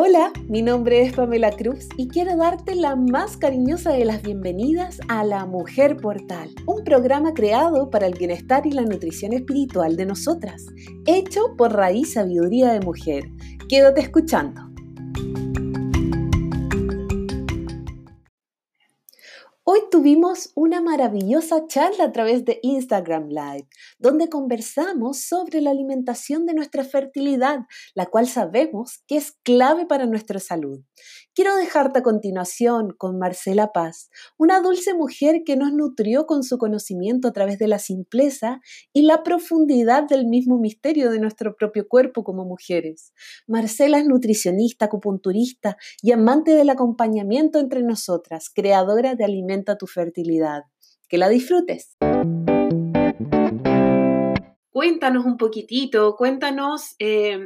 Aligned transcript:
Hola, 0.00 0.32
mi 0.48 0.62
nombre 0.62 1.02
es 1.02 1.12
Pamela 1.12 1.50
Cruz 1.50 1.88
y 1.96 2.06
quiero 2.06 2.36
darte 2.36 2.76
la 2.76 2.94
más 2.94 3.36
cariñosa 3.36 3.90
de 3.90 4.04
las 4.04 4.22
bienvenidas 4.22 5.00
a 5.08 5.24
La 5.24 5.44
Mujer 5.44 5.96
Portal, 5.96 6.50
un 6.66 6.84
programa 6.84 7.34
creado 7.34 7.90
para 7.90 8.06
el 8.06 8.14
bienestar 8.14 8.64
y 8.64 8.70
la 8.70 8.82
nutrición 8.82 9.32
espiritual 9.32 9.96
de 9.96 10.06
nosotras, 10.06 10.66
hecho 11.04 11.56
por 11.56 11.72
Raíz 11.72 12.12
Sabiduría 12.12 12.72
de 12.72 12.78
Mujer. 12.78 13.24
Quédate 13.68 14.00
escuchando. 14.00 14.67
Tuvimos 20.38 20.52
una 20.54 20.80
maravillosa 20.80 21.66
charla 21.66 22.04
a 22.04 22.12
través 22.12 22.44
de 22.44 22.58
Instagram 22.62 23.28
Live, 23.28 23.68
donde 23.98 24.28
conversamos 24.28 25.22
sobre 25.22 25.60
la 25.60 25.70
alimentación 25.70 26.46
de 26.46 26.54
nuestra 26.54 26.84
fertilidad, 26.84 27.60
la 27.94 28.06
cual 28.06 28.28
sabemos 28.28 29.02
que 29.06 29.16
es 29.16 29.32
clave 29.42 29.86
para 29.86 30.06
nuestra 30.06 30.38
salud. 30.38 30.80
Quiero 31.34 31.56
dejarte 31.56 32.00
a 32.00 32.02
continuación 32.02 32.94
con 32.96 33.18
Marcela 33.18 33.72
Paz, 33.72 34.10
una 34.36 34.60
dulce 34.60 34.94
mujer 34.94 35.42
que 35.44 35.56
nos 35.56 35.72
nutrió 35.72 36.26
con 36.26 36.42
su 36.42 36.58
conocimiento 36.58 37.28
a 37.28 37.32
través 37.32 37.58
de 37.58 37.68
la 37.68 37.78
simpleza 37.78 38.60
y 38.92 39.02
la 39.02 39.22
profundidad 39.22 40.04
del 40.08 40.26
mismo 40.26 40.58
misterio 40.58 41.10
de 41.10 41.20
nuestro 41.20 41.54
propio 41.56 41.86
cuerpo 41.88 42.24
como 42.24 42.44
mujeres. 42.44 43.12
Marcela 43.46 43.98
es 43.98 44.06
nutricionista, 44.06 44.86
acupunturista 44.86 45.76
y 46.02 46.12
amante 46.12 46.52
del 46.52 46.70
acompañamiento 46.70 47.60
entre 47.60 47.82
nosotras, 47.82 48.50
creadora 48.52 49.14
de 49.14 49.24
Alimenta 49.24 49.78
tu 49.78 49.86
fertilidad. 49.86 50.27
Que 51.08 51.18
la 51.18 51.28
disfrutes. 51.28 51.96
Cuéntanos 54.70 55.24
un 55.24 55.36
poquitito, 55.36 56.14
cuéntanos 56.16 56.94
eh, 56.98 57.38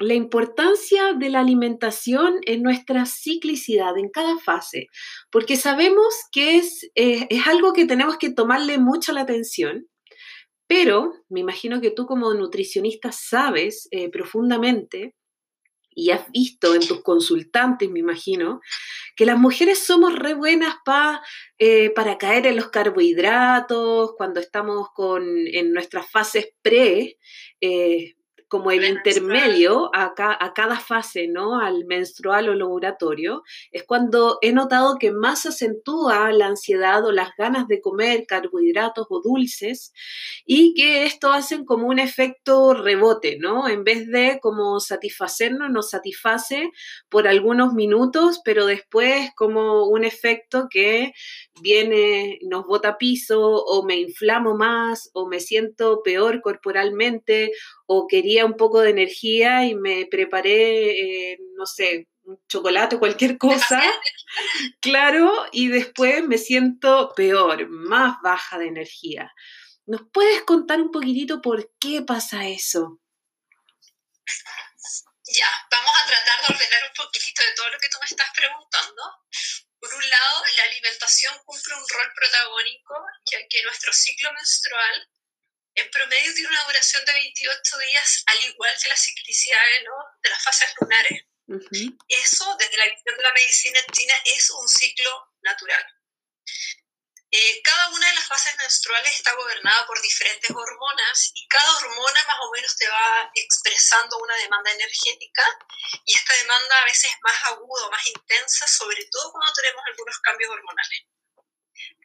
la 0.00 0.14
importancia 0.14 1.12
de 1.12 1.28
la 1.28 1.40
alimentación 1.40 2.38
en 2.46 2.62
nuestra 2.62 3.04
ciclicidad, 3.04 3.96
en 3.98 4.08
cada 4.08 4.38
fase, 4.38 4.86
porque 5.30 5.56
sabemos 5.56 6.14
que 6.32 6.56
es, 6.56 6.90
eh, 6.94 7.26
es 7.28 7.46
algo 7.46 7.74
que 7.74 7.84
tenemos 7.84 8.16
que 8.16 8.32
tomarle 8.32 8.78
mucho 8.78 9.12
la 9.12 9.20
atención, 9.20 9.86
pero 10.66 11.12
me 11.28 11.40
imagino 11.40 11.80
que 11.80 11.90
tú 11.90 12.06
como 12.06 12.32
nutricionista 12.32 13.12
sabes 13.12 13.88
eh, 13.90 14.10
profundamente 14.10 15.14
y 15.94 16.10
has 16.10 16.30
visto 16.30 16.74
en 16.74 16.86
tus 16.86 17.02
consultantes, 17.02 17.90
me 17.90 18.00
imagino, 18.00 18.60
que 19.16 19.26
las 19.26 19.38
mujeres 19.38 19.84
somos 19.84 20.14
re 20.14 20.34
buenas 20.34 20.76
eh, 21.58 21.90
para 21.90 22.18
caer 22.18 22.46
en 22.46 22.56
los 22.56 22.68
carbohidratos, 22.68 24.12
cuando 24.16 24.40
estamos 24.40 24.88
con, 24.94 25.24
en 25.46 25.72
nuestras 25.72 26.10
fases 26.10 26.52
pre, 26.62 27.18
como 28.50 28.72
el 28.72 28.84
intermedio 28.84 29.90
a, 29.94 30.12
a, 30.16 30.52
cada 30.54 30.80
fase, 30.80 31.28
¿no? 31.28 31.60
Al 31.60 31.84
menstrual 31.84 32.48
o 32.48 32.54
laboratorio, 32.56 33.44
es 33.70 33.84
cuando 33.84 34.38
he 34.42 34.52
notado 34.52 34.96
que 34.98 35.12
más 35.12 35.46
acentúa 35.46 36.32
la 36.32 36.48
ansiedad 36.48 37.04
o 37.04 37.12
las 37.12 37.30
ganas 37.38 37.68
de 37.68 37.80
comer 37.80 38.26
carbohidratos 38.26 39.06
o 39.08 39.22
dulces 39.22 39.92
y 40.44 40.74
que 40.74 41.04
esto 41.04 41.32
hacen 41.32 41.64
como 41.64 41.86
un 41.86 42.00
efecto 42.00 42.74
rebote, 42.74 43.38
¿no? 43.38 43.68
En 43.68 43.84
vez 43.84 44.08
de 44.08 44.40
como 44.42 44.80
satisfacernos, 44.80 45.70
nos 45.70 45.90
satisface 45.90 46.72
por 47.08 47.28
algunos 47.28 47.72
minutos, 47.72 48.40
pero 48.44 48.66
después 48.66 49.30
como 49.36 49.86
un 49.86 50.02
efecto 50.02 50.66
que 50.68 51.12
viene, 51.62 52.40
nos 52.42 52.66
bota 52.66 52.98
piso 52.98 53.40
o 53.40 53.84
me 53.84 53.94
inflamo 53.94 54.56
más 54.56 55.08
o 55.12 55.28
me 55.28 55.38
siento 55.38 56.02
peor 56.02 56.40
corporalmente 56.42 57.52
o 57.92 58.06
quería 58.06 58.46
un 58.46 58.56
poco 58.56 58.80
de 58.80 58.90
energía 58.90 59.64
y 59.66 59.74
me 59.74 60.06
preparé, 60.06 61.32
eh, 61.32 61.38
no 61.56 61.66
sé, 61.66 62.06
un 62.22 62.40
chocolate 62.46 62.94
o 62.94 62.98
cualquier 63.00 63.36
cosa, 63.36 63.82
claro, 64.80 65.48
y 65.50 65.66
después 65.66 66.22
me 66.22 66.38
siento 66.38 67.12
peor, 67.16 67.68
más 67.68 68.14
baja 68.22 68.58
de 68.58 68.68
energía. 68.68 69.34
¿Nos 69.86 70.02
puedes 70.12 70.42
contar 70.42 70.80
un 70.80 70.92
poquitito 70.92 71.42
por 71.42 71.68
qué 71.80 72.02
pasa 72.02 72.46
eso? 72.46 73.00
Ya, 75.34 75.50
vamos 75.72 75.90
a 75.90 76.06
tratar 76.06 76.46
de 76.46 76.54
ordenar 76.54 76.82
un 76.86 76.94
poquitito 76.94 77.42
de 77.42 77.54
todo 77.56 77.70
lo 77.70 77.78
que 77.80 77.88
tú 77.90 77.98
me 77.98 78.06
estás 78.06 78.30
preguntando. 78.36 79.02
Por 79.80 79.92
un 79.92 80.08
lado, 80.08 80.44
la 80.58 80.62
alimentación 80.62 81.34
cumple 81.44 81.74
un 81.74 81.88
rol 81.90 82.08
protagónico, 82.14 82.94
ya 83.32 83.38
que 83.50 83.64
nuestro 83.64 83.92
ciclo 83.92 84.32
menstrual 84.32 85.10
en 85.74 85.90
promedio 85.90 86.34
tiene 86.34 86.48
una 86.48 86.64
duración 86.64 87.04
de 87.04 87.12
28 87.12 87.78
días, 87.78 88.22
al 88.26 88.44
igual 88.44 88.76
que 88.82 88.88
la 88.88 88.96
ciclicidad 88.96 89.60
de 90.22 90.30
las 90.30 90.42
fases 90.42 90.72
lunares. 90.80 91.22
Eso, 92.08 92.56
desde 92.58 92.76
la 92.76 92.84
visión 92.84 93.16
de 93.16 93.22
la 93.22 93.32
medicina 93.32 93.80
China, 93.92 94.14
es 94.24 94.50
un 94.50 94.68
ciclo 94.68 95.34
natural. 95.42 95.84
Eh, 97.32 97.62
cada 97.62 97.88
una 97.90 98.08
de 98.08 98.14
las 98.14 98.26
fases 98.26 98.56
menstruales 98.58 99.12
está 99.12 99.32
gobernada 99.34 99.86
por 99.86 100.02
diferentes 100.02 100.50
hormonas 100.50 101.30
y 101.34 101.46
cada 101.46 101.76
hormona 101.76 102.24
más 102.26 102.38
o 102.40 102.50
menos 102.50 102.76
te 102.76 102.88
va 102.88 103.30
expresando 103.34 104.18
una 104.18 104.34
demanda 104.34 104.72
energética 104.72 105.44
y 106.06 106.14
esta 106.16 106.34
demanda 106.34 106.76
a 106.76 106.84
veces 106.86 107.12
es 107.12 107.16
más 107.22 107.36
aguda 107.44 107.88
más 107.88 108.04
intensa, 108.04 108.66
sobre 108.66 109.04
todo 109.12 109.30
cuando 109.30 109.52
tenemos 109.52 109.82
algunos 109.86 110.18
cambios 110.18 110.50
hormonales. 110.50 111.02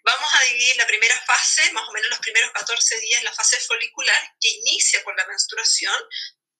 Vamos 0.05 0.29
a 0.35 0.43
dividir 0.43 0.75
la 0.77 0.85
primera 0.85 1.19
fase, 1.25 1.71
más 1.73 1.89
o 1.89 1.91
menos 1.91 2.11
los 2.11 2.19
primeros 2.19 2.51
14 2.51 2.99
días, 2.99 3.23
la 3.23 3.33
fase 3.33 3.59
folicular, 3.61 4.35
que 4.39 4.49
inicia 4.49 5.03
con 5.03 5.15
la 5.15 5.25
menstruación, 5.25 5.95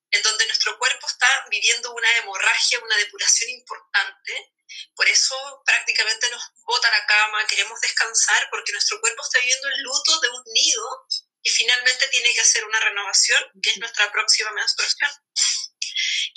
en 0.10 0.24
donde 0.24 0.48
nuestro 0.48 0.76
cuerpo 0.80 1.06
está 1.06 1.46
viviendo 1.52 1.94
una 1.94 2.18
hemorragia, 2.18 2.80
una 2.80 2.98
depuración 2.98 3.52
importante. 3.52 4.54
Por 4.96 5.08
eso 5.08 5.62
prácticamente 5.64 6.28
nos 6.32 6.42
bota 6.66 6.90
la 6.90 7.06
cama, 7.06 7.46
queremos 7.46 7.80
descansar, 7.82 8.48
porque 8.50 8.72
nuestro 8.72 9.00
cuerpo 9.00 9.22
está 9.22 9.40
viviendo 9.40 9.68
el 9.68 9.82
luto 9.84 10.20
de 10.22 10.30
un 10.30 10.44
nido 10.52 11.06
y 11.44 11.50
finalmente 11.52 12.08
tiene 12.08 12.34
que 12.34 12.42
hacer 12.42 12.66
una 12.66 12.80
renovación, 12.80 13.44
que 13.62 13.70
es 13.70 13.78
nuestra 13.78 14.12
próxima 14.12 14.52
menstruación. 14.54 15.12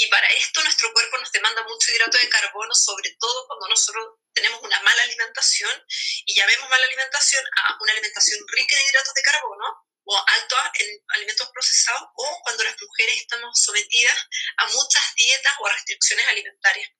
Y 0.01 0.07
para 0.07 0.29
esto 0.29 0.63
nuestro 0.63 0.93
cuerpo 0.93 1.19
nos 1.19 1.33
demanda 1.33 1.65
mucho 1.65 1.91
hidrato 1.91 2.17
de 2.19 2.29
carbono, 2.29 2.73
sobre 2.73 3.17
todo 3.19 3.47
cuando 3.49 3.67
nosotros 3.67 4.15
tenemos 4.33 4.63
una 4.63 4.81
mala 4.83 5.03
alimentación 5.03 5.73
y 6.25 6.39
llamemos 6.39 6.69
mala 6.71 6.85
alimentación 6.85 7.45
a 7.45 7.77
una 7.81 7.93
alimentación 7.93 8.39
rica 8.47 8.77
en 8.77 8.87
hidratos 8.87 9.15
de 9.15 9.23
carbono 9.23 9.65
o 10.05 10.25
alto 10.25 10.57
en 10.79 11.05
alimentos 11.09 11.51
procesados 11.53 12.03
o 12.15 12.41
cuando 12.45 12.63
las 12.63 12.81
mujeres 12.81 13.17
estamos 13.23 13.61
sometidas 13.61 14.17
a 14.59 14.67
muchas 14.69 15.03
dietas 15.17 15.53
o 15.59 15.69
restricciones 15.69 16.29
alimentarias. 16.29 16.91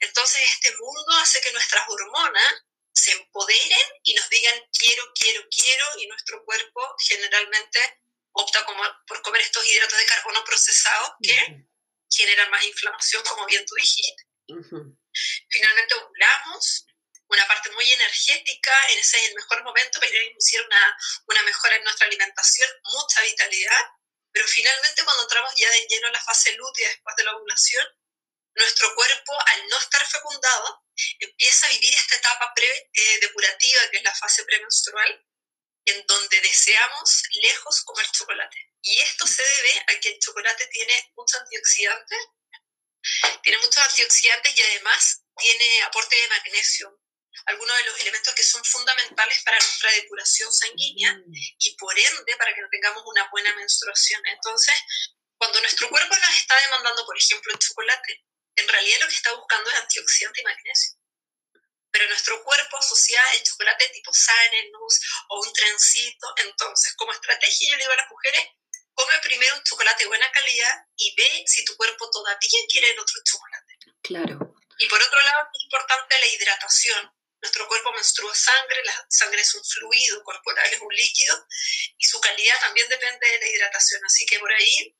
Entonces 0.00 0.42
este 0.46 0.74
mundo 0.80 1.16
hace 1.22 1.40
que 1.40 1.52
nuestras 1.52 1.88
hormonas 1.88 2.54
se 2.92 3.12
empoderen 3.12 3.86
y 4.02 4.14
nos 4.14 4.28
digan 4.30 4.60
quiero, 4.76 5.12
quiero, 5.14 5.46
quiero 5.48 5.86
y 5.98 6.08
nuestro 6.08 6.44
cuerpo 6.44 6.92
generalmente 7.06 8.00
opta 8.32 8.64
como 8.64 8.82
por 9.06 9.22
comer 9.22 9.42
estos 9.42 9.64
hidratos 9.64 9.96
de 9.96 10.06
carbono 10.06 10.42
procesados 10.44 11.12
que 11.22 11.66
generan 12.10 12.50
más 12.50 12.64
inflamación, 12.64 13.22
como 13.24 13.46
bien 13.46 13.64
tú 13.66 13.74
dijiste. 13.74 14.24
Finalmente 15.50 15.94
ovulamos, 15.94 16.86
una 17.28 17.46
parte 17.48 17.70
muy 17.72 17.92
energética, 17.92 18.72
en 18.90 18.98
ese 18.98 19.16
es 19.16 19.28
el 19.28 19.34
mejor 19.34 19.64
momento 19.64 19.98
para 19.98 20.22
inducir 20.22 20.62
una, 20.62 20.96
una 21.26 21.42
mejora 21.42 21.76
en 21.76 21.84
nuestra 21.84 22.06
alimentación, 22.06 22.68
mucha 22.84 23.22
vitalidad, 23.22 23.82
pero 24.32 24.46
finalmente 24.46 25.02
cuando 25.04 25.22
entramos 25.22 25.52
ya 25.56 25.70
de 25.70 25.86
lleno 25.88 26.06
en 26.08 26.12
la 26.12 26.22
fase 26.22 26.52
lútea 26.52 26.88
después 26.88 27.16
de 27.16 27.24
la 27.24 27.36
ovulación, 27.36 27.86
nuestro 28.54 28.94
cuerpo, 28.94 29.32
al 29.46 29.68
no 29.68 29.78
estar 29.78 30.06
fecundado, 30.06 30.84
empieza 31.18 31.66
a 31.66 31.70
vivir 31.70 31.94
esta 31.94 32.16
etapa 32.16 32.52
pre-depurativa, 32.54 33.82
eh, 33.82 33.90
que 33.90 33.96
es 33.98 34.02
la 34.02 34.14
fase 34.14 34.44
premenstrual, 34.44 35.25
en 35.86 36.04
donde 36.06 36.40
deseamos 36.40 37.22
lejos 37.42 37.82
comer 37.82 38.06
chocolate. 38.12 38.56
Y 38.82 39.00
esto 39.00 39.26
se 39.26 39.42
debe 39.42 39.84
a 39.88 40.00
que 40.00 40.10
el 40.10 40.18
chocolate 40.18 40.66
tiene 40.66 41.12
muchos 41.16 41.40
antioxidantes, 41.40 42.18
tiene 43.42 43.58
muchos 43.58 43.78
antioxidantes 43.78 44.56
y 44.56 44.62
además 44.62 45.22
tiene 45.36 45.82
aporte 45.82 46.16
de 46.16 46.28
magnesio, 46.28 47.00
algunos 47.46 47.76
de 47.76 47.84
los 47.84 48.00
elementos 48.00 48.34
que 48.34 48.42
son 48.42 48.64
fundamentales 48.64 49.42
para 49.44 49.58
nuestra 49.58 49.92
depuración 49.92 50.52
sanguínea 50.52 51.14
mm. 51.14 51.32
y 51.58 51.76
por 51.76 51.96
ende 51.96 52.36
para 52.36 52.52
que 52.54 52.62
tengamos 52.70 53.02
una 53.06 53.28
buena 53.30 53.54
menstruación. 53.54 54.20
Entonces, 54.26 54.74
cuando 55.38 55.60
nuestro 55.60 55.88
cuerpo 55.88 56.16
nos 56.16 56.36
está 56.36 56.60
demandando, 56.62 57.04
por 57.04 57.16
ejemplo, 57.16 57.52
el 57.52 57.58
chocolate, 57.58 58.24
en 58.56 58.68
realidad 58.68 59.00
lo 59.02 59.08
que 59.08 59.14
está 59.14 59.34
buscando 59.34 59.70
es 59.70 59.76
antioxidante 59.76 60.40
y 60.40 60.44
magnesio. 60.44 60.98
Pero 61.96 62.10
nuestro 62.10 62.44
cuerpo 62.44 62.76
asocia 62.76 63.22
el 63.36 63.42
chocolate 63.42 63.88
tipo 63.88 64.12
Sanenus 64.12 65.00
o 65.30 65.40
un 65.40 65.50
trencito. 65.54 66.26
Entonces, 66.44 66.92
como 66.94 67.10
estrategia, 67.10 67.70
yo 67.70 67.76
le 67.76 67.84
digo 67.84 67.92
a 67.94 67.96
las 67.96 68.10
mujeres, 68.10 68.42
come 68.92 69.18
primero 69.22 69.56
un 69.56 69.62
chocolate 69.62 70.04
de 70.04 70.08
buena 70.08 70.30
calidad 70.30 70.74
y 70.98 71.14
ve 71.16 71.44
si 71.46 71.64
tu 71.64 71.74
cuerpo 71.74 72.10
todavía 72.10 72.60
quiere 72.68 72.90
el 72.90 72.98
otro 72.98 73.14
chocolate. 73.24 73.78
Claro. 74.02 74.54
Y 74.78 74.86
por 74.88 75.02
otro 75.02 75.22
lado, 75.22 75.48
es 75.54 75.64
importante 75.64 76.18
la 76.18 76.26
hidratación. 76.26 77.12
Nuestro 77.40 77.66
cuerpo 77.66 77.90
menstrua 77.92 78.34
sangre, 78.34 78.84
la 78.84 79.06
sangre 79.08 79.40
es 79.40 79.54
un 79.54 79.64
fluido 79.64 80.22
corporal, 80.22 80.70
es 80.70 80.80
un 80.82 80.94
líquido, 80.94 81.46
y 81.96 82.04
su 82.04 82.20
calidad 82.20 82.60
también 82.60 82.90
depende 82.90 83.26
de 83.26 83.38
la 83.38 83.48
hidratación. 83.48 84.04
Así 84.04 84.26
que 84.26 84.38
por 84.38 84.52
ahí, 84.52 84.94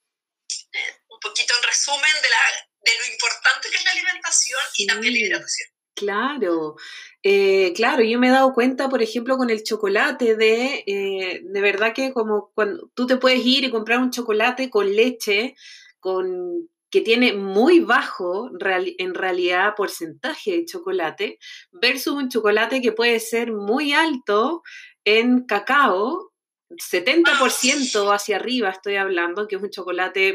eh, 0.73 1.01
un 1.09 1.21
poquito 1.21 1.55
en 1.59 1.63
resumen 1.63 2.23
de 2.23 2.29
la, 2.31 2.71
de 2.81 2.99
lo 3.01 3.05
importante 3.05 3.69
que 3.69 3.77
es 3.77 3.85
la 3.85 3.91
alimentación 3.91 4.65
y 4.77 4.87
también 4.87 5.13
la 5.13 5.21
hidratación. 5.21 5.76
Claro, 5.97 6.77
eh, 7.23 7.73
claro, 7.75 8.03
yo 8.03 8.19
me 8.19 8.29
he 8.29 8.31
dado 8.31 8.53
cuenta, 8.53 8.91
por 8.91 9.01
ejemplo, 9.03 9.39
con 9.39 9.49
el 9.49 9.63
chocolate, 9.63 10.37
de, 10.37 10.85
eh, 10.87 11.41
de 11.43 11.61
verdad 11.63 11.95
que 11.95 12.13
como 12.13 12.51
cuando 12.55 12.91
tú 12.93 13.07
te 13.07 13.17
puedes 13.17 13.41
ir 13.47 13.65
y 13.65 13.71
comprar 13.71 14.01
un 14.01 14.11
chocolate 14.11 14.69
con 14.69 14.95
leche, 14.95 15.55
con 15.99 16.69
que 16.91 17.01
tiene 17.01 17.33
muy 17.33 17.81
bajo 17.81 18.51
en 18.99 19.15
realidad 19.15 19.73
porcentaje 19.75 20.53
de 20.59 20.65
chocolate, 20.67 21.39
versus 21.73 22.13
un 22.15 22.29
chocolate 22.29 22.83
que 22.83 22.93
puede 22.93 23.19
ser 23.19 23.53
muy 23.53 23.95
alto 23.95 24.63
en 25.07 25.47
cacao, 25.47 26.31
70% 26.79 28.13
hacia 28.13 28.37
arriba 28.37 28.69
estoy 28.69 28.97
hablando, 28.97 29.49
que 29.49 29.57
es 29.57 29.63
un 29.63 29.71
chocolate 29.71 30.35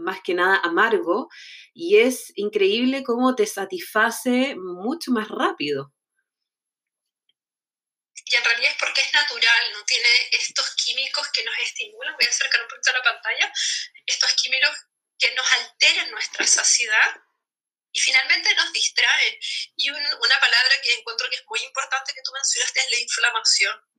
más 0.00 0.20
que 0.22 0.34
nada 0.34 0.60
amargo, 0.62 1.28
y 1.72 1.98
es 2.00 2.32
increíble 2.36 3.02
cómo 3.04 3.34
te 3.34 3.46
satisface 3.46 4.56
mucho 4.56 5.10
más 5.12 5.28
rápido. 5.28 5.92
Y 8.30 8.36
en 8.36 8.44
realidad 8.44 8.70
es 8.70 8.78
porque 8.78 9.00
es 9.00 9.12
natural, 9.12 9.72
no 9.72 9.84
tiene 9.84 10.08
estos 10.30 10.74
químicos 10.76 11.28
que 11.32 11.44
nos 11.44 11.54
estimulan. 11.58 12.14
Voy 12.14 12.26
a 12.26 12.30
acercar 12.30 12.62
un 12.62 12.68
poquito 12.68 12.90
a 12.90 12.98
la 12.98 13.02
pantalla. 13.02 13.52
Estos 14.06 14.32
químicos 14.34 14.70
que 15.18 15.34
nos 15.34 15.52
alteren 15.52 16.10
nuestra 16.12 16.46
saciedad 16.46 17.16
y 17.92 17.98
finalmente 17.98 18.54
nos 18.54 18.72
distraen. 18.72 19.36
Y 19.74 19.90
una 19.90 20.40
palabra 20.40 20.80
que 20.80 20.94
encuentro 20.94 21.28
que 21.28 21.36
es 21.36 21.44
muy 21.48 21.60
importante 21.60 22.12
que 22.14 22.22
tú 22.22 22.30
mencionaste 22.32 22.80
es 22.80 22.90
la 22.92 23.00
inflamación. 23.00 23.89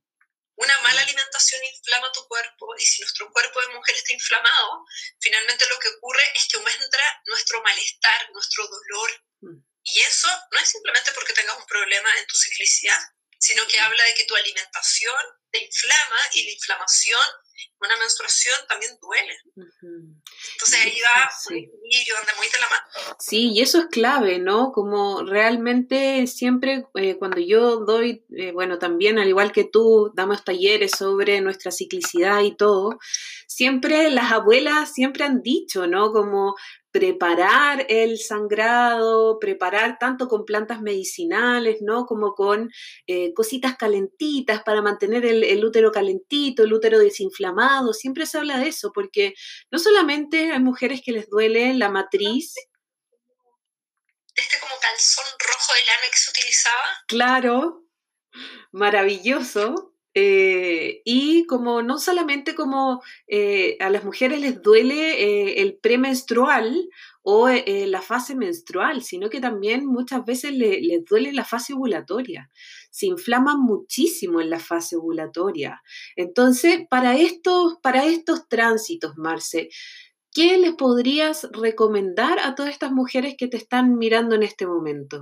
Una 0.56 0.78
mala 0.80 1.00
alimentación 1.00 1.64
inflama 1.64 2.12
tu 2.12 2.26
cuerpo 2.28 2.74
y 2.78 2.84
si 2.84 3.00
nuestro 3.02 3.30
cuerpo 3.32 3.60
de 3.60 3.74
mujer 3.74 3.96
está 3.96 4.12
inflamado, 4.12 4.84
finalmente 5.20 5.66
lo 5.68 5.78
que 5.78 5.88
ocurre 5.88 6.22
es 6.34 6.46
que 6.46 6.58
aumenta 6.58 7.22
nuestro 7.26 7.62
malestar, 7.62 8.30
nuestro 8.32 8.68
dolor. 8.68 9.24
Mm. 9.40 9.64
Y 9.84 10.00
eso 10.00 10.28
no 10.52 10.58
es 10.58 10.68
simplemente 10.68 11.12
porque 11.12 11.32
tengas 11.32 11.58
un 11.58 11.66
problema 11.66 12.10
en 12.18 12.26
tu 12.26 12.36
ciclicidad, 12.36 13.00
sino 13.38 13.66
que 13.66 13.80
habla 13.80 14.04
de 14.04 14.14
que 14.14 14.24
tu 14.24 14.36
alimentación 14.36 15.24
te 15.50 15.58
inflama 15.58 16.18
y 16.32 16.44
la 16.44 16.52
inflamación, 16.52 17.26
una 17.80 17.96
menstruación 17.96 18.66
también 18.68 18.96
duele. 19.00 19.36
Entonces 20.52 20.80
ahí 20.84 20.98
va 21.00 21.30
sí. 21.30 21.54
un 21.54 22.36
muy 22.36 22.46
de 22.46 22.58
la 22.60 22.68
mano. 22.68 23.16
Sí, 23.18 23.52
y 23.52 23.60
eso 23.60 23.80
es 23.80 23.86
clave, 23.86 24.38
¿no? 24.38 24.72
Como 24.72 25.22
realmente 25.22 26.26
siempre 26.26 26.86
eh, 26.94 27.16
cuando 27.18 27.40
yo 27.40 27.78
doy, 27.84 28.24
eh, 28.36 28.52
bueno, 28.52 28.78
también 28.78 29.18
al 29.18 29.28
igual 29.28 29.52
que 29.52 29.64
tú, 29.64 30.12
damos 30.14 30.44
talleres 30.44 30.92
sobre 30.92 31.40
nuestra 31.40 31.70
ciclicidad 31.70 32.40
y 32.42 32.56
todo, 32.56 32.98
siempre 33.46 34.10
las 34.10 34.32
abuelas 34.32 34.92
siempre 34.92 35.24
han 35.24 35.42
dicho, 35.42 35.86
¿no? 35.86 36.12
Como 36.12 36.54
preparar 36.92 37.86
el 37.88 38.18
sangrado, 38.18 39.38
preparar 39.38 39.98
tanto 39.98 40.28
con 40.28 40.44
plantas 40.44 40.82
medicinales, 40.82 41.78
¿no? 41.80 42.04
Como 42.04 42.34
con 42.34 42.70
eh, 43.06 43.32
cositas 43.32 43.76
calentitas 43.76 44.62
para 44.62 44.82
mantener 44.82 45.24
el, 45.24 45.64
útero 45.64 45.90
calentito, 45.90 46.62
el 46.62 46.72
útero 46.72 46.98
desinflamado. 46.98 47.94
Siempre 47.94 48.26
se 48.26 48.38
habla 48.38 48.58
de 48.58 48.68
eso, 48.68 48.92
porque 48.92 49.32
no 49.70 49.78
solamente 49.78 50.52
hay 50.52 50.60
mujeres 50.60 51.00
que 51.02 51.12
les 51.12 51.28
duele 51.30 51.72
la 51.74 51.88
matriz. 51.88 52.54
Este 54.34 54.60
como 54.60 54.74
calzón 54.80 55.24
rojo 55.38 55.72
de 55.72 55.80
lana 55.86 56.10
que 56.10 56.18
se 56.18 56.30
utilizaba. 56.30 57.04
Claro, 57.08 57.86
maravilloso. 58.70 59.91
Eh, 60.14 61.00
y 61.06 61.46
como 61.46 61.80
no 61.82 61.98
solamente 61.98 62.54
como 62.54 63.02
eh, 63.26 63.78
a 63.80 63.88
las 63.88 64.04
mujeres 64.04 64.40
les 64.40 64.60
duele 64.60 65.22
eh, 65.22 65.62
el 65.62 65.78
premenstrual 65.78 66.88
o 67.22 67.48
la 67.48 68.02
fase 68.02 68.34
menstrual, 68.34 69.04
sino 69.04 69.30
que 69.30 69.40
también 69.40 69.86
muchas 69.86 70.24
veces 70.24 70.52
les 70.54 71.04
duele 71.04 71.32
la 71.32 71.44
fase 71.44 71.72
ovulatoria. 71.72 72.50
Se 72.90 73.06
inflaman 73.06 73.60
muchísimo 73.60 74.40
en 74.40 74.50
la 74.50 74.58
fase 74.58 74.96
ovulatoria. 74.96 75.80
Entonces, 76.16 76.80
para 76.90 77.16
estos, 77.16 77.76
para 77.80 78.06
estos 78.06 78.48
tránsitos, 78.48 79.16
Marce, 79.18 79.68
¿qué 80.32 80.58
les 80.58 80.74
podrías 80.74 81.46
recomendar 81.52 82.40
a 82.40 82.56
todas 82.56 82.72
estas 82.72 82.90
mujeres 82.90 83.36
que 83.38 83.46
te 83.46 83.56
están 83.56 83.98
mirando 83.98 84.34
en 84.34 84.42
este 84.42 84.66
momento? 84.66 85.18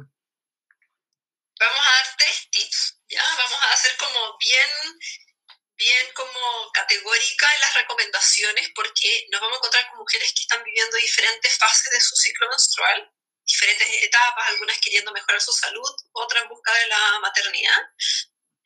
Vamos 1.61 1.81
a 1.81 1.93
dar 1.97 2.17
tres 2.17 2.49
tips 2.51 3.01
ya 3.11 3.23
vamos 3.37 3.59
a 3.61 3.73
hacer 3.73 3.97
como 3.99 4.39
bien, 4.51 4.99
bien 5.77 6.13
como 6.15 6.71
categórica 6.73 7.55
en 7.55 7.61
las 7.61 7.75
recomendaciones 7.75 8.71
porque 8.75 9.27
nos 9.31 9.41
vamos 9.41 9.57
a 9.57 9.59
encontrar 9.59 9.89
con 9.91 9.99
mujeres 9.99 10.33
que 10.33 10.43
están 10.43 10.63
viviendo 10.65 10.97
diferentes 10.97 11.57
fases 11.57 11.91
de 11.91 12.01
su 12.01 12.17
ciclo 12.17 12.49
menstrual, 12.49 13.13
diferentes 13.47 14.03
etapas, 14.03 14.49
algunas 14.49 14.79
queriendo 14.79 15.13
mejorar 15.13 15.41
su 15.41 15.53
salud, 15.53 15.91
otras 16.13 16.43
en 16.43 16.49
busca 16.49 16.73
de 16.75 16.87
la 16.89 17.21
maternidad. 17.21 17.81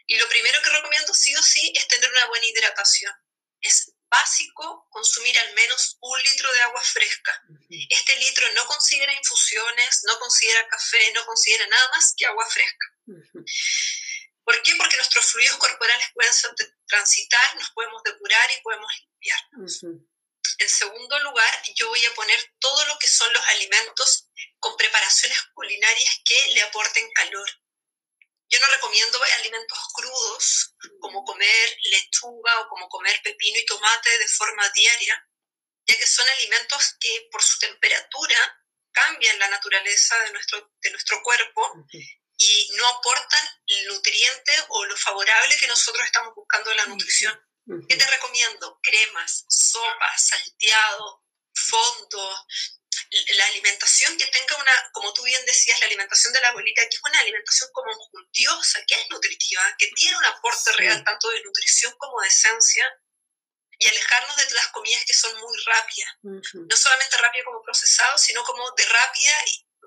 Y 0.07 0.19
lo 0.19 0.29
primero 0.29 0.61
que 0.63 0.71
recomiendo 0.71 1.15
sí 1.15 1.35
o 1.35 1.43
sí 1.43 1.73
es 1.75 1.89
tener 1.89 2.11
una 2.11 2.27
buena 2.27 2.47
hidratación. 2.47 3.13
Es 3.61 3.93
básico 4.11 4.87
consumir 4.91 5.37
al 5.39 5.55
menos 5.55 5.97
un 6.01 6.23
litro 6.23 6.53
de 6.53 6.61
agua 6.63 6.83
fresca. 6.83 7.43
Este 7.89 8.17
litro 8.17 8.47
no 8.53 8.67
considera 8.67 9.13
infusiones, 9.13 10.03
no 10.05 10.19
considera 10.19 10.69
café, 10.69 11.13
no 11.15 11.25
considera 11.25 11.67
nada 11.67 11.89
más 11.89 12.15
que 12.17 12.27
agua 12.27 12.47
fresca. 12.47 12.87
¿Por 14.45 14.63
qué? 14.63 14.73
Porque 14.77 14.97
nuestros 14.97 15.33
fluidos 15.33 15.57
corporales 15.57 16.07
pueden 16.13 16.33
transitar, 16.87 17.57
nos 17.57 17.71
podemos 17.71 18.03
depurar 18.03 18.51
y 18.51 18.63
podemos 18.63 18.93
limpiar. 19.01 19.41
En 20.59 20.69
segundo 20.69 21.19
lugar, 21.21 21.63
yo 21.75 21.89
voy 21.89 22.05
a 22.05 22.15
poner 22.15 22.39
todo 22.61 22.87
lo 22.87 22.99
que 22.99 23.09
son 23.09 23.33
los 23.33 23.47
alimentos 23.49 24.29
con 24.59 24.77
preparaciones 24.77 25.39
culinarias 25.55 26.21
que 26.25 26.51
le 26.53 26.63
aporten 26.63 27.11
calor. 27.13 27.49
Yo 28.51 28.61
no 28.61 28.67
recomiendo 28.69 29.19
alimentos 29.39 29.79
crudos, 29.95 30.75
como 31.01 31.25
comer 31.25 31.79
lechuga 31.91 32.61
o 32.61 32.69
como 32.69 32.89
comer 32.89 33.21
pepino 33.25 33.59
y 33.59 33.67
tomate 33.67 34.19
de 34.19 34.29
forma 34.29 34.69
diaria, 34.71 35.29
ya 35.87 35.99
que 35.99 36.07
son 36.07 36.29
alimentos 36.29 36.97
que 37.01 37.29
por 37.33 37.43
su 37.43 37.59
temperatura 37.59 38.61
cambian 38.93 39.39
la 39.39 39.49
naturaleza 39.49 40.17
de 40.25 40.33
nuestro, 40.33 40.73
de 40.83 40.91
nuestro 40.91 41.21
cuerpo 41.23 41.87
y 42.45 42.71
no 42.77 42.87
aportan 42.87 43.49
el 43.67 43.89
nutriente 43.89 44.53
o 44.69 44.85
lo 44.85 44.97
favorable 44.97 45.57
que 45.57 45.67
nosotros 45.67 46.05
estamos 46.05 46.35
buscando 46.35 46.71
en 46.71 46.77
la 46.77 46.87
nutrición. 46.87 47.41
¿Qué 47.89 47.97
te 47.97 48.07
recomiendo? 48.07 48.79
Cremas, 48.83 49.47
sopas, 49.49 50.29
salteado, 50.29 51.25
fondo, 51.55 52.47
la 53.37 53.47
alimentación 53.47 54.19
que 54.19 54.27
tenga 54.27 54.57
una, 54.57 54.91
como 54.93 55.15
tú 55.15 55.23
bien 55.23 55.45
decías, 55.47 55.81
la 55.81 55.87
alimentación 55.87 56.35
de 56.35 56.41
la 56.41 56.49
abuelita, 56.49 56.83
que 56.83 56.97
es 56.97 57.01
una 57.03 57.21
alimentación 57.21 57.71
como 57.73 57.91
enjuntiosa, 57.91 58.85
que 58.87 58.95
es 58.95 59.09
nutritiva, 59.09 59.63
que 59.79 59.91
tiene 59.97 60.19
un 60.19 60.25
aporte 60.27 60.73
real 60.73 61.03
tanto 61.03 61.31
de 61.31 61.43
nutrición 61.43 61.95
como 61.97 62.21
de 62.21 62.29
esencia, 62.29 62.87
y 63.79 63.89
alejarnos 63.89 64.37
de 64.37 64.55
las 64.55 64.69
comidas 64.69 65.05
que 65.07 65.15
son 65.15 65.35
muy 65.41 65.57
rápidas. 65.65 66.11
No 66.23 66.77
solamente 66.77 67.17
rápidas 67.17 67.47
como 67.47 67.63
procesado, 67.63 68.19
sino 68.19 68.45
como 68.45 68.71
de 68.73 68.85
rápida 68.85 69.35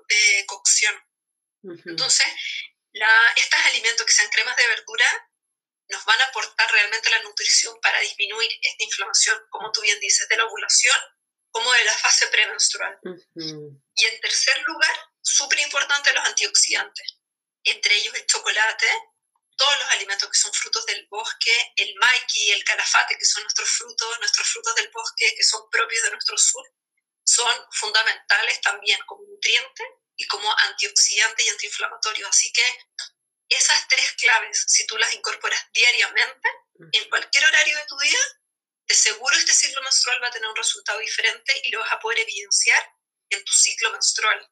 de 0.08 0.44
cocción. 0.46 1.07
Entonces, 1.62 2.26
estos 3.36 3.60
alimentos 3.66 4.06
que 4.06 4.12
sean 4.12 4.30
cremas 4.30 4.56
de 4.56 4.68
verdura 4.68 5.30
nos 5.90 6.04
van 6.04 6.20
a 6.20 6.24
aportar 6.24 6.70
realmente 6.70 7.10
la 7.10 7.22
nutrición 7.22 7.78
para 7.80 8.00
disminuir 8.00 8.50
esta 8.62 8.84
inflamación, 8.84 9.40
como 9.50 9.72
tú 9.72 9.80
bien 9.80 9.98
dices, 10.00 10.28
de 10.28 10.36
la 10.36 10.44
ovulación 10.44 10.96
como 11.50 11.72
de 11.72 11.84
la 11.84 11.94
fase 11.94 12.26
premenstrual. 12.28 12.98
Y 13.94 14.04
en 14.04 14.20
tercer 14.20 14.62
lugar, 14.66 14.96
súper 15.22 15.58
importante 15.60 16.12
los 16.12 16.24
antioxidantes, 16.24 17.18
entre 17.64 17.96
ellos 17.96 18.14
el 18.14 18.26
chocolate, 18.26 18.86
todos 19.56 19.78
los 19.80 19.90
alimentos 19.90 20.28
que 20.30 20.38
son 20.38 20.52
frutos 20.52 20.86
del 20.86 21.06
bosque, 21.10 21.72
el 21.76 21.94
maiki, 21.96 22.52
el 22.52 22.62
calafate, 22.64 23.16
que 23.18 23.24
son 23.24 23.42
nuestros 23.42 23.68
frutos, 23.70 24.18
nuestros 24.20 24.48
frutos 24.48 24.74
del 24.76 24.90
bosque, 24.90 25.34
que 25.36 25.42
son 25.42 25.68
propios 25.70 26.02
de 26.04 26.10
nuestro 26.10 26.36
sur, 26.38 26.64
son 27.24 27.66
fundamentales 27.72 28.60
también 28.60 29.00
como 29.06 29.24
nutrientes 29.24 29.86
y 30.18 30.26
como 30.26 30.52
antioxidante 30.68 31.44
y 31.44 31.48
antiinflamatorio. 31.48 32.28
Así 32.28 32.52
que 32.52 32.62
esas 33.48 33.88
tres 33.88 34.12
claves, 34.12 34.64
si 34.66 34.86
tú 34.86 34.98
las 34.98 35.14
incorporas 35.14 35.60
diariamente, 35.72 36.48
en 36.92 37.08
cualquier 37.08 37.44
horario 37.44 37.76
de 37.78 37.86
tu 37.86 37.98
día, 37.98 38.18
de 38.86 38.94
seguro 38.94 39.36
este 39.36 39.52
ciclo 39.52 39.80
menstrual 39.82 40.22
va 40.22 40.28
a 40.28 40.30
tener 40.30 40.48
un 40.48 40.56
resultado 40.56 40.98
diferente 40.98 41.52
y 41.64 41.70
lo 41.70 41.80
vas 41.80 41.92
a 41.92 42.00
poder 42.00 42.18
evidenciar 42.18 42.82
en 43.30 43.44
tu 43.44 43.52
ciclo 43.52 43.92
menstrual. 43.92 44.50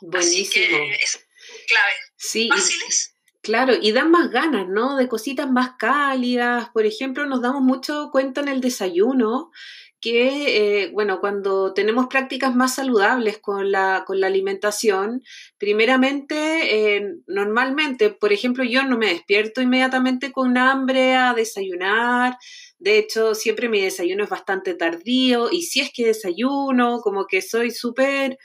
Buenísimo. 0.00 0.38
Así 0.38 0.50
que 0.50 0.90
es 1.02 1.26
clave. 1.66 1.96
Sí. 2.16 2.48
Fáciles. 2.48 3.14
Claro, 3.42 3.74
y 3.80 3.92
dan 3.92 4.10
más 4.10 4.30
ganas, 4.30 4.66
¿no? 4.66 4.96
De 4.96 5.08
cositas 5.08 5.48
más 5.48 5.76
cálidas. 5.78 6.68
Por 6.70 6.84
ejemplo, 6.84 7.26
nos 7.26 7.40
damos 7.40 7.62
mucho 7.62 8.10
cuenta 8.10 8.40
en 8.40 8.48
el 8.48 8.60
desayuno 8.60 9.52
que, 10.00 10.84
eh, 10.84 10.90
bueno, 10.92 11.20
cuando 11.20 11.74
tenemos 11.74 12.06
prácticas 12.06 12.54
más 12.54 12.74
saludables 12.76 13.38
con 13.38 13.70
la, 13.72 14.04
con 14.06 14.20
la 14.20 14.28
alimentación, 14.28 15.22
primeramente, 15.58 16.96
eh, 16.96 17.14
normalmente, 17.26 18.10
por 18.10 18.32
ejemplo, 18.32 18.64
yo 18.64 18.84
no 18.84 18.96
me 18.98 19.08
despierto 19.08 19.60
inmediatamente 19.60 20.32
con 20.32 20.56
hambre 20.56 21.16
a 21.16 21.34
desayunar. 21.34 22.36
De 22.78 22.98
hecho, 22.98 23.34
siempre 23.34 23.68
mi 23.68 23.80
desayuno 23.80 24.24
es 24.24 24.30
bastante 24.30 24.74
tardío 24.74 25.50
y 25.50 25.62
si 25.62 25.80
es 25.80 25.90
que 25.92 26.06
desayuno, 26.06 27.00
como 27.00 27.26
que 27.26 27.42
soy 27.42 27.70
súper 27.72 28.38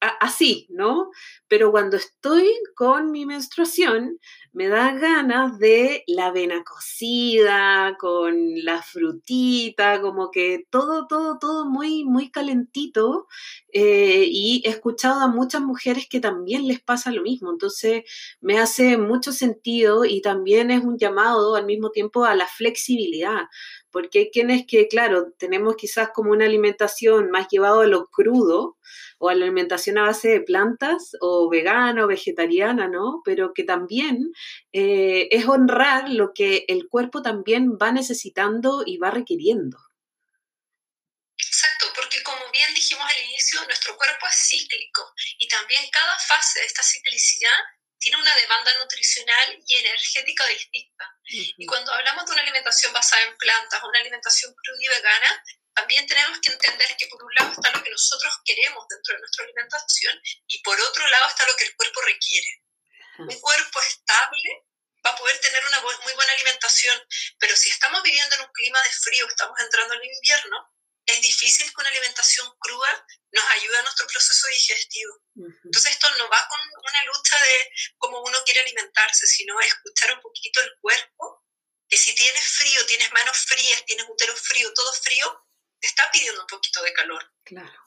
así, 0.00 0.66
¿no? 0.70 1.10
Pero 1.48 1.70
cuando 1.70 1.96
estoy 1.96 2.48
con 2.74 3.10
mi 3.10 3.26
menstruación, 3.26 4.18
me 4.52 4.68
da 4.68 4.92
ganas 4.92 5.58
de 5.58 6.04
la 6.06 6.26
avena 6.26 6.64
cocida, 6.64 7.96
con 7.98 8.34
la 8.64 8.82
frutita, 8.82 10.00
como 10.00 10.30
que 10.30 10.66
todo, 10.70 11.06
todo, 11.06 11.38
todo 11.38 11.68
muy, 11.68 12.04
muy 12.04 12.30
calentito. 12.30 13.26
Eh, 13.72 14.26
y 14.28 14.62
he 14.64 14.70
escuchado 14.70 15.20
a 15.20 15.28
muchas 15.28 15.60
mujeres 15.62 16.08
que 16.08 16.20
también 16.20 16.66
les 16.66 16.80
pasa 16.80 17.12
lo 17.12 17.22
mismo. 17.22 17.50
Entonces, 17.50 18.04
me 18.40 18.58
hace 18.58 18.98
mucho 18.98 19.32
sentido 19.32 20.04
y 20.04 20.22
también 20.22 20.70
es 20.70 20.82
un 20.82 20.98
llamado 20.98 21.56
al 21.56 21.66
mismo 21.66 21.90
tiempo 21.90 22.24
a 22.24 22.34
la 22.34 22.46
flexibilidad 22.46 23.46
porque 23.90 24.18
hay 24.18 24.30
quienes 24.30 24.66
que, 24.66 24.88
claro, 24.88 25.32
tenemos 25.38 25.76
quizás 25.76 26.10
como 26.14 26.32
una 26.32 26.44
alimentación 26.44 27.30
más 27.30 27.48
llevado 27.48 27.80
a 27.80 27.86
lo 27.86 28.08
crudo 28.08 28.76
o 29.18 29.28
a 29.28 29.34
la 29.34 29.44
alimentación 29.44 29.98
a 29.98 30.02
base 30.02 30.28
de 30.28 30.40
plantas 30.40 31.12
o 31.20 31.48
vegana 31.48 32.04
o 32.04 32.08
vegetariana, 32.08 32.88
¿no? 32.88 33.22
Pero 33.24 33.52
que 33.54 33.64
también 33.64 34.32
eh, 34.72 35.28
es 35.30 35.46
honrar 35.46 36.10
lo 36.10 36.32
que 36.34 36.64
el 36.68 36.88
cuerpo 36.88 37.22
también 37.22 37.78
va 37.80 37.92
necesitando 37.92 38.82
y 38.84 38.98
va 38.98 39.10
requiriendo. 39.10 39.78
Exacto, 41.36 41.86
porque 41.94 42.22
como 42.22 42.50
bien 42.52 42.74
dijimos 42.74 43.04
al 43.04 43.24
inicio, 43.24 43.64
nuestro 43.64 43.96
cuerpo 43.96 44.26
es 44.26 44.48
cíclico 44.48 45.02
y 45.38 45.48
también 45.48 45.82
cada 45.90 46.16
fase 46.18 46.60
de 46.60 46.66
esta 46.66 46.82
ciclicidad 46.82 47.77
tiene 47.98 48.18
una 48.18 48.34
demanda 48.36 48.72
nutricional 48.78 49.58
y 49.66 49.76
energética 49.76 50.46
distinta. 50.46 51.04
Y 51.24 51.66
cuando 51.66 51.92
hablamos 51.92 52.24
de 52.26 52.32
una 52.32 52.42
alimentación 52.42 52.92
basada 52.92 53.22
en 53.22 53.36
plantas, 53.36 53.82
una 53.82 53.98
alimentación 53.98 54.54
cruda 54.54 54.78
y 54.80 54.88
vegana, 54.88 55.44
también 55.74 56.06
tenemos 56.06 56.38
que 56.40 56.50
entender 56.50 56.96
que 56.96 57.06
por 57.06 57.22
un 57.22 57.34
lado 57.34 57.52
está 57.52 57.70
lo 57.70 57.82
que 57.82 57.90
nosotros 57.90 58.34
queremos 58.44 58.84
dentro 58.88 59.14
de 59.14 59.20
nuestra 59.20 59.44
alimentación 59.44 60.20
y 60.48 60.62
por 60.62 60.80
otro 60.80 61.06
lado 61.06 61.28
está 61.28 61.46
lo 61.46 61.56
que 61.56 61.64
el 61.64 61.76
cuerpo 61.76 62.00
requiere. 62.02 62.62
Un 63.18 63.40
cuerpo 63.40 63.80
estable 63.80 64.64
va 65.04 65.10
a 65.10 65.16
poder 65.16 65.38
tener 65.40 65.64
una 65.66 65.80
muy 65.80 66.14
buena 66.14 66.32
alimentación, 66.32 67.00
pero 67.38 67.54
si 67.56 67.68
estamos 67.68 68.02
viviendo 68.02 68.34
en 68.36 68.42
un 68.42 68.52
clima 68.52 68.80
de 68.82 68.90
frío, 68.90 69.26
estamos 69.28 69.58
entrando 69.60 69.94
en 69.94 70.04
invierno, 70.04 70.72
es 71.08 71.20
difícil 71.22 71.66
que 71.66 71.80
una 71.80 71.88
alimentación 71.88 72.46
cruda 72.58 73.06
nos 73.32 73.44
ayude 73.50 73.78
a 73.78 73.82
nuestro 73.82 74.06
proceso 74.06 74.48
digestivo. 74.48 75.12
Entonces 75.64 75.92
esto 75.92 76.08
no 76.18 76.28
va 76.28 76.46
con 76.48 76.60
una 76.60 77.04
lucha 77.04 77.36
de 77.42 77.72
cómo 77.96 78.22
uno 78.22 78.38
quiere 78.44 78.60
alimentarse, 78.60 79.26
sino 79.26 79.58
escuchar 79.60 80.14
un 80.14 80.20
poquito 80.20 80.60
el 80.60 80.70
cuerpo, 80.80 81.44
que 81.88 81.96
si 81.96 82.14
tienes 82.14 82.44
frío, 82.44 82.84
tienes 82.86 83.10
manos 83.12 83.36
frías, 83.38 83.84
tienes 83.86 84.06
útero 84.08 84.36
frío, 84.36 84.72
todo 84.74 84.92
frío, 84.92 85.46
te 85.80 85.88
está 85.88 86.10
pidiendo 86.12 86.42
un 86.42 86.46
poquito 86.46 86.82
de 86.82 86.92
calor. 86.92 87.32
Claro. 87.44 87.80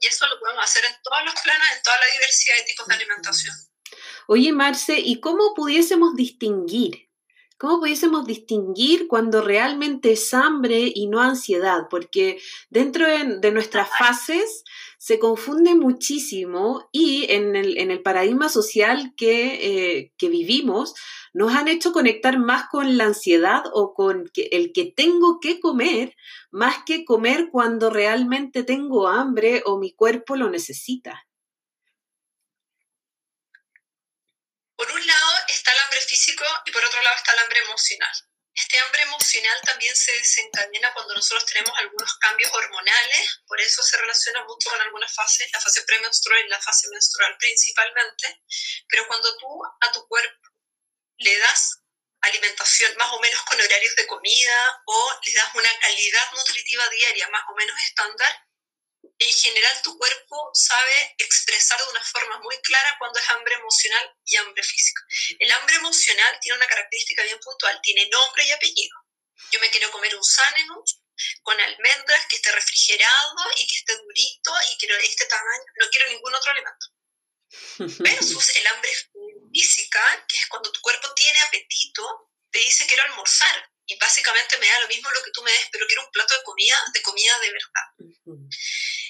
Y 0.00 0.06
eso 0.06 0.26
lo 0.26 0.40
podemos 0.40 0.64
hacer 0.64 0.84
en 0.84 0.96
todos 1.02 1.24
los 1.24 1.34
planos, 1.40 1.68
en 1.72 1.82
toda 1.82 1.98
la 1.98 2.06
diversidad 2.12 2.56
de 2.56 2.62
tipos 2.64 2.86
de 2.88 2.94
alimentación. 2.94 3.54
Oye, 4.26 4.52
Marce, 4.52 4.98
¿y 4.98 5.20
cómo 5.20 5.54
pudiésemos 5.54 6.16
distinguir 6.16 7.07
¿Cómo 7.58 7.80
pudiésemos 7.80 8.24
distinguir 8.24 9.08
cuando 9.08 9.42
realmente 9.42 10.12
es 10.12 10.32
hambre 10.32 10.92
y 10.94 11.08
no 11.08 11.20
ansiedad? 11.20 11.88
Porque 11.90 12.40
dentro 12.70 13.04
de, 13.04 13.50
nuestras 13.50 13.88
fases 13.98 14.62
se 14.96 15.18
confunde 15.18 15.74
muchísimo 15.74 16.88
y 16.92 17.26
en 17.32 17.56
el, 17.56 18.00
paradigma 18.02 18.48
social 18.48 19.12
que, 19.16 19.96
eh, 19.96 20.12
que, 20.16 20.28
vivimos 20.28 20.94
nos 21.34 21.52
han 21.52 21.66
hecho 21.66 21.92
conectar 21.92 22.38
más 22.38 22.68
con 22.70 22.96
la 22.96 23.06
ansiedad 23.06 23.64
o 23.72 23.92
con 23.92 24.30
el 24.36 24.72
que 24.72 24.84
tengo 24.96 25.40
que 25.40 25.58
comer, 25.58 26.14
más 26.52 26.84
que 26.86 27.04
comer 27.04 27.48
cuando 27.50 27.90
realmente 27.90 28.62
tengo 28.62 29.08
hambre 29.08 29.64
o 29.66 29.80
mi 29.80 29.92
cuerpo 29.92 30.36
lo 30.36 30.48
necesita. 30.48 31.26
Por 34.76 34.86
un 34.92 35.06
lado 35.08 35.27
está 35.68 35.80
el 35.80 35.84
hambre 35.84 36.00
físico 36.00 36.44
y 36.64 36.70
por 36.70 36.82
otro 36.82 37.02
lado 37.02 37.16
está 37.16 37.32
el 37.34 37.40
hambre 37.40 37.60
emocional. 37.60 38.12
Este 38.54 38.78
hambre 38.80 39.02
emocional 39.02 39.60
también 39.64 39.94
se 39.94 40.12
desencadena 40.12 40.92
cuando 40.94 41.14
nosotros 41.14 41.44
tenemos 41.44 41.78
algunos 41.78 42.14
cambios 42.18 42.50
hormonales, 42.52 43.42
por 43.46 43.60
eso 43.60 43.82
se 43.82 43.98
relaciona 43.98 44.42
mucho 44.44 44.70
con 44.70 44.80
algunas 44.80 45.14
fases, 45.14 45.48
la 45.52 45.60
fase 45.60 45.82
premenstrual 45.82 46.40
y 46.44 46.48
la 46.48 46.60
fase 46.60 46.88
menstrual 46.90 47.36
principalmente, 47.38 48.40
pero 48.88 49.06
cuando 49.06 49.36
tú 49.36 49.62
a 49.80 49.92
tu 49.92 50.08
cuerpo 50.08 50.48
le 51.18 51.38
das 51.38 51.82
alimentación 52.22 52.96
más 52.96 53.12
o 53.12 53.20
menos 53.20 53.42
con 53.42 53.60
horarios 53.60 53.94
de 53.94 54.06
comida 54.06 54.82
o 54.86 55.20
le 55.22 55.32
das 55.34 55.54
una 55.54 55.78
calidad 55.80 56.32
nutritiva 56.32 56.88
diaria 56.88 57.28
más 57.28 57.44
o 57.48 57.54
menos 57.54 57.78
estándar, 57.80 58.47
en 59.18 59.32
general 59.32 59.82
tu 59.82 59.96
cuerpo 59.98 60.50
sabe 60.54 61.14
expresar 61.18 61.78
de 61.78 61.90
una 61.90 62.04
forma 62.04 62.38
muy 62.38 62.56
clara 62.62 62.94
cuando 62.98 63.18
es 63.18 63.28
hambre 63.30 63.54
emocional 63.54 64.14
y 64.24 64.36
hambre 64.36 64.62
física. 64.62 65.02
El 65.38 65.50
hambre 65.50 65.76
emocional 65.76 66.38
tiene 66.40 66.56
una 66.56 66.68
característica 66.68 67.24
bien 67.24 67.38
puntual, 67.40 67.80
tiene 67.82 68.08
nombre 68.08 68.44
y 68.46 68.52
apellido. 68.52 68.96
Yo 69.50 69.60
me 69.60 69.70
quiero 69.70 69.90
comer 69.90 70.14
un 70.14 70.22
sánenus 70.22 71.00
con 71.42 71.60
almendras 71.60 72.26
que 72.28 72.36
esté 72.36 72.52
refrigerado 72.52 73.50
y 73.56 73.66
que 73.66 73.76
esté 73.76 73.96
durito 73.96 74.52
y 74.70 74.76
quiero 74.78 74.96
este 74.98 75.26
tamaño, 75.26 75.64
no 75.80 75.90
quiero 75.90 76.08
ningún 76.10 76.34
otro 76.34 76.52
alimento. 76.52 76.86
Versus 78.02 78.50
el 78.56 78.66
hambre 78.68 78.90
física, 79.52 80.26
que 80.28 80.36
es 80.36 80.46
cuando 80.46 80.70
tu 80.70 80.80
cuerpo 80.80 81.12
tiene 81.14 81.40
apetito, 81.40 82.30
te 82.52 82.60
dice 82.60 82.86
quiero 82.86 83.02
almorzar 83.02 83.68
y 83.86 83.98
básicamente 83.98 84.58
me 84.58 84.68
da 84.68 84.80
lo 84.80 84.88
mismo 84.88 85.10
lo 85.10 85.24
que 85.24 85.30
tú 85.32 85.42
me 85.42 85.50
des, 85.50 85.66
pero 85.72 85.86
quiero 85.86 86.04
un 86.04 86.10
plato 86.12 86.34
de 86.34 86.42
comida, 86.44 86.76
de 86.92 87.02
comida 87.02 87.38
de 87.40 87.52
verdad 87.52 88.38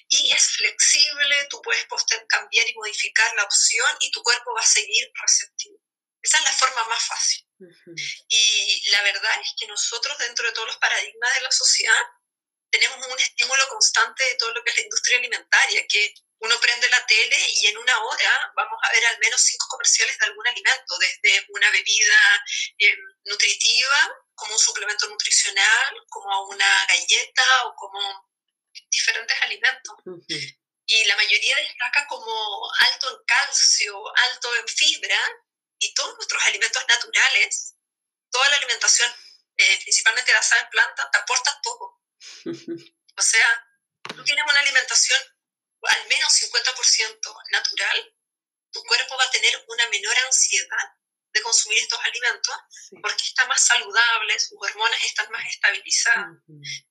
y 0.08 0.32
es 0.32 0.46
flexible, 0.56 1.46
tú 1.50 1.60
puedes 1.62 1.86
cambiar 2.28 2.68
y 2.68 2.74
modificar 2.74 3.34
la 3.36 3.44
opción 3.44 3.90
y 4.00 4.10
tu 4.10 4.22
cuerpo 4.22 4.54
va 4.54 4.60
a 4.60 4.66
seguir 4.66 5.10
receptivo. 5.20 5.78
Esa 6.22 6.38
es 6.38 6.44
la 6.44 6.52
forma 6.52 6.84
más 6.84 7.04
fácil. 7.06 7.46
Y 8.28 8.90
la 8.90 9.02
verdad 9.02 9.40
es 9.40 9.54
que 9.58 9.66
nosotros 9.66 10.16
dentro 10.18 10.46
de 10.46 10.52
todos 10.52 10.68
los 10.68 10.76
paradigmas 10.78 11.34
de 11.34 11.42
la 11.42 11.50
sociedad 11.50 12.02
tenemos 12.70 13.06
un 13.06 13.18
estímulo 13.18 13.68
constante 13.68 14.24
de 14.24 14.34
todo 14.36 14.52
lo 14.52 14.62
que 14.62 14.70
es 14.70 14.76
la 14.76 14.82
industria 14.84 15.18
alimentaria, 15.18 15.86
que 15.88 16.14
uno 16.40 16.60
prende 16.60 16.88
la 16.88 17.04
tele 17.06 17.36
y 17.56 17.66
en 17.66 17.78
una 17.78 18.02
hora 18.04 18.52
vamos 18.54 18.78
a 18.82 18.92
ver 18.92 19.04
al 19.06 19.18
menos 19.18 19.40
cinco 19.40 19.66
comerciales 19.68 20.18
de 20.18 20.26
algún 20.26 20.46
alimento, 20.46 20.98
desde 20.98 21.46
una 21.48 21.70
bebida 21.70 22.44
eh, 22.78 22.96
nutritiva, 23.24 24.10
como 24.34 24.52
un 24.52 24.58
suplemento 24.58 25.08
nutricional, 25.08 25.94
como 26.08 26.48
una 26.48 26.86
galleta 26.86 27.64
o 27.64 27.74
como 27.74 28.28
diferentes 28.90 29.36
alimentos. 29.42 29.94
Y 30.86 31.04
la 31.04 31.16
mayoría 31.16 31.56
destaca 31.56 32.06
como 32.06 32.70
alto 32.80 33.10
en 33.10 33.24
calcio, 33.26 34.16
alto 34.16 34.54
en 34.56 34.68
fibra, 34.68 35.18
y 35.78 35.94
todos 35.94 36.14
nuestros 36.16 36.42
alimentos 36.44 36.82
naturales, 36.88 37.76
toda 38.30 38.48
la 38.48 38.56
alimentación, 38.56 39.10
eh, 39.56 39.78
principalmente 39.82 40.32
basada 40.32 40.62
en 40.62 40.70
planta, 40.70 41.10
te 41.10 41.18
aporta 41.18 41.60
todo. 41.62 42.00
O 43.16 43.22
sea, 43.22 43.66
tú 44.14 44.22
tienes 44.24 44.44
una 44.48 44.60
alimentación 44.60 45.20
al 45.82 46.08
menos 46.08 46.32
50% 46.32 47.36
natural, 47.52 48.14
tu 48.72 48.82
cuerpo 48.84 49.16
va 49.16 49.24
a 49.24 49.30
tener 49.30 49.64
una 49.68 49.88
menor 49.88 50.16
ansiedad 50.26 50.92
de 51.32 51.42
consumir 51.42 51.78
estos 51.78 52.00
alimentos 52.04 52.54
porque 53.02 53.24
está 53.24 53.46
más 53.46 53.64
saludable, 53.64 54.38
sus 54.38 54.58
hormonas 54.60 55.04
están 55.04 55.30
más 55.30 55.44
estabilizadas. 55.46 56.26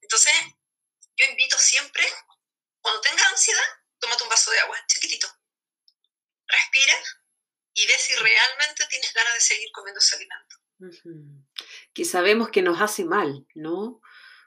Entonces, 0.01 0.33
yo 1.17 1.25
invito 1.25 1.57
siempre, 1.57 2.03
cuando 2.81 3.01
tengas 3.01 3.25
ansiedad, 3.31 3.63
tómate 3.99 4.23
un 4.23 4.29
vaso 4.29 4.51
de 4.51 4.59
agua, 4.59 4.77
chiquitito. 4.87 5.27
Respira 6.47 6.93
y 7.73 7.85
ve 7.87 7.93
si 7.97 8.13
realmente 8.15 8.85
tienes 8.89 9.13
ganas 9.13 9.33
de 9.33 9.41
seguir 9.41 9.69
comiendo 9.73 9.99
ese. 9.99 10.17
Que 11.93 12.05
sabemos 12.05 12.49
que 12.49 12.61
nos 12.61 12.79
hace 12.81 13.03
mal, 13.03 13.47
¿no? 13.55 14.01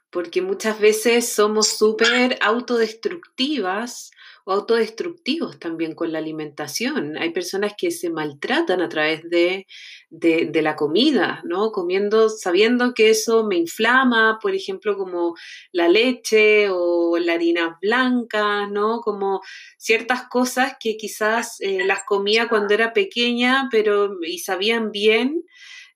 Porque 0.09 0.41
muchas 0.41 0.79
veces 0.79 1.31
somos 1.31 1.77
súper 1.77 2.37
autodestructivas 2.41 4.11
autodestructivos 4.45 5.59
también 5.59 5.95
con 5.95 6.11
la 6.11 6.19
alimentación. 6.19 7.17
Hay 7.17 7.31
personas 7.31 7.73
que 7.77 7.91
se 7.91 8.09
maltratan 8.09 8.81
a 8.81 8.89
través 8.89 9.29
de, 9.29 9.67
de, 10.09 10.61
la 10.61 10.75
comida, 10.75 11.41
¿no? 11.45 11.71
Comiendo, 11.71 12.29
sabiendo 12.29 12.93
que 12.93 13.09
eso 13.09 13.45
me 13.45 13.57
inflama, 13.57 14.39
por 14.41 14.53
ejemplo, 14.53 14.97
como 14.97 15.35
la 15.71 15.87
leche 15.87 16.69
o 16.69 17.17
la 17.17 17.33
harina 17.33 17.77
blanca, 17.81 18.67
¿no? 18.67 19.01
Como 19.01 19.41
ciertas 19.77 20.27
cosas 20.29 20.75
que 20.79 20.97
quizás 20.97 21.61
eh, 21.61 21.85
las 21.85 22.03
comía 22.05 22.47
cuando 22.49 22.73
era 22.73 22.93
pequeña, 22.93 23.69
pero 23.71 24.17
y 24.21 24.39
sabían 24.39 24.91
bien, 24.91 25.43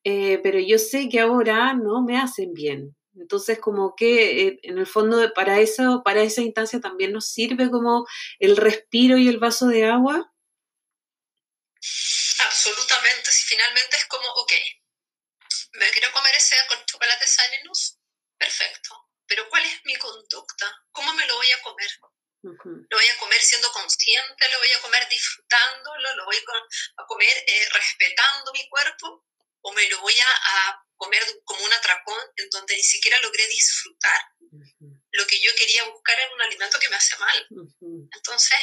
eh, 0.04 0.40
pero 0.44 0.60
yo 0.60 0.78
sé 0.78 1.10
que 1.10 1.20
ahora 1.20 1.74
no 1.74 2.04
me 2.04 2.18
hacen 2.18 2.54
bien. 2.54 2.96
Entonces, 3.18 3.60
como 3.60 3.96
que 3.96 4.48
eh, 4.48 4.60
en 4.64 4.78
el 4.78 4.88
fondo 4.88 5.34
para 5.34 5.60
eso, 5.60 6.02
para 6.04 6.22
esa 6.22 6.42
instancia 6.42 6.80
también 6.82 7.14
nos 7.14 7.32
sirve 7.32 7.70
como 7.72 8.06
el 8.40 8.58
respiro 8.58 9.18
y 9.18 9.28
el 9.28 9.40
vaso 9.40 9.68
de 9.68 9.86
agua. 9.86 10.34
Absolutamente. 12.40 13.32
Si 13.32 13.56
finalmente 13.56 13.98
es 13.98 14.06
como, 14.06 14.28
ok, 14.28 14.52
me 15.74 15.90
quiero 15.92 16.12
comer 16.12 16.36
ese 16.36 16.56
con 16.68 16.78
chocolate 16.86 17.28
Sanenus, 17.28 17.98
perfecto. 18.38 19.10
Pero 19.28 19.48
¿cuál 19.50 19.64
es 19.66 19.80
mi 19.86 19.96
conducta? 19.96 20.68
¿Cómo 20.92 21.14
me 21.14 21.26
lo 21.26 21.36
voy 21.36 21.52
a 21.52 21.62
comer? 21.62 21.90
Lo 22.44 22.98
voy 22.98 23.08
a 23.08 23.20
comer 23.20 23.42
siendo 23.42 23.72
consciente, 23.72 24.52
lo 24.52 24.60
voy 24.60 24.72
a 24.72 24.82
comer 24.82 25.08
disfrutándolo, 25.10 26.16
lo 26.16 26.26
voy 26.26 26.36
a 26.36 27.06
comer 27.08 27.44
eh, 27.48 27.70
respetando 27.74 28.52
mi 28.54 28.70
cuerpo 28.70 29.26
o 29.66 29.72
me 29.74 29.90
lo 29.90 30.00
voy 30.02 30.14
a, 30.20 30.82
comer 30.98 31.22
como 31.44 31.62
un 31.62 31.74
atracón 31.74 32.18
en 32.38 32.50
donde 32.52 32.74
ni 32.74 32.82
siquiera 32.82 33.20
logré 33.20 33.46
disfrutar 33.50 34.22
lo 35.12 35.28
que 35.28 35.42
yo 35.42 35.54
quería 35.56 35.84
buscar 35.84 36.18
en 36.18 36.32
un 36.32 36.42
alimento 36.42 36.80
que 36.80 36.88
me 36.88 36.96
hace 36.96 37.18
mal. 37.18 37.48
Entonces, 38.16 38.58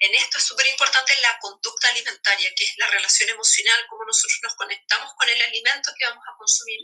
en 0.00 0.14
esto 0.16 0.38
es 0.38 0.44
súper 0.44 0.66
importante 0.66 1.14
la 1.20 1.38
conducta 1.38 1.88
alimentaria, 1.88 2.52
que 2.56 2.64
es 2.64 2.74
la 2.78 2.88
relación 2.88 3.30
emocional, 3.30 3.86
cómo 3.88 4.04
nosotros 4.04 4.40
nos 4.42 4.56
conectamos 4.56 5.12
con 5.16 5.28
el 5.28 5.40
alimento 5.40 5.92
que 5.96 6.06
vamos 6.06 6.24
a 6.26 6.36
consumir. 6.36 6.80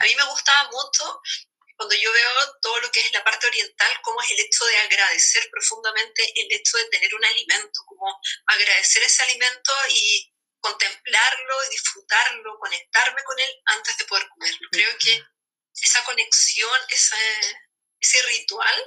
A 0.00 0.04
mí 0.04 0.14
me 0.14 0.24
gustaba 0.24 0.70
mucho 0.70 1.20
cuando 1.76 1.94
yo 1.96 2.12
veo 2.12 2.30
todo 2.62 2.78
lo 2.80 2.90
que 2.90 3.00
es 3.00 3.12
la 3.12 3.24
parte 3.24 3.46
oriental, 3.46 4.00
cómo 4.02 4.22
es 4.22 4.30
el 4.30 4.40
hecho 4.40 4.64
de 4.64 4.76
agradecer 4.78 5.48
profundamente 5.50 6.32
el 6.36 6.52
hecho 6.52 6.78
de 6.78 6.88
tener 6.90 7.14
un 7.14 7.24
alimento, 7.24 7.80
como 7.86 8.20
agradecer 8.46 9.02
ese 9.02 9.22
alimento 9.22 9.72
y 9.88 10.29
contemplarlo 10.60 11.64
y 11.66 11.70
disfrutarlo, 11.70 12.58
conectarme 12.58 13.22
con 13.24 13.38
él 13.38 13.50
antes 13.66 13.96
de 13.98 14.04
poder 14.04 14.28
comerlo. 14.28 14.68
Creo 14.70 14.98
que 14.98 15.24
esa 15.82 16.04
conexión, 16.04 16.78
ese, 16.88 17.16
ese 17.98 18.22
ritual 18.22 18.84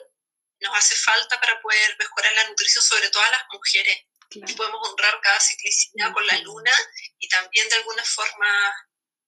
nos 0.60 0.78
hace 0.78 0.96
falta 0.96 1.40
para 1.40 1.60
poder 1.62 1.96
mejorar 2.00 2.34
la 2.34 2.50
nutrición, 2.50 2.84
sobre 2.84 3.10
todo 3.10 3.24
a 3.24 3.32
las 3.32 3.44
mujeres. 3.52 4.06
Y 4.30 4.54
podemos 4.54 4.88
honrar 4.90 5.20
cada 5.22 5.40
ciclicidad 5.40 6.12
con 6.12 6.26
la 6.26 6.38
luna 6.40 6.72
y 7.20 7.28
también 7.28 7.70
de 7.70 7.76
alguna 7.76 8.04
forma 8.04 8.48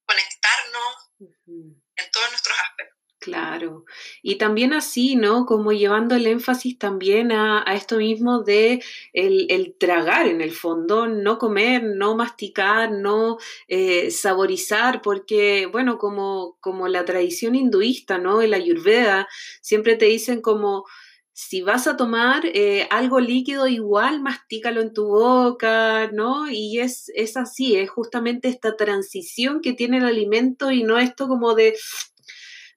conectarnos 0.04 0.96
en 1.18 2.10
todos 2.10 2.30
nuestros 2.30 2.58
aspectos. 2.58 2.95
Claro. 3.18 3.86
Y 4.22 4.36
también 4.36 4.72
así, 4.72 5.16
¿no? 5.16 5.46
Como 5.46 5.72
llevando 5.72 6.14
el 6.14 6.26
énfasis 6.26 6.78
también 6.78 7.32
a, 7.32 7.64
esto 7.74 7.96
mismo 7.96 8.42
de 8.42 8.82
el, 9.12 9.74
tragar 9.78 10.26
en 10.26 10.40
el 10.42 10.52
fondo, 10.52 11.06
no 11.08 11.38
comer, 11.38 11.82
no 11.82 12.14
masticar, 12.14 12.92
no 12.92 13.38
eh, 13.68 14.10
saborizar, 14.10 15.00
porque, 15.02 15.66
bueno, 15.66 15.98
como, 15.98 16.56
como 16.60 16.88
la 16.88 17.04
tradición 17.04 17.54
hinduista, 17.54 18.18
¿no? 18.18 18.42
El 18.42 18.54
ayurveda, 18.54 19.28
siempre 19.62 19.96
te 19.96 20.06
dicen 20.06 20.42
como, 20.42 20.84
si 21.32 21.60
vas 21.62 21.86
a 21.86 21.96
tomar 21.96 22.46
eh, 22.46 22.86
algo 22.90 23.20
líquido, 23.20 23.66
igual 23.66 24.22
mastícalo 24.22 24.80
en 24.80 24.92
tu 24.94 25.06
boca, 25.06 26.10
¿no? 26.12 26.50
Y 26.50 26.80
es, 26.80 27.10
es 27.14 27.36
así, 27.36 27.76
es 27.76 27.90
justamente 27.90 28.48
esta 28.48 28.76
transición 28.76 29.60
que 29.60 29.74
tiene 29.74 29.98
el 29.98 30.06
alimento 30.06 30.70
y 30.70 30.82
no 30.82 30.98
esto 30.98 31.28
como 31.28 31.54
de 31.54 31.76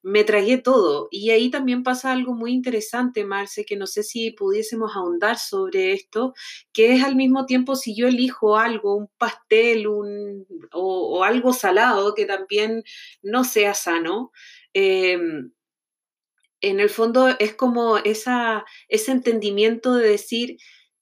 me 0.02 0.24
tragué 0.24 0.58
todo. 0.58 1.08
Y 1.12 1.32
ahí 1.32 1.50
también 1.50 1.84
pasa 1.84 2.12
algo 2.12 2.34
muy 2.34 2.52
interesante, 2.54 3.24
Marce, 3.24 3.66
que 3.66 3.76
no 3.76 3.88
sé 3.88 4.04
si 4.04 4.32
pudiésemos 4.32 4.96
ahondar 4.96 5.38
sobre 5.38 5.94
esto, 5.94 6.34
que 6.74 6.94
es 6.94 7.04
al 7.04 7.16
mismo 7.16 7.46
tiempo 7.46 7.76
si 7.76 7.96
yo 7.96 8.08
elijo 8.08 8.58
algo, 8.58 8.96
un 8.96 9.10
pastel 9.18 9.86
o, 9.88 11.24
algo 11.24 11.54
salado 11.54 12.16
que 12.16 12.26
también 12.26 12.84
no 13.22 13.44
sea 13.44 13.74
sano. 13.74 14.32
Em, 14.74 15.52
en 16.62 16.80
el 16.80 16.90
fondo 16.90 17.30
es 17.40 17.54
como 17.56 17.98
esa, 17.98 18.66
ese 18.88 19.12
entendimiento 19.12 19.96
de 19.96 20.10
decir, 20.10 20.58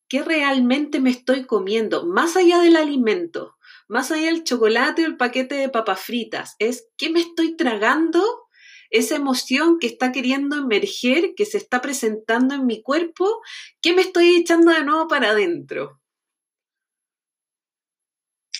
¿qué 0.07 0.23
realmente 0.23 0.99
me 0.99 1.09
estoy 1.09 1.45
comiendo? 1.45 2.05
Más 2.05 2.35
allá 2.35 2.59
del 2.59 2.77
alimento, 2.77 3.57
más 3.87 4.11
allá 4.11 4.27
del 4.27 4.43
chocolate 4.43 5.03
o 5.03 5.07
el 5.07 5.17
paquete 5.17 5.55
de 5.55 5.69
papas 5.69 5.99
fritas, 5.99 6.55
es 6.59 6.89
¿qué 6.97 7.09
me 7.09 7.21
estoy 7.21 7.55
tragando 7.55 8.46
esa 8.89 9.15
emoción 9.15 9.79
que 9.79 9.87
está 9.87 10.11
queriendo 10.11 10.57
emerger, 10.57 11.33
que 11.35 11.45
se 11.45 11.57
está 11.57 11.81
presentando 11.81 12.55
en 12.55 12.65
mi 12.65 12.81
cuerpo, 12.81 13.41
¿qué 13.81 13.93
me 13.93 14.01
estoy 14.01 14.37
echando 14.37 14.71
de 14.71 14.83
nuevo 14.83 15.07
para 15.07 15.29
adentro? 15.29 16.01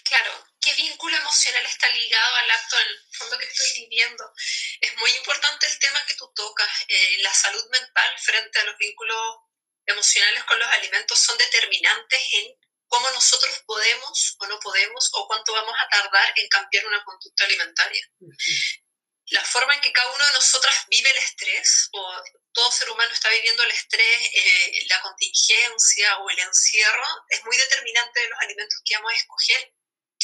Claro, 0.04 0.32
¿qué 0.62 0.74
vínculo 0.76 1.16
emocional 1.18 1.66
está 1.66 1.90
ligado 1.90 2.36
al 2.36 2.52
acto 2.52 2.76
en 2.78 2.88
el 2.88 3.16
fondo 3.18 3.38
que 3.38 3.46
estoy 3.46 3.84
viviendo? 3.84 4.24
Es 4.82 4.98
muy 4.98 5.12
importante 5.12 5.68
el 5.68 5.80
tema 5.80 6.00
que 6.08 6.16
tú 6.16 6.32
tocas, 6.36 6.70
eh, 6.88 7.18
la 7.22 7.34
salud 7.34 7.66
mental 7.72 8.16
frente 8.20 8.60
a 8.60 8.66
los 8.66 8.78
vínculos 8.78 9.38
emocionales 9.86 10.44
con 10.44 10.60
los 10.60 10.68
alimentos 10.68 11.20
son 11.20 11.38
determinantes 11.38 12.20
en 12.34 12.54
cómo 12.88 13.10
nosotros 13.12 13.64
podemos 13.66 14.36
o 14.40 14.48
no 14.48 14.60
podemos 14.60 15.10
o 15.14 15.28
cuánto 15.28 15.54
vamos 15.54 15.76
a 15.80 15.90
tardar 15.90 16.34
en 16.36 16.48
cambiar 16.50 16.86
una 16.86 17.04
conducta 17.04 17.46
alimentaria 17.46 18.02
la 19.30 19.44
forma 19.44 19.74
en 19.74 19.82
que 19.82 19.92
cada 19.92 20.10
uno 20.14 20.26
de 20.26 20.34
nosotras 20.34 20.76
vive 20.90 21.10
el 21.10 21.18
estrés, 21.18 21.90
o 21.92 22.24
todo 22.54 22.72
ser 22.72 22.90
humano 22.90 23.12
está 23.12 23.30
viviendo 23.30 23.64
el 23.64 23.72
estrés, 23.72 24.32
eh, 24.34 24.86
la 24.90 25.02
contingencia 25.02 26.18
o 26.20 26.30
el 26.30 26.40
encierro, 26.40 27.06
es 27.30 27.44
muy 27.44 27.58
determinante 27.58 28.22
de 28.22 28.30
los 28.30 28.40
alimentos 28.40 28.82
que 28.86 28.96
vamos 28.96 29.12
a 29.12 29.16
escoger. 29.16 29.74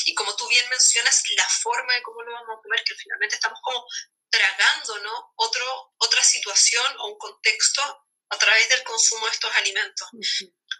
Y 0.05 0.15
como 0.15 0.35
tú 0.35 0.47
bien 0.47 0.67
mencionas, 0.69 1.21
la 1.35 1.47
forma 1.49 1.93
de 1.93 2.01
cómo 2.01 2.21
lo 2.21 2.33
vamos 2.33 2.57
a 2.57 2.61
comer, 2.61 2.83
que 2.83 2.95
finalmente 2.95 3.35
estamos 3.35 3.59
como 3.61 3.85
tragando 4.29 4.97
¿no? 4.99 5.33
Otro, 5.35 5.93
otra 5.97 6.23
situación 6.23 6.85
o 6.99 7.07
un 7.09 7.17
contexto 7.17 7.81
a 8.29 8.37
través 8.37 8.67
del 8.69 8.83
consumo 8.83 9.27
de 9.27 9.31
estos 9.33 9.55
alimentos. 9.55 10.07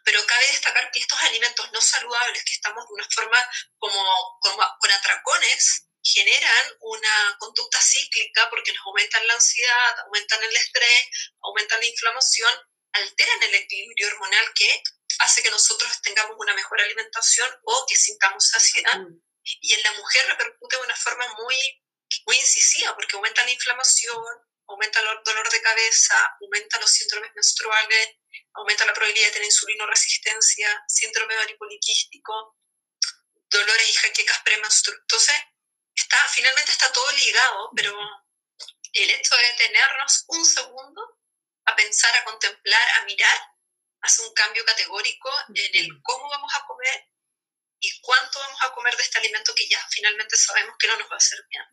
Pero 0.03 0.25
cabe 0.25 0.47
destacar 0.47 0.89
que 0.91 0.99
estos 0.99 1.21
alimentos 1.21 1.71
no 1.71 1.79
saludables, 1.79 2.43
que 2.43 2.53
estamos 2.53 2.83
de 2.87 2.93
una 2.93 3.07
forma 3.13 3.49
como, 3.77 4.39
como 4.41 4.63
con 4.79 4.91
atracones, 4.91 5.87
generan 6.03 6.77
una 6.81 7.37
conducta 7.39 7.79
cíclica 7.81 8.49
porque 8.49 8.73
nos 8.73 8.85
aumentan 8.85 9.25
la 9.27 9.33
ansiedad, 9.33 9.99
aumentan 10.05 10.43
el 10.43 10.55
estrés, 10.55 11.05
aumentan 11.41 11.79
la 11.79 11.85
inflamación, 11.85 12.53
alteran 12.91 13.43
el 13.43 13.55
equilibrio 13.55 14.07
hormonal 14.09 14.53
que 14.53 14.83
hace 15.19 15.41
que 15.41 15.49
nosotros 15.49 16.01
tengamos 16.01 16.35
una 16.37 16.53
mejor 16.53 16.81
alimentación 16.81 17.49
o 17.63 17.85
que 17.87 17.95
sintamos 17.95 18.47
saciedad. 18.47 18.99
Y 19.43 19.73
en 19.73 19.83
la 19.83 19.93
mujer 19.93 20.27
repercute 20.27 20.75
de 20.75 20.83
una 20.83 20.95
forma 20.95 21.25
muy, 21.35 21.55
muy 22.25 22.37
incisiva 22.37 22.93
porque 22.95 23.15
aumenta 23.15 23.43
la 23.43 23.51
inflamación, 23.51 24.23
aumenta 24.67 24.99
el 24.99 25.23
dolor 25.23 25.49
de 25.49 25.61
cabeza, 25.61 26.15
aumenta 26.41 26.79
los 26.79 26.89
síndromes 26.89 27.31
menstruales, 27.35 28.17
aumenta 28.53 28.85
la 28.85 28.93
probabilidad 28.93 29.27
de 29.27 29.33
tener 29.33 29.45
insulinoresistencia, 29.45 30.83
síndrome 30.87 31.35
poliquístico, 31.57 32.57
dolores 33.49 33.89
y 33.89 33.93
jaquecas 33.93 34.41
premenstruales. 34.43 35.01
Entonces, 35.01 35.35
está, 36.13 36.29
finalmente 36.29 36.71
está 36.71 36.91
todo 36.91 37.11
ligado, 37.11 37.71
pero 37.75 37.97
el 38.93 39.09
hecho 39.09 39.35
de 39.35 39.47
detenernos 39.47 40.25
un 40.27 40.45
segundo 40.45 41.19
a 41.65 41.75
pensar, 41.75 42.15
a 42.15 42.23
contemplar, 42.23 42.87
a 42.97 43.05
mirar, 43.05 43.37
hace 44.01 44.21
un 44.21 44.33
cambio 44.33 44.63
categórico 44.65 45.29
en 45.55 45.75
el 45.75 46.01
cómo 46.03 46.29
vamos 46.29 46.53
a 46.55 46.65
comer 46.65 47.09
y 47.83 47.99
cuánto 48.01 48.39
vamos 48.39 48.59
a 48.61 48.73
comer 48.73 48.95
de 48.95 49.03
este 49.03 49.19
alimento 49.19 49.51
que 49.53 49.67
ya 49.67 49.77
finalmente 49.91 50.37
sabemos 50.37 50.75
que 50.79 50.87
no 50.87 50.97
nos 50.97 51.09
va 51.09 51.15
a 51.15 51.17
hacer 51.17 51.39
bien. 51.49 51.63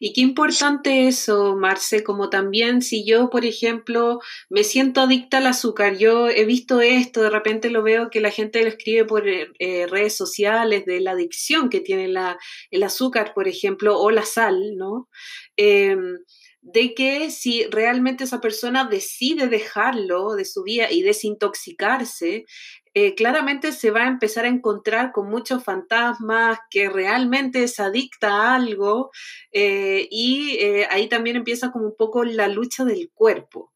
Y 0.00 0.14
qué 0.14 0.22
importante 0.22 1.06
eso, 1.06 1.54
Marce, 1.54 2.02
como 2.02 2.30
también 2.30 2.80
si 2.80 3.04
yo, 3.04 3.28
por 3.28 3.44
ejemplo, 3.44 4.20
me 4.48 4.64
siento 4.64 5.02
adicta 5.02 5.38
al 5.38 5.46
azúcar, 5.46 5.98
yo 5.98 6.28
he 6.28 6.46
visto 6.46 6.80
esto, 6.80 7.20
de 7.20 7.30
repente 7.30 7.68
lo 7.68 7.82
veo 7.82 8.08
que 8.10 8.20
la 8.20 8.30
gente 8.30 8.62
lo 8.62 8.68
escribe 8.68 9.04
por 9.04 9.28
eh, 9.28 9.86
redes 9.86 10.16
sociales 10.16 10.86
de 10.86 11.00
la 11.00 11.12
adicción 11.12 11.68
que 11.68 11.80
tiene 11.80 12.08
la, 12.08 12.38
el 12.70 12.82
azúcar, 12.82 13.34
por 13.34 13.48
ejemplo, 13.48 14.00
o 14.00 14.10
la 14.10 14.24
sal, 14.24 14.76
¿no? 14.76 15.10
Em, 15.56 16.18
de 16.66 16.94
que 16.94 17.30
si 17.30 17.64
realmente 17.66 18.24
esa 18.24 18.40
persona 18.40 18.84
decide 18.84 19.46
dejarlo 19.46 20.34
de 20.34 20.44
su 20.44 20.64
vida 20.64 20.90
y 20.90 21.02
desintoxicarse, 21.02 22.44
eh, 22.92 23.14
claramente 23.14 23.70
se 23.70 23.92
va 23.92 24.02
a 24.02 24.08
empezar 24.08 24.46
a 24.46 24.48
encontrar 24.48 25.12
con 25.12 25.28
muchos 25.28 25.62
fantasmas, 25.62 26.58
que 26.68 26.88
realmente 26.88 27.62
es 27.62 27.78
adicta 27.78 28.30
a 28.30 28.54
algo, 28.56 29.12
eh, 29.52 30.08
y 30.10 30.56
eh, 30.58 30.88
ahí 30.90 31.08
también 31.08 31.36
empieza 31.36 31.70
como 31.70 31.86
un 31.86 31.94
poco 31.96 32.24
la 32.24 32.48
lucha 32.48 32.84
del 32.84 33.10
cuerpo, 33.14 33.72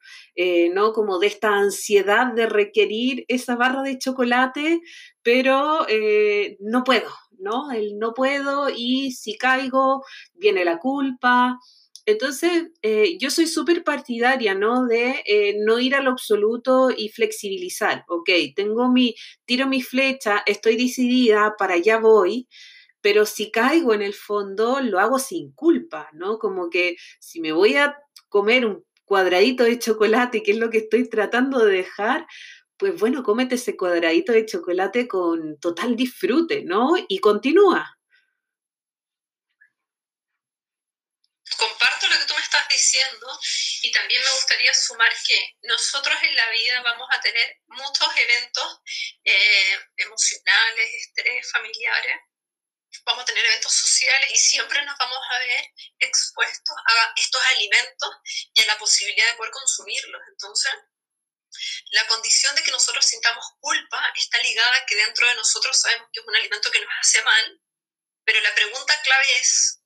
¿no? 0.72 0.92
Como 0.92 1.18
de 1.18 1.26
esta 1.28 1.54
ansiedad 1.54 2.32
de 2.32 2.46
requerir 2.46 3.24
esa 3.28 3.54
barra 3.56 3.82
de 3.82 3.98
chocolate, 3.98 4.80
pero 5.22 5.86
no 6.60 6.82
puedo, 6.82 7.10
¿no? 7.38 7.70
El 7.72 7.98
no 7.98 8.14
puedo 8.14 8.68
y 8.74 9.12
si 9.12 9.36
caigo, 9.36 10.02
viene 10.34 10.64
la 10.64 10.78
culpa. 10.78 11.58
Entonces, 12.06 12.68
eh, 12.82 13.18
yo 13.18 13.30
soy 13.30 13.46
súper 13.46 13.84
partidaria, 13.84 14.54
¿no? 14.54 14.86
De 14.86 15.22
eh, 15.26 15.56
no 15.64 15.78
ir 15.78 15.94
al 15.94 16.06
absoluto 16.06 16.90
y 16.90 17.08
flexibilizar. 17.10 18.04
Ok, 18.08 18.30
tengo 18.56 18.90
mi, 18.90 19.14
tiro 19.44 19.66
mi 19.66 19.82
flecha, 19.82 20.42
estoy 20.46 20.76
decidida, 20.76 21.54
para 21.58 21.74
allá 21.74 21.98
voy, 21.98 22.48
pero 23.00 23.26
si 23.26 23.50
caigo 23.50 23.94
en 23.94 24.02
el 24.02 24.14
fondo, 24.14 24.80
lo 24.80 24.98
hago 25.00 25.18
sin 25.18 25.52
culpa, 25.52 26.08
¿no? 26.12 26.38
Como 26.38 26.70
que 26.70 26.96
si 27.20 27.40
me 27.40 27.52
voy 27.52 27.76
a 27.76 27.96
comer 28.28 28.66
un 28.66 28.84
cuadradito 29.04 29.64
de 29.64 29.78
chocolate, 29.78 30.42
que 30.42 30.52
es 30.52 30.58
lo 30.58 30.70
que 30.70 30.78
estoy 30.78 31.08
tratando 31.08 31.64
de 31.64 31.72
dejar, 31.72 32.26
pues 32.76 32.98
bueno, 32.98 33.22
cómete 33.22 33.56
ese 33.56 33.76
cuadradito 33.76 34.32
de 34.32 34.46
chocolate 34.46 35.06
con 35.08 35.58
total 35.60 35.96
disfrute, 35.96 36.64
¿no? 36.64 36.92
Y 37.08 37.18
continúa. 37.18 37.98
Comparto 41.58 42.06
lo 42.08 42.18
que 42.20 42.26
tú 42.26 42.34
me 42.34 42.40
estás 42.40 42.68
diciendo 42.90 43.40
y 43.82 43.92
también 43.92 44.22
me 44.22 44.30
gustaría 44.32 44.72
sumar 44.74 45.12
que 45.26 45.56
nosotros 45.62 46.16
en 46.22 46.34
la 46.34 46.50
vida 46.50 46.82
vamos 46.82 47.08
a 47.12 47.20
tener 47.20 47.58
muchos 47.66 48.08
eventos 48.16 48.78
eh, 49.24 49.80
emocionales, 49.96 50.90
estrés, 50.94 51.50
familiares, 51.52 52.16
vamos 53.04 53.22
a 53.22 53.26
tener 53.26 53.44
eventos 53.44 53.72
sociales 53.72 54.30
y 54.32 54.38
siempre 54.38 54.84
nos 54.84 54.96
vamos 54.98 55.18
a 55.30 55.38
ver 55.38 55.64
expuestos 55.98 56.76
a 56.86 57.12
estos 57.16 57.42
alimentos 57.54 58.10
y 58.54 58.62
a 58.62 58.66
la 58.66 58.78
posibilidad 58.78 59.30
de 59.30 59.36
poder 59.36 59.52
consumirlos. 59.52 60.22
Entonces, 60.28 60.72
la 61.92 62.06
condición 62.06 62.54
de 62.54 62.62
que 62.62 62.70
nosotros 62.70 63.04
sintamos 63.04 63.44
culpa 63.60 64.12
está 64.16 64.38
ligada 64.38 64.76
a 64.76 64.86
que 64.86 64.96
dentro 64.96 65.26
de 65.28 65.34
nosotros 65.34 65.80
sabemos 65.80 66.08
que 66.12 66.20
es 66.20 66.26
un 66.26 66.36
alimento 66.36 66.70
que 66.70 66.80
nos 66.80 66.90
hace 67.00 67.22
mal, 67.22 67.60
pero 68.24 68.40
la 68.40 68.54
pregunta 68.54 69.02
clave 69.02 69.36
es, 69.38 69.79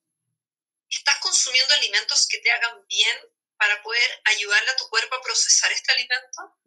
¿estás 0.97 1.19
consumiendo 1.21 1.75
alimentos 1.75 2.27
que 2.29 2.39
te 2.39 2.51
hagan 2.51 2.85
bien 2.87 3.19
para 3.57 3.83
poder 3.83 4.23
ayudarle 4.25 4.71
a 4.71 4.77
tu 4.77 4.89
cuerpo 4.89 5.15
a 5.17 5.23
procesar 5.23 5.73
este 5.73 5.93
alimento? 5.93 6.59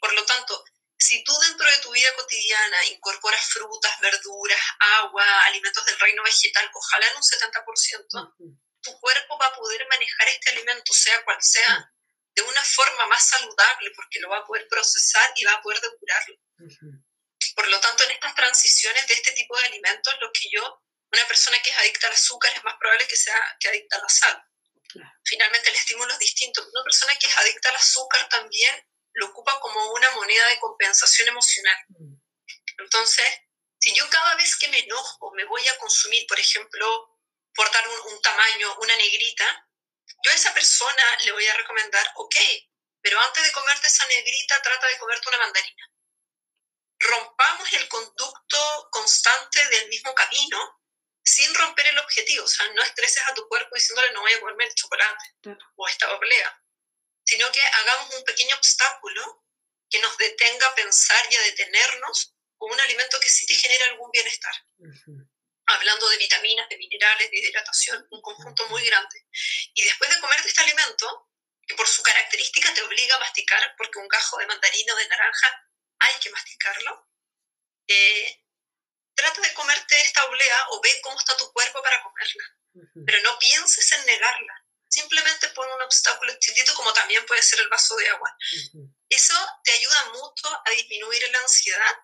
Por 0.00 0.12
lo 0.14 0.24
tanto, 0.24 0.64
si 0.98 1.22
tú 1.22 1.32
dentro 1.38 1.70
de 1.70 1.78
tu 1.78 1.92
vida 1.92 2.14
cotidiana 2.16 2.84
incorporas 2.86 3.44
frutas, 3.46 4.00
verduras, 4.00 4.60
agua, 4.98 5.24
alimentos 5.46 5.84
del 5.84 5.98
reino 5.98 6.22
vegetal, 6.22 6.70
ojalá 6.74 7.06
en 7.08 7.16
un 7.16 7.22
70%, 7.22 8.58
tu 8.80 9.00
cuerpo 9.00 9.38
va 9.38 9.46
a 9.46 9.54
poder 9.54 9.86
manejar 9.88 10.28
este 10.28 10.50
alimento, 10.50 10.92
sea 10.92 11.24
cual 11.24 11.38
sea, 11.40 11.92
de 12.34 12.42
una 12.42 12.64
forma 12.64 13.06
más 13.06 13.28
saludable, 13.28 13.90
porque 13.94 14.20
lo 14.20 14.30
va 14.30 14.38
a 14.38 14.44
poder 14.44 14.66
procesar 14.68 15.32
y 15.36 15.44
va 15.44 15.52
a 15.52 15.62
poder 15.62 15.80
depurarlo. 15.80 16.36
Por 17.54 17.68
lo 17.68 17.80
tanto, 17.80 18.04
en 18.04 18.12
estas 18.12 18.34
transiciones 18.34 19.06
de 19.06 19.14
este 19.14 19.32
tipo 19.32 19.56
de 19.56 19.64
alimentos, 19.66 20.14
lo 20.20 20.30
que 20.32 20.48
yo, 20.52 20.82
una 21.12 21.26
persona 21.26 21.60
que 21.62 21.70
es 21.70 21.78
adicta 21.78 22.06
al 22.06 22.12
azúcar, 22.12 22.52
es 22.54 22.64
más 22.64 22.76
probable 22.78 23.06
que 23.06 23.16
sea 23.16 23.56
que 23.58 23.68
adicta 23.68 23.96
a 23.96 24.00
la 24.00 24.08
sal. 24.08 24.44
Finalmente, 25.24 25.68
el 25.70 25.76
estímulo 25.76 26.12
es 26.12 26.18
distinto. 26.18 26.66
Una 26.72 26.84
persona 26.84 27.14
que 27.16 27.26
es 27.26 27.36
adicta 27.36 27.68
al 27.70 27.76
azúcar 27.76 28.28
también 28.28 28.86
lo 29.14 29.26
ocupa 29.26 29.58
como 29.60 29.92
una 29.92 30.10
moneda 30.12 30.46
de 30.48 30.58
compensación 30.58 31.28
emocional. 31.28 31.76
Mm. 31.88 32.14
Entonces, 32.78 33.26
si 33.78 33.94
yo 33.94 34.08
cada 34.10 34.34
vez 34.36 34.56
que 34.56 34.68
me 34.68 34.80
enojo 34.80 35.32
me 35.34 35.44
voy 35.44 35.66
a 35.68 35.78
consumir, 35.78 36.26
por 36.26 36.38
ejemplo, 36.38 37.18
por 37.54 37.70
dar 37.70 37.86
un, 37.88 38.22
tamaño, 38.22 38.76
una 38.80 38.96
negrita, 38.96 39.68
yo 40.24 40.30
a 40.30 40.34
esa 40.34 40.54
persona 40.54 41.16
le 41.24 41.32
voy 41.32 41.46
a 41.46 41.56
recomendar, 41.56 42.12
ok, 42.16 42.36
pero 43.00 43.20
antes 43.20 43.44
de 43.44 43.52
comerte 43.52 43.88
esa 43.88 44.06
negrita, 44.06 44.62
trata 44.62 44.86
de 44.86 44.98
comerte 44.98 45.28
una 45.28 45.38
mandarina. 45.38 45.90
Rompamos 47.00 47.72
el 47.72 47.88
conducto 47.88 48.88
constante 48.90 49.66
del 49.68 49.88
mismo 49.88 50.14
camino 50.14 50.77
sin 51.28 51.54
romper 51.54 51.86
el 51.86 51.98
objetivo. 51.98 52.44
O 52.44 52.48
sea, 52.48 52.66
no 52.72 52.82
estreses 52.82 53.22
a 53.28 53.34
tu 53.34 53.46
cuerpo 53.48 53.74
diciéndole 53.74 54.12
no 54.12 54.22
voy 54.22 54.32
a 54.32 54.40
comerme 54.40 54.64
el 54.64 54.74
chocolate 54.74 55.24
o 55.76 55.88
esta 55.88 56.12
oblea 56.12 56.62
sino 57.28 57.52
que 57.52 57.60
hagamos 57.60 58.14
un 58.14 58.24
pequeño 58.24 58.56
obstáculo 58.56 59.44
que 59.90 60.00
nos 60.00 60.16
detenga 60.16 60.66
a 60.66 60.74
pensar 60.74 61.26
y 61.30 61.36
a 61.36 61.42
detenernos 61.42 62.34
con 62.56 62.72
un 62.72 62.80
alimento 62.80 63.20
que 63.20 63.28
sí 63.28 63.46
te 63.46 63.54
genera 63.54 63.84
algún 63.84 64.10
bienestar. 64.10 64.54
Hablando 65.66 66.08
de 66.08 66.16
vitaminas, 66.16 66.66
de 66.70 66.78
minerales, 66.78 67.30
de 67.30 67.38
hidratación, 67.38 68.06
un 68.10 68.22
conjunto 68.22 68.66
muy 68.68 68.82
grande. 68.86 69.26
Y 69.74 69.84
después 69.84 70.08
de 70.08 70.20
comerte 70.20 70.48
este 70.48 70.62
alimento, 70.62 71.30
que 71.66 71.74
por 71.74 71.86
su 71.86 72.02
característica 72.02 72.72
te 72.72 72.82
obliga 72.82 73.16
a 73.16 73.20
masticar, 73.20 73.74
porque 73.76 73.98
un 73.98 74.08
gajo 74.08 74.38
de 74.38 74.46
mandarina 74.46 74.94
o 74.94 74.96
de 74.96 75.08
naranja 75.08 75.68
hay 75.98 76.14
que 76.20 76.30
masticarlo, 76.30 77.10
eh, 77.88 78.42
trata 79.18 79.40
de 79.40 79.54
comerte 79.54 80.00
esta 80.00 80.24
oblea 80.24 80.58
o 80.70 80.80
ve 80.80 81.00
cómo 81.02 81.18
está 81.18 81.36
tu 81.36 81.52
cuerpo 81.52 81.82
para 81.82 82.02
comerla. 82.02 82.44
Pero 83.06 83.22
no 83.22 83.38
pienses 83.38 83.92
en 83.92 84.06
negarla 84.06 84.54
simplemente 84.88 85.48
pon 85.50 85.68
un 85.70 85.82
obstáculo 85.82 86.32
chiquitito 86.38 86.74
como 86.74 86.92
también 86.92 87.24
puede 87.26 87.42
ser 87.42 87.60
el 87.60 87.68
vaso 87.68 87.94
de 87.96 88.08
agua. 88.08 88.36
Eso 89.08 89.34
te 89.64 89.72
ayuda 89.72 90.12
mucho 90.12 90.48
a 90.64 90.70
disminuir 90.70 91.30
la 91.30 91.40
ansiedad 91.40 91.94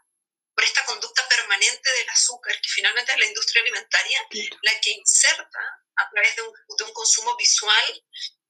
por 0.55 0.65
esta 0.65 0.85
conducta 0.85 1.27
permanente 1.29 1.93
del 1.93 2.09
azúcar, 2.11 2.55
que 2.61 2.69
finalmente 2.69 3.13
es 3.13 3.19
la 3.19 3.27
industria 3.27 3.63
alimentaria 3.63 4.21
la 4.63 4.81
que 4.81 4.91
inserta 4.91 5.61
a 5.97 6.11
través 6.11 6.37
de 6.37 6.43
un, 6.43 6.53
de 6.79 6.85
un 6.85 6.93
consumo 6.93 7.37
visual 7.37 8.05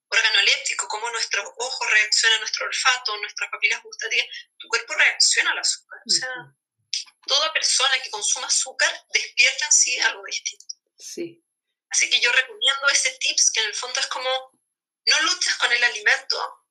organoléptico, 0.08 0.86
cómo 0.88 1.10
nuestro 1.10 1.42
ojo 1.56 1.86
reacciona 1.86 2.36
a 2.36 2.38
nuestro 2.40 2.66
olfato, 2.66 3.16
nuestras 3.16 3.50
papilas 3.50 3.82
gustativas, 3.82 4.26
tu 4.58 4.68
cuerpo 4.68 4.94
reacciona 4.94 5.52
al 5.52 5.58
azúcar. 5.58 6.00
O 6.06 6.10
sea, 6.10 6.28
toda 7.26 7.52
persona 7.52 8.00
que 8.02 8.10
consuma 8.10 8.46
azúcar 8.46 9.06
despierta 9.12 9.66
en 9.66 9.72
sí 9.72 9.98
algo 10.00 10.24
distinto. 10.24 10.74
Sí. 10.98 11.44
Así 11.90 12.10
que 12.10 12.20
yo 12.20 12.32
recomiendo 12.32 12.88
ese 12.88 13.12
tips 13.20 13.50
que 13.52 13.60
en 13.60 13.66
el 13.66 13.74
fondo 13.74 14.00
es 14.00 14.06
como, 14.06 14.28
no 15.06 15.20
luches 15.22 15.54
con 15.56 15.72
el 15.72 15.82
alimento, 15.84 16.64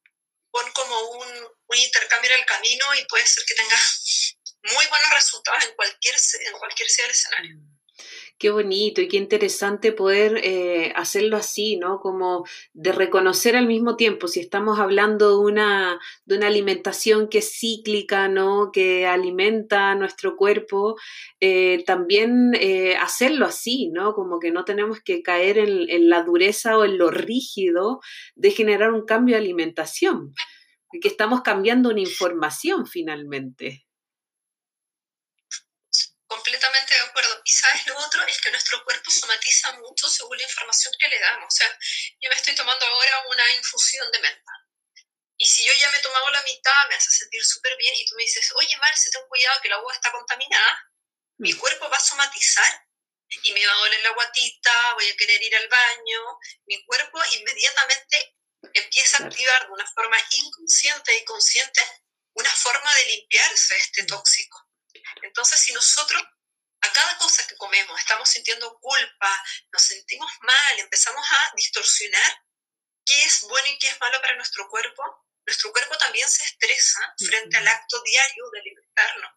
pon 0.51 0.71
como 0.73 0.99
un, 1.11 1.47
un 1.67 1.77
intercambio 1.77 2.31
en 2.31 2.39
el 2.39 2.45
camino 2.45 2.93
y 2.95 3.05
puede 3.05 3.25
ser 3.25 3.43
que 3.45 3.55
tengas 3.55 4.37
muy 4.63 4.85
buenos 4.87 5.09
resultados 5.11 5.63
en 5.63 5.75
cualquier, 5.75 6.15
en 6.45 6.53
cualquier 6.53 6.89
sea 6.89 7.05
el 7.05 7.11
escenario. 7.11 7.55
Qué 8.43 8.49
bonito 8.49 8.99
y 8.99 9.07
qué 9.07 9.15
interesante 9.15 9.93
poder 9.93 10.41
eh, 10.43 10.91
hacerlo 10.97 11.37
así, 11.37 11.77
¿no? 11.77 12.01
Como 12.01 12.43
de 12.73 12.91
reconocer 12.91 13.55
al 13.55 13.67
mismo 13.67 13.95
tiempo, 13.95 14.27
si 14.27 14.41
estamos 14.41 14.79
hablando 14.79 15.29
de 15.29 15.37
una, 15.37 15.97
de 16.25 16.35
una 16.35 16.47
alimentación 16.47 17.29
que 17.29 17.37
es 17.37 17.57
cíclica, 17.57 18.27
¿no? 18.27 18.71
Que 18.73 19.07
alimenta 19.07 19.95
nuestro 19.95 20.35
cuerpo, 20.35 20.97
eh, 21.39 21.85
también 21.85 22.51
eh, 22.59 22.97
hacerlo 22.97 23.45
así, 23.45 23.87
¿no? 23.93 24.13
Como 24.13 24.41
que 24.41 24.51
no 24.51 24.65
tenemos 24.65 24.99
que 24.99 25.21
caer 25.21 25.57
en, 25.57 25.89
en 25.89 26.09
la 26.09 26.23
dureza 26.23 26.77
o 26.77 26.83
en 26.83 26.97
lo 26.97 27.11
rígido 27.11 28.01
de 28.35 28.51
generar 28.51 28.91
un 28.91 29.05
cambio 29.05 29.37
de 29.37 29.41
alimentación, 29.41 30.33
que 31.01 31.07
estamos 31.07 31.43
cambiando 31.43 31.91
una 31.91 32.01
información 32.01 32.87
finalmente. 32.87 33.85
Completamente 36.33 36.95
de 36.95 36.99
acuerdo. 37.01 37.41
Y 37.45 37.51
sabes 37.51 37.85
lo 37.85 37.95
otro 37.95 38.25
es 38.25 38.41
que 38.41 38.49
nuestro 38.49 38.83
cuerpo 38.83 39.11
somatiza 39.11 39.71
mucho 39.73 40.09
según 40.09 40.35
la 40.35 40.43
información 40.43 40.91
que 40.97 41.07
le 41.07 41.19
damos. 41.19 41.45
O 41.45 41.55
sea, 41.55 41.79
yo 42.19 42.27
me 42.27 42.35
estoy 42.35 42.55
tomando 42.55 42.87
ahora 42.87 43.23
una 43.27 43.53
infusión 43.53 44.11
de 44.11 44.19
menta. 44.19 44.51
Y 45.37 45.45
si 45.45 45.63
yo 45.63 45.71
ya 45.79 45.91
me 45.91 45.99
he 45.99 46.01
tomado 46.01 46.31
la 46.31 46.41
mitad, 46.41 46.87
me 46.89 46.95
hace 46.95 47.11
sentir 47.11 47.45
súper 47.45 47.77
bien 47.77 47.93
y 47.95 48.05
tú 48.07 48.15
me 48.15 48.23
dices, 48.23 48.51
oye, 48.55 48.75
Marce, 48.77 49.11
ten 49.11 49.21
cuidado 49.27 49.61
que 49.61 49.69
la 49.69 49.75
agua 49.75 49.93
está 49.93 50.11
contaminada, 50.11 50.91
mi 51.37 51.53
mm. 51.53 51.57
cuerpo 51.59 51.87
va 51.87 51.97
a 51.97 51.99
somatizar 51.99 52.87
y 53.43 53.53
me 53.53 53.67
va 53.67 53.73
a 53.73 53.77
doler 53.77 54.01
la 54.01 54.13
guatita, 54.13 54.93
voy 54.95 55.09
a 55.09 55.17
querer 55.17 55.41
ir 55.43 55.55
al 55.55 55.67
baño, 55.67 56.39
mi 56.65 56.83
cuerpo 56.85 57.19
inmediatamente 57.33 58.37
empieza 58.73 59.17
a 59.21 59.27
activar 59.27 59.67
de 59.67 59.71
una 59.71 59.85
forma 59.93 60.17
inconsciente 60.31 61.15
y 61.15 61.25
consciente 61.25 61.83
una 62.33 62.51
forma 62.55 62.91
de 62.95 63.05
limpiarse 63.05 63.77
este 63.77 64.03
mm. 64.03 64.07
tóxico. 64.07 64.62
Entonces, 65.21 65.59
si 65.59 65.73
nosotros 65.73 66.21
a 66.81 66.91
cada 66.91 67.17
cosa 67.17 67.47
que 67.47 67.55
comemos 67.55 67.97
estamos 67.99 68.29
sintiendo 68.29 68.77
culpa, 68.79 69.43
nos 69.71 69.81
sentimos 69.81 70.29
mal, 70.41 70.79
empezamos 70.79 71.25
a 71.31 71.53
distorsionar 71.55 72.43
qué 73.05 73.23
es 73.23 73.41
bueno 73.41 73.67
y 73.67 73.79
qué 73.79 73.87
es 73.87 73.99
malo 73.99 74.19
para 74.21 74.35
nuestro 74.35 74.67
cuerpo, 74.67 75.25
nuestro 75.45 75.71
cuerpo 75.71 75.97
también 75.97 76.29
se 76.29 76.43
estresa 76.43 77.15
frente 77.17 77.57
al 77.57 77.67
acto 77.67 78.01
diario 78.03 78.49
de 78.51 78.59
alimentarnos. 78.59 79.31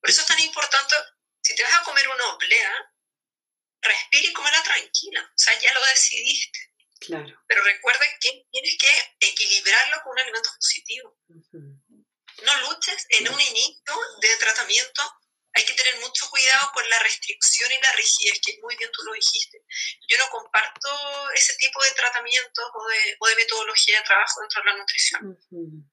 Por 0.00 0.10
eso 0.10 0.20
es 0.20 0.26
tan 0.26 0.40
importante, 0.40 0.96
si 1.42 1.54
te 1.54 1.62
vas 1.62 1.74
a 1.74 1.84
comer 1.84 2.08
una 2.08 2.34
oblea, 2.34 2.92
respira 3.80 4.28
y 4.28 4.32
cómela 4.32 4.62
tranquila. 4.62 5.22
O 5.22 5.38
sea, 5.38 5.58
ya 5.60 5.72
lo 5.74 5.84
decidiste. 5.86 6.58
Claro. 7.00 7.42
Pero 7.48 7.64
recuerda 7.64 8.06
que 8.20 8.46
tienes 8.50 8.78
que 8.78 9.16
equilibrarlo 9.20 10.02
con 10.02 10.12
un 10.12 10.20
alimento 10.20 10.50
positivo 10.54 11.18
no 12.44 12.60
luches 12.60 13.06
en 13.10 13.32
un 13.32 13.40
inicio 13.40 13.94
de 14.20 14.36
tratamiento. 14.38 15.02
Hay 15.54 15.64
que 15.66 15.74
tener 15.74 16.00
mucho 16.00 16.30
cuidado 16.30 16.70
con 16.72 16.88
la 16.88 16.98
restricción 17.00 17.70
y 17.70 17.82
la 17.82 17.92
rigidez, 17.92 18.40
que 18.44 18.58
muy 18.62 18.74
bien 18.76 18.90
tú 18.90 19.02
lo 19.04 19.12
dijiste. 19.12 19.58
Yo 20.08 20.16
no 20.16 20.24
comparto 20.30 20.88
ese 21.34 21.54
tipo 21.56 21.82
de 21.82 21.90
tratamientos 21.90 22.64
o 22.72 22.88
de, 22.88 23.16
o 23.20 23.26
de 23.28 23.36
metodología 23.36 23.98
de 23.98 24.04
trabajo 24.04 24.40
dentro 24.40 24.62
de 24.62 24.70
la 24.70 24.76
nutrición. 24.78 25.38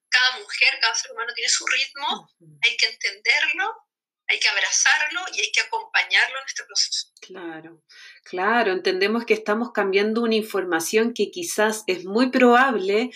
Cada 0.10 0.40
mujer, 0.40 0.80
cada 0.80 0.96
ser 0.96 1.12
humano 1.12 1.34
tiene 1.34 1.50
su 1.50 1.66
ritmo, 1.68 2.32
hay 2.62 2.78
que 2.78 2.86
entenderlo 2.86 3.90
hay 4.30 4.40
que 4.40 4.48
abrazarlo 4.48 5.22
y 5.34 5.42
hay 5.42 5.52
que 5.52 5.62
acompañarlo 5.62 6.38
en 6.38 6.46
este 6.46 6.64
proceso. 6.64 7.08
Claro, 7.20 7.84
claro, 8.24 8.72
entendemos 8.72 9.26
que 9.26 9.34
estamos 9.34 9.72
cambiando 9.74 10.22
una 10.22 10.36
información 10.36 11.14
que 11.14 11.32
quizás 11.32 11.84
es 11.88 12.06
muy 12.06 12.30
probable 12.30 13.10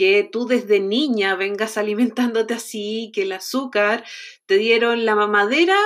que 0.00 0.26
tú 0.32 0.46
desde 0.46 0.80
niña 0.80 1.34
vengas 1.36 1.76
alimentándote 1.76 2.54
así, 2.54 3.12
que 3.12 3.24
el 3.24 3.32
azúcar 3.32 4.02
te 4.46 4.56
dieron 4.56 5.04
la 5.04 5.14
mamadera 5.14 5.76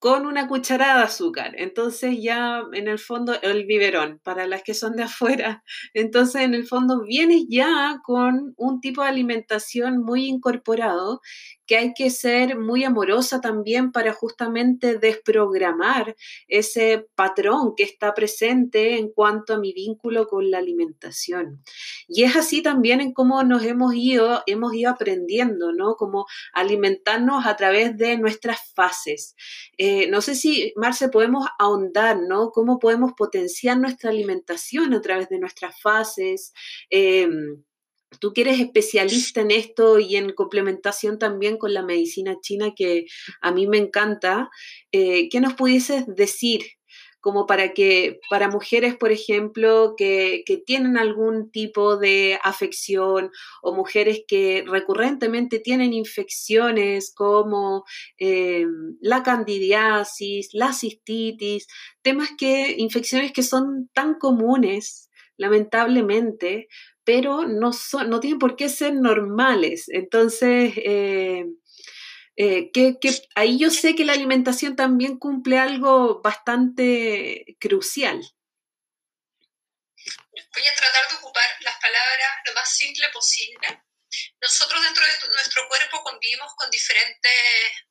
con 0.00 0.26
una 0.26 0.48
cucharada 0.48 0.98
de 0.98 1.04
azúcar. 1.04 1.54
Entonces 1.56 2.16
ya 2.20 2.64
en 2.72 2.88
el 2.88 2.98
fondo 2.98 3.40
el 3.40 3.64
biberón 3.64 4.18
para 4.24 4.48
las 4.48 4.64
que 4.64 4.74
son 4.74 4.96
de 4.96 5.04
afuera. 5.04 5.62
Entonces 5.94 6.42
en 6.42 6.54
el 6.54 6.66
fondo 6.66 7.04
vienes 7.04 7.44
ya 7.48 8.00
con 8.02 8.52
un 8.56 8.80
tipo 8.80 9.04
de 9.04 9.10
alimentación 9.10 10.02
muy 10.02 10.26
incorporado 10.26 11.20
que 11.66 11.76
hay 11.76 11.94
que 11.94 12.10
ser 12.10 12.58
muy 12.58 12.84
amorosa 12.84 13.40
también 13.40 13.92
para 13.92 14.12
justamente 14.12 14.98
desprogramar 14.98 16.16
ese 16.48 17.06
patrón 17.14 17.74
que 17.76 17.84
está 17.84 18.14
presente 18.14 18.98
en 18.98 19.10
cuanto 19.10 19.54
a 19.54 19.58
mi 19.58 19.72
vínculo 19.72 20.26
con 20.26 20.50
la 20.50 20.58
alimentación. 20.58 21.62
Y 22.08 22.24
es 22.24 22.36
así 22.36 22.62
también 22.62 23.00
en 23.00 23.12
cómo 23.12 23.42
nos 23.44 23.64
hemos 23.64 23.94
ido, 23.94 24.42
hemos 24.46 24.74
ido 24.74 24.90
aprendiendo, 24.90 25.72
¿no? 25.72 25.94
Como 25.96 26.26
alimentarnos 26.52 27.46
a 27.46 27.56
través 27.56 27.96
de 27.96 28.18
nuestras 28.18 28.72
fases. 28.74 29.34
Eh, 29.78 30.08
no 30.10 30.20
sé 30.20 30.34
si, 30.34 30.72
Marce, 30.76 31.08
podemos 31.08 31.46
ahondar, 31.58 32.20
¿no? 32.28 32.50
Cómo 32.50 32.78
podemos 32.78 33.12
potenciar 33.16 33.78
nuestra 33.78 34.10
alimentación 34.10 34.94
a 34.94 35.00
través 35.00 35.28
de 35.28 35.38
nuestras 35.38 35.80
fases. 35.80 36.52
Em, 36.90 37.62
tú 38.20 38.32
que 38.32 38.42
eres 38.42 38.60
especialista 38.60 39.40
en 39.40 39.50
esto 39.50 39.98
y 39.98 40.16
en 40.16 40.32
complementación 40.32 41.18
también 41.18 41.58
con 41.58 41.74
la 41.74 41.82
medicina 41.82 42.36
china 42.40 42.72
que 42.76 43.06
a 43.40 43.52
mí 43.52 43.66
me 43.66 43.78
encanta, 43.78 44.50
eh, 44.92 45.28
¿qué 45.28 45.40
nos 45.40 45.54
pudieses 45.54 46.04
decir? 46.06 46.62
como 47.22 47.46
para 47.46 47.72
que, 47.72 48.18
para 48.28 48.48
mujeres, 48.48 48.96
por 48.96 49.12
ejemplo, 49.12 49.94
que, 49.96 50.42
tienen 50.66 50.98
algún 50.98 51.52
tipo 51.52 51.96
de 51.96 52.38
afección 52.42 53.30
o 53.62 53.74
mujeres 53.74 54.24
que 54.26 54.64
recurrentemente 54.66 55.60
tienen 55.60 55.92
infecciones 55.92 57.14
como 57.14 57.84
eh, 58.18 58.66
la 59.00 59.22
candidiasis, 59.22 60.48
la 60.52 60.72
cistitis, 60.72 61.68
temas 62.02 62.30
que, 62.36 62.74
infecciones 62.76 63.32
que 63.32 63.44
son 63.44 63.88
tan 63.94 64.14
comunes, 64.18 65.08
lamentablemente, 65.36 66.66
pero 67.04 67.46
no, 67.46 67.72
son, 67.72 68.10
no 68.10 68.20
tienen 68.20 68.38
por 68.38 68.56
qué 68.56 68.68
ser 68.68 68.94
normales. 68.94 69.86
Entonces, 69.88 70.72
eh, 70.76 71.44
eh, 72.36 72.70
que, 72.72 72.98
ahí 73.34 73.58
yo 73.58 73.70
sé 73.70 73.94
que 73.94 74.04
la 74.04 74.14
alimentación 74.14 74.76
también 74.76 75.18
cumple 75.18 75.58
algo 75.58 76.20
bastante 76.22 77.56
crucial. 77.60 78.20
Voy 80.54 80.66
a 80.66 80.74
tratar 80.74 81.08
de 81.10 81.16
ocupar 81.16 81.44
las 81.60 81.78
palabras 81.80 82.30
lo 82.46 82.54
más 82.54 82.74
simple 82.76 83.06
posible. 83.12 83.82
Nosotros 84.40 84.82
dentro 84.82 85.04
de 85.04 85.34
nuestro 85.34 85.68
cuerpo 85.68 86.02
convivimos 86.02 86.52
con 86.56 86.70
diferentes 86.70 87.32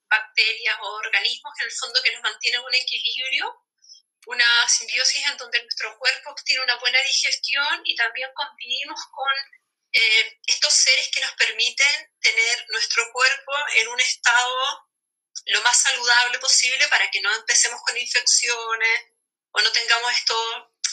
bacterias 0.10 0.76
o 0.82 0.88
organismos 0.98 1.54
en 1.60 1.66
el 1.66 1.72
fondo 1.72 2.02
que 2.04 2.14
nos 2.14 2.22
mantienen 2.22 2.62
un 2.62 2.76
equilibrio 2.76 3.56
una 4.28 4.68
simbiosis 4.70 5.28
en 5.28 5.38
donde 5.38 5.62
nuestro 5.62 5.98
cuerpo 5.98 6.36
tiene 6.46 6.64
una 6.64 6.78
buena 6.78 7.02
digestión 7.02 7.82
y 7.86 7.96
también 7.96 8.30
convivimos 8.34 9.00
con 9.12 9.34
eh, 9.94 10.40
estos 10.46 10.74
seres 10.74 11.10
que 11.12 11.22
nos 11.22 11.34
permiten 11.34 12.12
tener 12.22 12.66
nuestro 12.70 13.04
cuerpo 13.12 13.54
en 13.76 13.88
un 13.88 14.00
estado 14.00 14.88
lo 15.46 15.62
más 15.62 15.82
saludable 15.82 16.40
posible 16.40 16.88
para 16.88 17.10
que 17.10 17.22
no 17.22 17.34
empecemos 17.36 17.82
con 17.82 17.98
infecciones 17.98 19.02
o 19.52 19.62
no 19.62 19.72
tengamos 19.72 20.12
estos, 20.14 20.46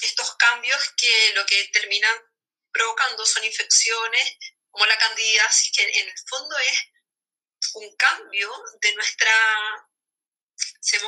estos 0.03 0.37
cambios 0.37 0.93
que 0.97 1.33
lo 1.35 1.45
que 1.47 1.69
terminan 1.73 2.17
provocando 2.73 3.25
son 3.27 3.45
infecciones 3.45 4.37
como 4.71 4.87
la 4.87 4.99
candidiasis, 4.99 5.73
que 5.73 5.83
en 5.83 6.09
el 6.09 6.15
fondo 6.29 6.57
es 6.59 6.79
un 7.75 7.97
cambio 7.97 8.51
de 8.81 8.95
nuestra 8.95 9.88
se 10.81 10.99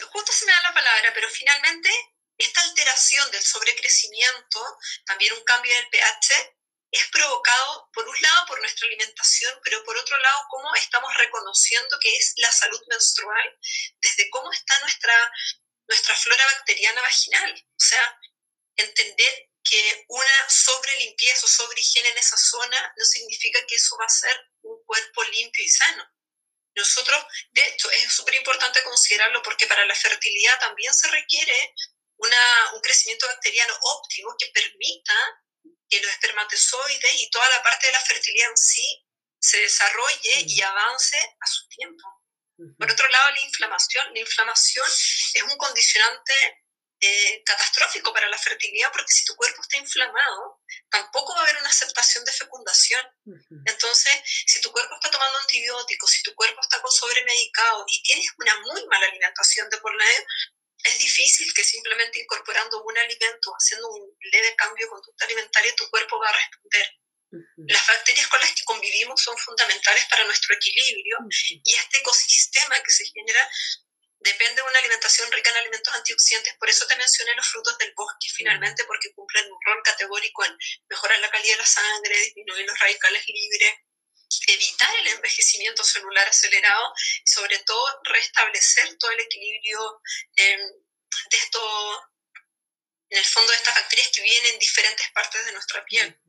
justo 0.00 0.32
se 0.32 0.46
me 0.46 0.52
da 0.52 0.62
la 0.62 0.74
palabra, 0.74 1.12
pero 1.14 1.28
finalmente 1.28 1.90
esta 2.38 2.60
alteración 2.62 3.30
del 3.30 3.42
sobrecrecimiento, 3.42 4.78
también 5.06 5.32
un 5.32 5.44
cambio 5.44 5.72
en 5.72 5.78
el 5.78 5.88
pH, 5.88 6.56
es 6.90 7.08
provocado, 7.08 7.90
por 7.92 8.08
un 8.08 8.22
lado, 8.22 8.46
por 8.46 8.60
nuestra 8.60 8.86
alimentación, 8.86 9.58
pero 9.64 9.82
por 9.84 9.96
otro 9.96 10.16
lado, 10.18 10.46
cómo 10.50 10.74
estamos 10.76 11.12
reconociendo 11.16 11.98
que 12.00 12.16
es 12.16 12.32
la 12.36 12.52
salud 12.52 12.80
menstrual, 12.88 13.58
desde 14.00 14.30
cómo 14.30 14.50
está 14.52 14.78
nuestra, 14.80 15.32
nuestra 15.88 16.16
flora 16.16 16.44
bacteriana 16.44 17.02
vaginal. 17.02 17.52
O 17.52 17.80
sea, 17.80 18.20
entender 18.76 19.50
que 19.62 20.04
una 20.08 20.48
sobrelimpieza 20.48 21.44
o 21.44 21.48
sobre 21.48 21.80
higiene 21.80 22.10
en 22.10 22.18
esa 22.18 22.36
zona 22.36 22.94
no 22.96 23.04
significa 23.04 23.64
que 23.66 23.74
eso 23.74 23.96
va 23.98 24.06
a 24.06 24.08
ser 24.08 24.50
un 24.62 24.82
cuerpo 24.84 25.24
limpio 25.24 25.64
y 25.64 25.68
sano. 25.68 26.08
Nosotros, 26.76 27.24
de 27.52 27.66
hecho, 27.68 27.90
es 27.90 28.12
súper 28.12 28.34
importante 28.34 28.82
considerarlo 28.82 29.42
porque 29.42 29.66
para 29.66 29.84
la 29.86 29.94
fertilidad 29.94 30.58
también 30.60 30.92
se 30.92 31.08
requiere 31.08 31.74
una, 32.18 32.72
un 32.74 32.80
crecimiento 32.80 33.26
bacteriano 33.26 33.74
óptimo 33.80 34.34
que 34.38 34.50
permita 34.54 35.14
que 35.88 36.00
los 36.00 36.10
espermatozoides 36.10 37.14
y 37.20 37.30
toda 37.30 37.48
la 37.50 37.62
parte 37.62 37.86
de 37.86 37.92
la 37.92 38.00
fertilidad 38.00 38.50
en 38.50 38.56
sí 38.56 39.06
se 39.38 39.58
desarrolle 39.60 40.44
y 40.46 40.60
avance 40.60 41.16
a 41.16 41.46
su 41.46 41.66
tiempo. 41.68 42.22
Por 42.78 42.90
otro 42.90 43.08
lado, 43.08 43.30
la 43.30 43.40
inflamación. 43.40 44.14
La 44.14 44.20
inflamación 44.20 44.86
es 44.86 45.42
un 45.42 45.56
condicionante 45.56 46.65
eh, 47.06 47.42
catastrófico 47.44 48.12
para 48.12 48.28
la 48.28 48.38
fertilidad 48.38 48.90
porque 48.90 49.12
si 49.12 49.24
tu 49.24 49.36
cuerpo 49.36 49.62
está 49.62 49.76
inflamado, 49.78 50.60
tampoco 50.90 51.34
va 51.34 51.40
a 51.40 51.42
haber 51.44 51.56
una 51.58 51.68
aceptación 51.68 52.24
de 52.24 52.32
fecundación. 52.32 53.02
Entonces, 53.64 54.14
si 54.46 54.60
tu 54.60 54.72
cuerpo 54.72 54.94
está 54.94 55.10
tomando 55.10 55.38
antibióticos, 55.38 56.10
si 56.10 56.22
tu 56.22 56.34
cuerpo 56.34 56.60
está 56.60 56.80
con 56.80 56.90
sobremedicado 56.90 57.84
y 57.86 58.02
tienes 58.02 58.26
una 58.38 58.58
muy 58.60 58.84
mala 58.86 59.06
alimentación 59.06 59.68
de 59.70 59.78
por 59.78 59.94
medio, 59.96 60.26
es 60.84 60.98
difícil 60.98 61.52
que 61.54 61.64
simplemente 61.64 62.20
incorporando 62.20 62.82
un 62.82 62.98
alimento, 62.98 63.52
haciendo 63.52 63.88
un 63.88 64.16
leve 64.32 64.54
cambio 64.56 64.86
de 64.86 64.90
conducta 64.90 65.24
alimentaria, 65.24 65.74
tu 65.76 65.88
cuerpo 65.90 66.18
va 66.18 66.28
a 66.28 66.32
responder. 66.32 66.86
Las 67.56 67.86
bacterias 67.86 68.26
con 68.28 68.40
las 68.40 68.52
que 68.52 68.64
convivimos 68.64 69.20
son 69.20 69.36
fundamentales 69.38 70.06
para 70.06 70.24
nuestro 70.24 70.54
equilibrio 70.54 71.18
y 71.64 71.74
este 71.74 71.98
ecosistema 71.98 72.80
que 72.80 72.90
se 72.90 73.04
genera 73.12 73.50
depende 74.26 74.60
de 74.60 74.68
una 74.68 74.78
alimentación 74.80 75.30
rica 75.30 75.50
en 75.50 75.56
alimentos 75.58 75.94
antioxidantes. 75.94 76.54
Por 76.58 76.68
eso 76.68 76.86
te 76.86 76.96
mencioné 76.96 77.34
los 77.34 77.46
frutos 77.46 77.78
del 77.78 77.92
bosque, 77.94 78.28
finalmente, 78.34 78.84
porque 78.84 79.12
cumplen 79.14 79.50
un 79.50 79.58
rol 79.64 79.80
categórico 79.84 80.44
en 80.44 80.58
mejorar 80.88 81.18
la 81.20 81.30
calidad 81.30 81.54
de 81.54 81.62
la 81.62 81.66
sangre, 81.66 82.18
disminuir 82.18 82.66
los 82.66 82.78
radicales 82.78 83.24
libres, 83.28 83.74
evitar 84.48 84.94
el 84.96 85.08
envejecimiento 85.08 85.84
celular 85.84 86.26
acelerado 86.26 86.92
y 87.24 87.32
sobre 87.32 87.58
todo 87.60 88.00
restablecer 88.04 88.96
todo 88.98 89.12
el 89.12 89.20
equilibrio 89.20 90.02
em, 90.34 90.60
de 91.30 91.36
esto, 91.38 92.10
en 93.10 93.18
el 93.18 93.24
fondo 93.24 93.52
de 93.52 93.58
estas 93.58 93.76
bacterias 93.76 94.08
que 94.08 94.22
viven 94.22 94.46
en 94.46 94.58
diferentes 94.58 95.08
partes 95.12 95.46
de 95.46 95.52
nuestra 95.52 95.84
piel 95.84 96.20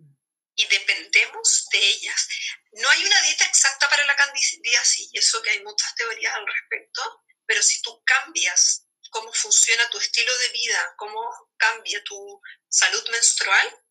y 0.56 0.66
dependemos 0.68 1.68
de 1.72 1.80
ellas. 1.80 2.28
No 2.74 2.90
hay 2.90 3.04
una 3.04 3.22
dieta 3.22 3.46
exacta 3.46 3.90
para 3.90 4.06
la 4.06 4.16
candidiasis 4.16 5.10
y 5.12 5.18
eso 5.18 5.42
que 5.42 5.52
hay 5.52 5.64
muchas 5.64 5.96
teorías 5.96 6.36
al 6.36 6.46
respecto, 6.46 7.24
pero 7.48 7.62
si 7.64 7.82
tú 7.82 8.04
cambias 8.06 8.86
cómo 9.10 9.34
funciona 9.34 9.90
tu 9.90 9.98
estilo 9.98 10.38
de 10.38 10.50
vida, 10.50 10.94
cómo 10.98 11.50
cambia 11.58 12.04
tu 12.04 12.42
salud 12.70 13.10
menstrual, 13.10 13.84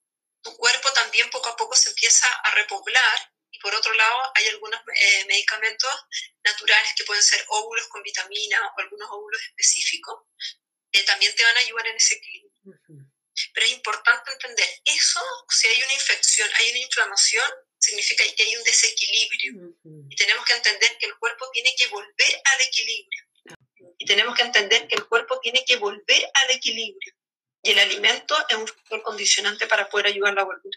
tu 0.42 0.56
cuerpo 0.56 0.92
también 0.92 1.28
poco 1.30 1.48
a 1.48 1.56
poco 1.56 1.74
se 1.74 1.88
empieza 1.88 2.28
a 2.28 2.54
repoblar 2.54 3.32
y 3.50 3.58
por 3.58 3.74
otro 3.74 3.92
lado 3.94 4.32
hay 4.34 4.46
algunos 4.48 4.80
eh, 5.00 5.24
medicamentos 5.26 5.90
naturales 6.44 6.92
que 6.96 7.04
pueden 7.04 7.22
ser 7.22 7.44
óvulos 7.48 7.88
con 7.88 8.02
vitamina 8.02 8.60
o 8.66 8.80
algunos 8.80 9.08
óvulos 9.10 9.42
específicos, 9.42 10.24
que 10.92 11.02
también 11.02 11.34
te 11.34 11.42
van 11.42 11.56
a 11.56 11.60
ayudar 11.60 11.86
en 11.86 11.96
ese 11.96 12.14
equilibrio. 12.14 12.52
Pero 13.52 13.66
es 13.66 13.72
importante 13.72 14.32
entender 14.32 14.68
eso, 14.84 15.20
si 15.48 15.68
hay 15.68 15.82
una 15.82 15.94
infección, 15.94 16.48
hay 16.54 16.70
una 16.70 16.78
inflamación, 16.78 17.50
significa 17.78 18.24
que 18.36 18.42
hay 18.42 18.56
un 18.56 18.64
desequilibrio. 18.64 19.76
Y 20.08 20.16
tenemos 20.16 20.44
que 20.46 20.54
entender 20.54 20.96
que 20.98 21.06
el 21.06 21.18
cuerpo 21.18 21.50
tiene 21.52 21.74
que 21.76 21.88
volver 21.88 22.42
al 22.44 22.60
equilibrio 22.60 23.25
tenemos 24.06 24.34
que 24.34 24.42
entender 24.42 24.88
que 24.88 24.94
el 24.94 25.06
cuerpo 25.06 25.38
tiene 25.40 25.64
que 25.66 25.76
volver 25.76 26.30
al 26.32 26.56
equilibrio. 26.56 27.12
Y 27.62 27.70
el 27.72 27.78
alimento 27.80 28.34
es 28.48 28.56
un 28.56 28.66
factor 28.66 29.02
condicionante 29.02 29.66
para 29.66 29.88
poder 29.88 30.06
ayudar 30.06 30.38
a 30.38 30.44
volver. 30.44 30.72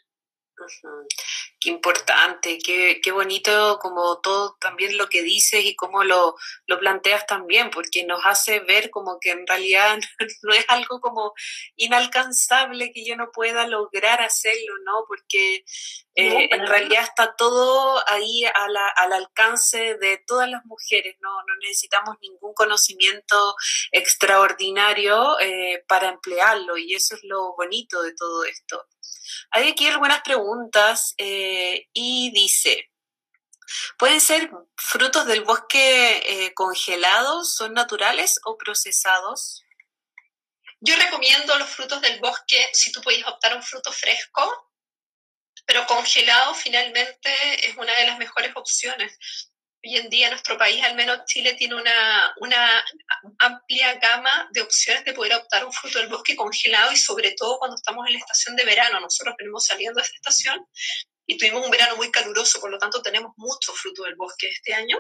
Qué 1.59 1.69
importante, 1.69 2.57
qué, 2.57 3.01
qué, 3.03 3.11
bonito 3.11 3.79
como 3.81 4.19
todo 4.21 4.55
también 4.61 4.97
lo 4.97 5.07
que 5.09 5.23
dices 5.23 5.65
y 5.65 5.75
cómo 5.75 6.03
lo, 6.03 6.35
lo, 6.67 6.79
planteas 6.79 7.25
también, 7.25 7.69
porque 7.69 8.05
nos 8.05 8.25
hace 8.25 8.61
ver 8.61 8.89
como 8.89 9.19
que 9.19 9.31
en 9.31 9.45
realidad 9.45 9.99
no 10.43 10.53
es 10.53 10.65
algo 10.69 11.01
como 11.01 11.33
inalcanzable 11.75 12.91
que 12.93 13.03
yo 13.05 13.17
no 13.17 13.31
pueda 13.31 13.67
lograr 13.67 14.21
hacerlo, 14.21 14.73
¿no? 14.85 15.03
Porque 15.07 15.65
eh, 16.15 16.49
en 16.51 16.67
realidad 16.67 17.03
está 17.03 17.35
todo 17.35 18.03
ahí 18.07 18.43
al 18.45 19.13
alcance 19.13 19.95
de 19.95 20.21
todas 20.25 20.49
las 20.49 20.65
mujeres, 20.65 21.15
¿no? 21.21 21.29
No 21.29 21.55
necesitamos 21.61 22.17
ningún 22.21 22.53
conocimiento 22.53 23.55
extraordinario 23.91 25.39
eh, 25.39 25.83
para 25.87 26.09
emplearlo 26.09 26.77
y 26.77 26.93
eso 26.93 27.15
es 27.15 27.21
lo 27.23 27.55
bonito 27.55 28.01
de 28.01 28.13
todo 28.15 28.43
esto. 28.43 28.85
Hay 29.51 29.69
aquí 29.69 29.87
algunas 29.87 30.21
preguntas 30.21 31.13
eh, 31.17 31.87
y 31.93 32.31
dice, 32.31 32.89
¿Pueden 33.97 34.21
ser 34.21 34.49
frutos 34.75 35.25
del 35.25 35.43
bosque 35.43 36.23
eh, 36.25 36.53
congelados? 36.53 37.55
¿Son 37.55 37.73
naturales 37.73 38.39
o 38.45 38.57
procesados? 38.57 39.63
Yo 40.79 40.95
recomiendo 40.95 41.57
los 41.57 41.69
frutos 41.69 42.01
del 42.01 42.19
bosque 42.19 42.69
si 42.73 42.91
tú 42.91 43.01
puedes 43.01 43.25
optar 43.25 43.55
un 43.55 43.63
fruto 43.63 43.91
fresco, 43.91 44.71
pero 45.65 45.85
congelado 45.85 46.53
finalmente 46.55 47.69
es 47.69 47.75
una 47.77 47.93
de 47.95 48.07
las 48.07 48.17
mejores 48.17 48.53
opciones. 48.55 49.17
Hoy 49.81 49.95
en 49.95 50.09
día 50.09 50.29
nuestro 50.29 50.57
país, 50.57 50.83
al 50.83 50.95
menos 50.95 51.23
Chile, 51.25 51.53
tiene 51.53 51.75
una, 51.75 52.33
una 52.37 52.85
amplia 53.37 53.93
gama 53.95 54.49
de 54.51 54.61
opciones 54.61 55.05
de 55.05 55.13
poder 55.13 55.35
optar 55.35 55.63
un 55.63 55.71
fruto 55.71 55.99
del 55.99 56.09
bosque 56.09 56.35
congelado 56.35 56.91
y 56.91 56.97
sobre 56.97 57.31
todo 57.31 57.57
cuando 57.59 57.77
estamos 57.77 58.05
en 58.07 58.13
la 58.13 58.19
estación 58.19 58.57
de 58.57 58.65
verano. 58.65 58.99
Nosotros 58.99 59.35
venimos 59.37 59.65
saliendo 59.65 59.99
de 59.99 60.05
esta 60.05 60.17
estación 60.17 60.65
y 61.25 61.37
tuvimos 61.37 61.63
un 61.63 61.71
verano 61.71 61.95
muy 61.95 62.11
caluroso, 62.11 62.59
por 62.59 62.71
lo 62.71 62.77
tanto 62.77 63.01
tenemos 63.01 63.31
mucho 63.37 63.71
fruto 63.73 64.03
del 64.03 64.15
bosque 64.15 64.49
este 64.49 64.73
año. 64.73 64.97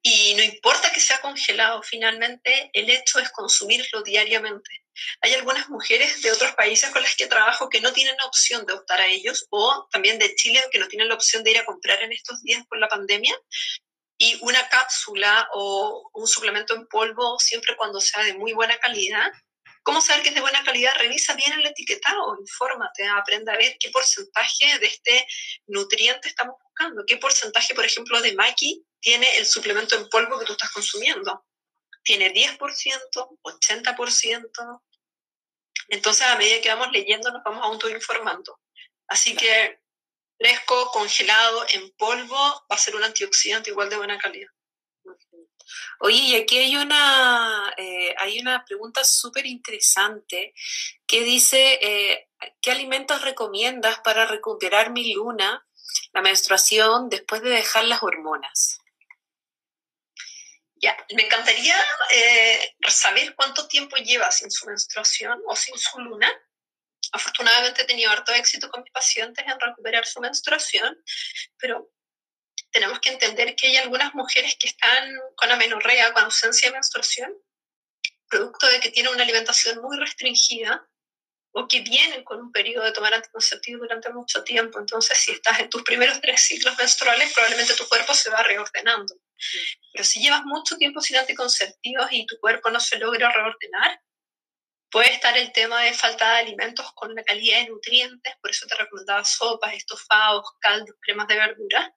Y 0.00 0.34
no 0.34 0.42
importa 0.42 0.90
que 0.90 1.00
sea 1.00 1.20
congelado, 1.20 1.82
finalmente 1.82 2.70
el 2.72 2.88
hecho 2.88 3.18
es 3.18 3.28
consumirlo 3.30 4.02
diariamente. 4.02 4.81
Hay 5.20 5.34
algunas 5.34 5.68
mujeres 5.68 6.22
de 6.22 6.32
otros 6.32 6.52
países 6.52 6.90
con 6.90 7.02
las 7.02 7.16
que 7.16 7.26
trabajo 7.26 7.68
que 7.68 7.80
no 7.80 7.92
tienen 7.92 8.16
la 8.16 8.26
opción 8.26 8.66
de 8.66 8.74
optar 8.74 9.00
a 9.00 9.06
ellos, 9.06 9.46
o 9.50 9.88
también 9.90 10.18
de 10.18 10.34
Chile 10.34 10.62
que 10.70 10.78
no 10.78 10.88
tienen 10.88 11.08
la 11.08 11.14
opción 11.14 11.42
de 11.44 11.52
ir 11.52 11.58
a 11.58 11.64
comprar 11.64 12.02
en 12.02 12.12
estos 12.12 12.42
días 12.42 12.64
por 12.68 12.78
la 12.78 12.88
pandemia. 12.88 13.36
Y 14.18 14.38
una 14.42 14.68
cápsula 14.68 15.48
o 15.54 16.10
un 16.14 16.28
suplemento 16.28 16.74
en 16.74 16.86
polvo, 16.86 17.38
siempre 17.38 17.76
cuando 17.76 18.00
sea 18.00 18.22
de 18.22 18.34
muy 18.34 18.52
buena 18.52 18.78
calidad, 18.78 19.32
¿Cómo 19.84 20.00
saber 20.00 20.22
que 20.22 20.28
es 20.28 20.34
de 20.36 20.40
buena 20.40 20.62
calidad? 20.62 20.92
Revisa 20.98 21.34
bien 21.34 21.52
el 21.54 21.66
etiquetado, 21.66 22.36
infórmate, 22.38 23.04
aprende 23.08 23.50
a 23.50 23.56
ver 23.56 23.76
qué 23.80 23.90
porcentaje 23.90 24.78
de 24.78 24.86
este 24.86 25.26
nutriente 25.66 26.28
estamos 26.28 26.54
buscando, 26.62 27.02
qué 27.04 27.16
porcentaje, 27.16 27.74
por 27.74 27.84
ejemplo, 27.84 28.20
de 28.20 28.34
maqui 28.34 28.84
tiene 29.00 29.26
el 29.38 29.46
suplemento 29.46 29.96
en 29.96 30.08
polvo 30.08 30.38
que 30.38 30.44
tú 30.44 30.52
estás 30.52 30.70
consumiendo. 30.70 31.44
¿Tiene 32.02 32.32
10%, 32.32 33.38
80%? 33.42 34.82
Entonces, 35.88 36.26
a 36.26 36.36
medida 36.36 36.60
que 36.60 36.68
vamos 36.68 36.90
leyendo, 36.92 37.30
nos 37.30 37.42
vamos 37.44 37.64
autoinformando. 37.64 38.60
Así 39.08 39.36
que 39.36 39.80
fresco, 40.38 40.90
congelado, 40.92 41.64
en 41.68 41.90
polvo, 41.92 42.36
va 42.36 42.76
a 42.76 42.78
ser 42.78 42.96
un 42.96 43.04
antioxidante 43.04 43.70
igual 43.70 43.90
de 43.90 43.96
buena 43.96 44.18
calidad. 44.18 44.48
Oye, 46.00 46.18
y 46.18 46.34
aquí 46.34 46.58
hay 46.58 46.76
una, 46.76 47.72
eh, 47.76 48.14
hay 48.18 48.40
una 48.40 48.64
pregunta 48.64 49.04
súper 49.04 49.46
interesante 49.46 50.52
que 51.06 51.22
dice, 51.22 51.78
eh, 51.80 52.28
¿qué 52.60 52.72
alimentos 52.72 53.22
recomiendas 53.22 54.00
para 54.00 54.26
recuperar 54.26 54.90
mi 54.90 55.14
luna, 55.14 55.66
la 56.12 56.22
menstruación, 56.22 57.08
después 57.08 57.42
de 57.42 57.50
dejar 57.50 57.84
las 57.84 58.02
hormonas? 58.02 58.81
Ya, 60.82 60.96
me 61.14 61.22
encantaría 61.22 61.76
eh, 62.12 62.74
saber 62.88 63.36
cuánto 63.36 63.68
tiempo 63.68 63.96
lleva 63.96 64.32
sin 64.32 64.50
su 64.50 64.66
menstruación 64.66 65.40
o 65.46 65.54
sin 65.54 65.78
su 65.78 66.00
luna. 66.00 66.28
Afortunadamente 67.12 67.82
he 67.82 67.86
tenido 67.86 68.10
harto 68.10 68.32
éxito 68.32 68.68
con 68.68 68.82
mis 68.82 68.90
pacientes 68.90 69.44
en 69.46 69.60
recuperar 69.60 70.04
su 70.06 70.20
menstruación, 70.20 71.00
pero 71.56 71.92
tenemos 72.72 72.98
que 72.98 73.10
entender 73.10 73.54
que 73.54 73.68
hay 73.68 73.76
algunas 73.76 74.12
mujeres 74.14 74.56
que 74.58 74.66
están 74.66 75.14
con 75.36 75.52
amenorrea, 75.52 76.12
con 76.12 76.24
ausencia 76.24 76.68
de 76.68 76.74
menstruación, 76.74 77.32
producto 78.28 78.66
de 78.66 78.80
que 78.80 78.90
tienen 78.90 79.12
una 79.12 79.22
alimentación 79.22 79.80
muy 79.80 79.96
restringida 79.98 80.88
o 81.52 81.68
que 81.68 81.80
vienen 81.80 82.24
con 82.24 82.40
un 82.40 82.50
periodo 82.50 82.84
de 82.84 82.92
tomar 82.92 83.14
anticonceptivos 83.14 83.82
durante 83.82 84.10
mucho 84.10 84.42
tiempo. 84.42 84.78
Entonces, 84.78 85.18
si 85.18 85.32
estás 85.32 85.60
en 85.60 85.68
tus 85.68 85.82
primeros 85.82 86.20
tres 86.20 86.40
ciclos 86.40 86.76
menstruales, 86.78 87.32
probablemente 87.32 87.74
tu 87.74 87.86
cuerpo 87.88 88.14
se 88.14 88.30
va 88.30 88.42
reordenando. 88.42 89.14
Pero 89.92 90.04
si 90.04 90.20
llevas 90.20 90.44
mucho 90.44 90.76
tiempo 90.76 91.00
sin 91.00 91.16
anticonceptivos 91.16 92.06
y 92.10 92.26
tu 92.26 92.38
cuerpo 92.40 92.70
no 92.70 92.80
se 92.80 92.98
logra 92.98 93.30
reordenar, 93.30 94.00
puede 94.90 95.12
estar 95.12 95.36
el 95.36 95.52
tema 95.52 95.82
de 95.82 95.94
falta 95.94 96.32
de 96.32 96.40
alimentos 96.40 96.92
con 96.94 97.10
una 97.10 97.22
calidad 97.22 97.60
de 97.60 97.68
nutrientes, 97.68 98.34
por 98.40 98.50
eso 98.50 98.66
te 98.66 98.74
recomendaba 98.74 99.24
sopas, 99.24 99.74
estofados, 99.74 100.44
caldos, 100.60 100.96
cremas 101.00 101.28
de 101.28 101.36
verdura, 101.36 101.94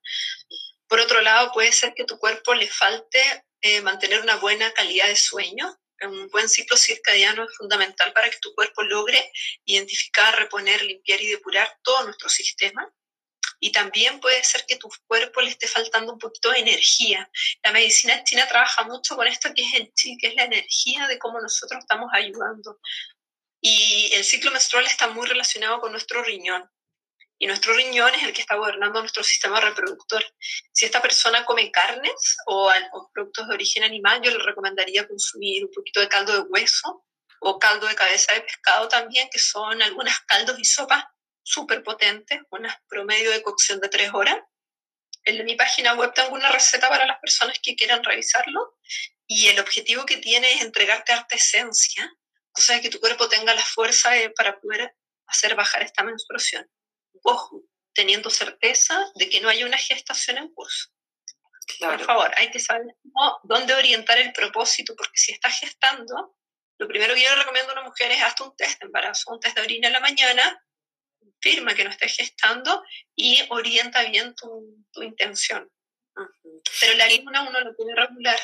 por 0.88 1.00
otro 1.00 1.22
lado, 1.22 1.52
puede 1.52 1.72
ser 1.72 1.94
que 1.94 2.06
tu 2.06 2.18
cuerpo 2.18 2.54
le 2.54 2.68
falte 2.68 3.20
eh, 3.62 3.82
mantener 3.82 4.22
una 4.22 4.36
buena 4.38 4.72
calidad 4.74 5.08
de 5.08 5.16
sueño. 5.16 5.76
Un 6.02 6.28
buen 6.30 6.50
ciclo 6.50 6.76
circadiano 6.76 7.44
es 7.44 7.56
fundamental 7.56 8.12
para 8.14 8.30
que 8.30 8.40
tu 8.40 8.54
cuerpo 8.54 8.84
logre 8.84 9.32
identificar, 9.64 10.38
reponer, 10.38 10.82
limpiar 10.82 11.22
y 11.22 11.28
depurar 11.28 11.80
todo 11.84 12.04
nuestro 12.04 12.30
sistema. 12.30 12.92
Y 13.60 13.72
también 13.72 14.20
puede 14.20 14.44
ser 14.44 14.66
que 14.68 14.76
tu 14.76 14.90
cuerpo 15.08 15.42
le 15.42 15.52
esté 15.52 15.68
faltando 15.68 16.14
un 16.14 16.20
poquito 16.20 16.52
de 16.52 16.60
energía. 16.60 17.30
La 17.64 17.72
medicina 17.72 18.24
china 18.24 18.48
trabaja 18.48 18.84
mucho 18.84 19.16
con 19.16 19.28
esto 19.28 19.54
que 19.56 19.64
es 19.64 19.74
el 19.76 19.94
chi, 19.94 20.18
que 20.18 20.28
es 20.28 20.36
la 20.36 20.44
energía 20.44 21.08
de 21.08 21.18
cómo 21.18 21.40
nosotros 21.40 21.80
estamos 21.80 22.10
ayudando. 22.14 22.80
Y 23.62 24.12
el 24.14 24.24
ciclo 24.24 24.52
menstrual 24.52 24.86
está 24.86 25.08
muy 25.08 25.26
relacionado 25.28 25.80
con 25.80 25.92
nuestro 25.92 26.22
riñón 26.22 26.70
y 27.38 27.48
nuestro 27.48 27.74
riñón 27.74 28.14
es 28.16 28.24
el 28.24 28.34
que 28.34 28.42
está 28.42 28.56
gobernando 28.56 29.02
nuestro 29.02 29.24
sistema 29.24 29.60
reproductor. 29.60 30.24
Si 30.72 30.86
esta 30.86 31.02
persona 31.02 31.44
come 31.44 31.72
carnes 31.72 32.38
o, 32.48 32.72
productos 33.14 33.48
de 33.48 33.56
origen 33.56 33.84
animal, 33.84 34.22
yo 34.22 34.32
le 34.32 34.44
recomendaría 34.44 35.08
consumir 35.08 35.66
un 35.66 35.72
poquito 35.72 36.00
de 36.00 36.08
caldo 36.08 36.34
de 36.34 36.50
hueso 36.50 37.06
o 37.42 37.60
caldo 37.60 37.88
de 37.88 37.96
cabeza 37.96 38.34
de 38.34 38.42
pescado 38.42 38.88
también, 38.88 39.30
que 39.30 39.40
son 39.40 39.82
algunas 39.82 40.18
caldos 40.22 40.58
y 40.58 40.64
sopas 40.64 41.04
súper 41.44 41.84
potentes, 41.84 42.40
unas 42.50 42.76
promedio 42.88 43.32
de 43.32 43.44
cocción 43.44 43.80
de 43.80 43.90
tres 43.90 44.12
horas. 44.14 44.38
En 45.26 45.44
mi 45.44 45.56
página 45.56 45.94
web 45.96 46.14
tengo 46.14 46.36
una 46.36 46.52
receta 46.52 46.88
para 46.88 47.06
las 47.06 47.20
personas 47.20 47.60
que 47.62 47.76
quieran 47.76 48.04
revisarlo 48.04 48.78
y 49.28 49.48
el 49.48 49.60
objetivo 49.60 50.06
que 50.06 50.18
tiene 50.18 50.54
es 50.54 50.62
entregarte 50.62 51.14
arte 51.14 51.36
esencia, 51.36 52.10
cosa 52.52 52.74
de 52.74 52.82
que 52.82 52.90
tu 52.90 53.00
cuerpo 53.00 53.28
tenga 53.28 53.54
la 53.54 53.64
fuerza 53.64 54.12
para 54.38 54.60
poder 54.60 54.96
hacer 55.28 55.56
bajar 55.56 55.82
esta 55.82 56.04
menstruación 56.04 56.70
ojo, 57.24 57.64
teniendo 57.94 58.30
certeza 58.30 59.00
de 59.16 59.30
que 59.30 59.42
no 59.42 59.50
haya 59.50 59.66
una 59.66 59.78
gestación 59.78 60.38
en 60.38 60.54
curso. 60.54 60.90
Por 61.80 62.04
favor, 62.04 62.32
hay 62.38 62.52
que 62.52 62.60
saber 62.60 62.96
dónde 63.44 63.74
orientar 63.74 64.18
el 64.20 64.32
propósito, 64.34 64.96
porque 64.96 65.18
si 65.18 65.32
estás 65.32 65.60
gestando, 65.60 66.38
lo 66.78 66.88
primero 66.88 67.16
que 67.16 67.24
yo 67.24 67.30
le 67.30 67.42
recomiendo 67.42 67.72
a 67.72 67.74
una 67.74 67.84
mujer 67.84 68.12
es 68.12 68.22
hazte 68.22 68.44
un 68.44 68.56
test 68.56 68.80
de 68.80 68.86
embarazo, 68.86 69.32
un 69.32 69.40
test 69.40 69.56
de 69.56 69.64
orina 69.64 69.88
en 69.88 69.94
la 69.94 70.00
mañana, 70.00 70.62
firma 71.42 71.74
que 71.74 71.84
no 71.84 71.90
estés 71.90 72.16
gestando 72.16 72.84
y 73.16 73.42
orienta 73.50 74.04
bien 74.04 74.36
tu, 74.36 74.86
tu 74.92 75.04
intención. 75.04 75.70
Pero 76.80 76.94
la 76.98 77.08
luna 77.10 77.42
uno 77.44 77.60
lo 77.62 77.76
tiene 77.76 77.96
regular. 77.96 78.40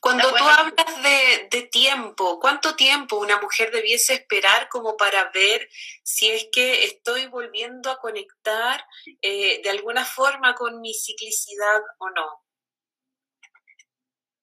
Cuando 0.00 0.28
tú 0.34 0.44
hablas 0.44 1.02
de, 1.02 1.68
tiempo, 1.70 2.38
¿cuánto 2.40 2.76
tiempo 2.76 3.16
una 3.16 3.40
mujer 3.40 3.70
debiese 3.70 4.14
esperar 4.14 4.68
como 4.68 4.96
para 4.96 5.30
ver 5.30 5.68
si 6.02 6.30
es 6.30 6.46
que 6.52 6.84
estoy 6.84 7.26
volviendo 7.26 7.90
a 7.90 7.98
conectar 7.98 8.86
eh, 9.22 9.60
de 9.62 9.70
alguna 9.70 10.04
forma 10.04 10.54
con 10.54 10.80
mi 10.80 10.94
ciclicidad 10.94 11.80
o 11.98 12.10
no? 12.10 12.44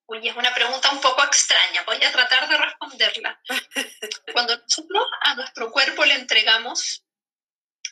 Uy, 0.06 0.28
es 0.28 0.36
una 0.36 0.52
pregunta 0.54 0.90
un 0.90 1.00
poco 1.00 1.22
extraña, 1.24 1.84
voy 1.84 2.02
a 2.02 2.12
tratar 2.12 2.48
de 2.48 2.58
responderla. 2.58 3.40
Cuando 4.32 4.56
nosotros 4.58 5.06
a 5.22 5.34
nuestro 5.36 5.70
cuerpo 5.70 6.04
le 6.04 6.14
entregamos 6.14 7.04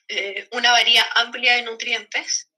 eh, 0.08 0.48
una 0.52 0.72
variedad 0.72 1.06
amplia 1.14 1.54
de 1.54 1.62
nutrientes, 1.62 2.50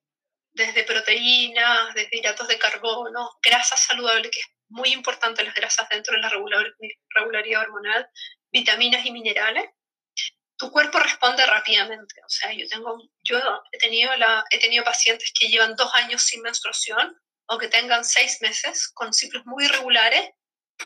desde 0.53 0.85
proteínas, 0.85 1.95
desde 1.95 2.19
hidratos 2.19 2.49
de 2.49 2.59
carbono, 2.59 3.39
grasas 3.43 3.81
saludables, 3.81 4.31
que 4.31 4.41
es 4.41 4.47
muy 4.73 4.93
importante 4.93 5.45
las 5.45 5.55
grasas 5.55 5.89
dentro 5.89 6.15
de 6.15 6.21
la 6.21 6.31
regularidad 7.15 7.63
hormonal, 7.63 8.09
vitaminas 8.51 9.05
y 9.07 9.13
minerales, 9.13 9.67
tu 10.57 10.71
cuerpo 10.71 10.99
responde 10.99 11.45
rápidamente. 11.47 12.21
O 12.25 12.29
sea, 12.29 12.53
yo, 12.53 12.67
tengo, 12.69 12.99
yo 13.23 13.39
he, 13.73 13.79
tenido 13.79 14.15
la, 14.17 14.45
he 14.51 14.59
tenido 14.59 14.85
pacientes 14.85 15.33
que 15.39 15.49
llevan 15.49 15.75
dos 15.77 15.93
años 15.95 16.23
sin 16.23 16.43
menstruación 16.43 17.17
o 17.47 17.59
que 17.59 17.69
tengan 17.69 18.05
seis 18.05 18.41
meses 18.41 18.89
con 18.89 19.13
ciclos 19.13 19.45
muy 19.45 19.65
irregulares 19.65 20.31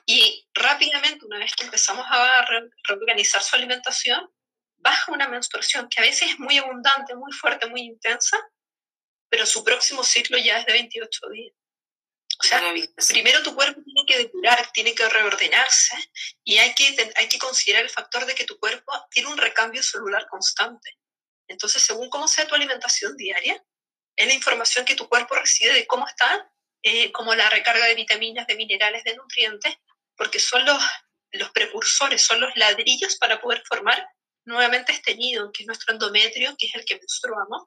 y 0.04 0.46
rápidamente, 0.54 1.24
una 1.24 1.38
vez 1.38 1.54
que 1.54 1.64
empezamos 1.64 2.06
a 2.08 2.44
reorganizar 2.84 3.42
su 3.42 3.56
alimentación, 3.56 4.28
baja 4.78 5.12
una 5.12 5.28
menstruación 5.28 5.88
que 5.88 6.00
a 6.00 6.04
veces 6.04 6.30
es 6.30 6.38
muy 6.38 6.58
abundante, 6.58 7.14
muy 7.14 7.32
fuerte, 7.32 7.66
muy 7.66 7.82
intensa, 7.82 8.38
pero 9.28 9.46
su 9.46 9.64
próximo 9.64 10.02
ciclo 10.02 10.38
ya 10.38 10.58
es 10.58 10.66
de 10.66 10.72
28 10.72 11.28
días. 11.30 11.54
O 12.38 12.44
sea, 12.44 12.62
primero 13.08 13.42
tu 13.42 13.54
cuerpo 13.54 13.80
tiene 13.82 14.04
que 14.06 14.18
depurar, 14.18 14.70
tiene 14.72 14.94
que 14.94 15.08
reordenarse 15.08 15.96
y 16.44 16.58
hay 16.58 16.74
que, 16.74 17.12
hay 17.16 17.28
que 17.28 17.38
considerar 17.38 17.82
el 17.82 17.90
factor 17.90 18.26
de 18.26 18.34
que 18.34 18.44
tu 18.44 18.58
cuerpo 18.58 18.92
tiene 19.10 19.28
un 19.28 19.38
recambio 19.38 19.82
celular 19.82 20.26
constante. 20.28 20.98
Entonces, 21.48 21.82
según 21.82 22.10
cómo 22.10 22.28
sea 22.28 22.46
tu 22.46 22.54
alimentación 22.54 23.16
diaria, 23.16 23.62
es 24.16 24.26
la 24.26 24.34
información 24.34 24.84
que 24.84 24.94
tu 24.94 25.08
cuerpo 25.08 25.34
recibe 25.34 25.72
de 25.72 25.86
cómo 25.86 26.06
está, 26.06 26.50
eh, 26.82 27.10
como 27.12 27.34
la 27.34 27.48
recarga 27.48 27.86
de 27.86 27.94
vitaminas, 27.94 28.46
de 28.46 28.56
minerales, 28.56 29.04
de 29.04 29.16
nutrientes, 29.16 29.74
porque 30.16 30.38
son 30.38 30.64
los, 30.64 30.82
los 31.32 31.50
precursores, 31.50 32.22
son 32.22 32.40
los 32.40 32.54
ladrillos 32.56 33.16
para 33.16 33.40
poder 33.40 33.62
formar 33.66 34.06
nuevamente 34.44 34.92
este 34.92 35.14
nido, 35.14 35.50
que 35.52 35.62
es 35.62 35.66
nuestro 35.66 35.92
endometrio, 35.92 36.54
que 36.58 36.66
es 36.66 36.74
el 36.74 36.84
que 36.84 36.96
menstruamos, 36.96 37.64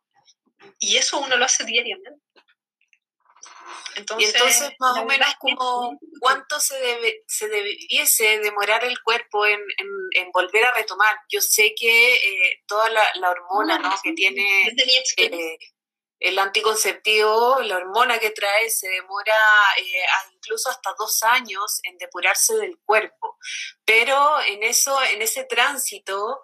y 0.80 0.98
eso 0.98 1.20
uno 1.20 1.38
lo 1.38 1.46
hace 1.46 1.64
diariamente. 1.64 2.22
Entonces, 3.96 4.34
y 4.34 4.36
entonces, 4.36 4.72
más 4.80 4.98
o 4.98 5.06
menos, 5.06 5.28
como 5.40 6.00
cuánto 6.20 6.60
se, 6.60 6.80
debe, 6.80 7.24
se 7.28 7.48
debiese 7.48 8.40
demorar 8.40 8.84
el 8.84 9.02
cuerpo 9.02 9.46
en, 9.46 9.60
en, 9.78 10.32
volver 10.32 10.66
a 10.66 10.74
retomar. 10.74 11.16
Yo 11.30 11.42
sé 11.42 11.74
que 11.76 12.16
eh, 12.16 12.64
toda 12.68 12.90
la, 12.90 13.04
la 13.16 13.32
hormona 13.32 13.80
¿no? 13.80 13.94
que 14.04 14.14
tiene 14.14 14.74
eh, 15.18 15.58
el 16.20 16.40
anticonceptivo, 16.40 17.60
la 17.62 17.78
hormona 17.78 18.20
que 18.20 18.32
trae, 18.32 18.70
se 18.70 18.90
demora 18.90 19.36
eh, 19.78 20.06
incluso 20.34 20.70
hasta 20.70 20.94
dos 20.98 21.24
años 21.24 21.80
en 21.84 21.98
depurarse 21.98 22.56
del 22.56 22.78
cuerpo. 22.86 23.38
Pero 23.86 24.40
en, 24.42 24.64
eso, 24.64 25.02
en 25.04 25.22
ese 25.22 25.44
tránsito, 25.46 26.42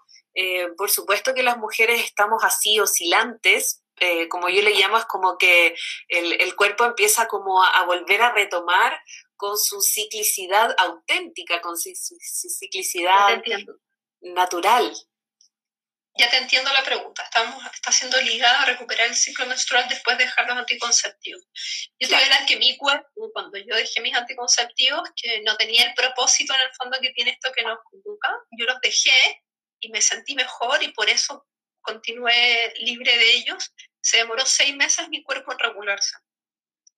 por 0.77 0.89
supuesto 0.89 1.33
que 1.33 1.43
las 1.43 1.57
mujeres 1.57 2.03
estamos 2.03 2.43
así 2.43 2.79
oscilantes, 2.79 3.84
eh, 3.99 4.27
como 4.27 4.49
yo 4.49 4.61
le 4.61 4.75
llamo, 4.75 4.97
es 4.97 5.05
como 5.05 5.37
que 5.37 5.75
el, 6.07 6.55
cuerpo 6.55 6.85
empieza 6.85 7.27
como 7.27 7.63
a, 7.63 7.85
volver 7.85 8.21
a 8.21 8.33
retomar 8.33 8.99
con 9.35 9.57
su 9.57 9.81
ciclicidad 9.81 10.73
auténtica, 10.77 11.61
con 11.61 11.77
su, 11.77 11.91
ciclicidad 11.93 13.41
natural. 14.21 14.93
Ya 16.17 16.29
te 16.29 16.37
entiendo 16.37 16.71
la 16.71 16.83
pregunta. 16.83 17.23
Estamos, 17.23 17.61
está 17.73 17.91
siendo 17.91 18.19
ligada 18.21 18.61
a 18.61 18.65
recuperar 18.65 19.07
el 19.07 19.15
ciclo 19.15 19.45
menstrual 19.47 19.85
después 19.89 20.17
de 20.17 20.23
dejar 20.23 20.47
los 20.47 20.57
anticonceptivos. 20.57 21.43
Yo 21.99 22.07
te 22.07 22.15
voy 22.15 22.23
a 22.23 22.29
dar 22.29 22.45
que 22.45 22.55
mi 22.55 22.77
cuerpo, 22.77 23.31
cuando 23.33 23.57
yo 23.57 23.75
dejé 23.75 23.99
mis 23.99 24.15
anticonceptivos, 24.15 25.09
que 25.21 25.41
no 25.41 25.57
tenía 25.57 25.85
el 25.85 25.93
propósito 25.93 26.53
en 26.53 26.61
el 26.61 26.73
fondo 26.75 26.97
que 27.01 27.11
tiene 27.11 27.31
esto 27.31 27.51
que 27.51 27.63
nos 27.63 27.79
convoca, 27.83 28.29
yo 28.57 28.65
los 28.65 28.79
dejé 28.79 29.43
y 29.81 29.89
me 29.89 30.01
sentí 30.01 30.35
mejor 30.35 30.81
y 30.81 30.93
por 30.93 31.09
eso 31.09 31.45
continué 31.85 32.73
libre 32.77 33.17
de 33.17 33.31
ellos, 33.33 33.73
se 34.01 34.17
demoró 34.17 34.45
seis 34.45 34.75
meses 34.75 35.09
mi 35.09 35.23
cuerpo 35.23 35.51
en 35.51 35.59
regularse. 35.59 36.15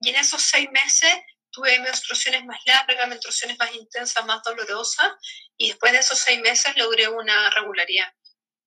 Y 0.02 0.10
en 0.10 0.16
esos 0.16 0.42
seis 0.42 0.70
meses 0.72 1.14
tuve 1.52 1.80
menstruaciones 1.80 2.46
más 2.46 2.60
largas, 2.66 3.08
menstruaciones 3.08 3.58
más 3.58 3.74
intensas, 3.74 4.26
más 4.26 4.42
dolorosas, 4.44 5.12
y 5.58 5.70
después 5.70 5.92
de 5.92 6.00
esos 6.00 6.20
seis 6.20 6.40
meses 6.40 6.76
logré 6.78 7.08
una 7.08 7.50
regularidad. 7.52 8.12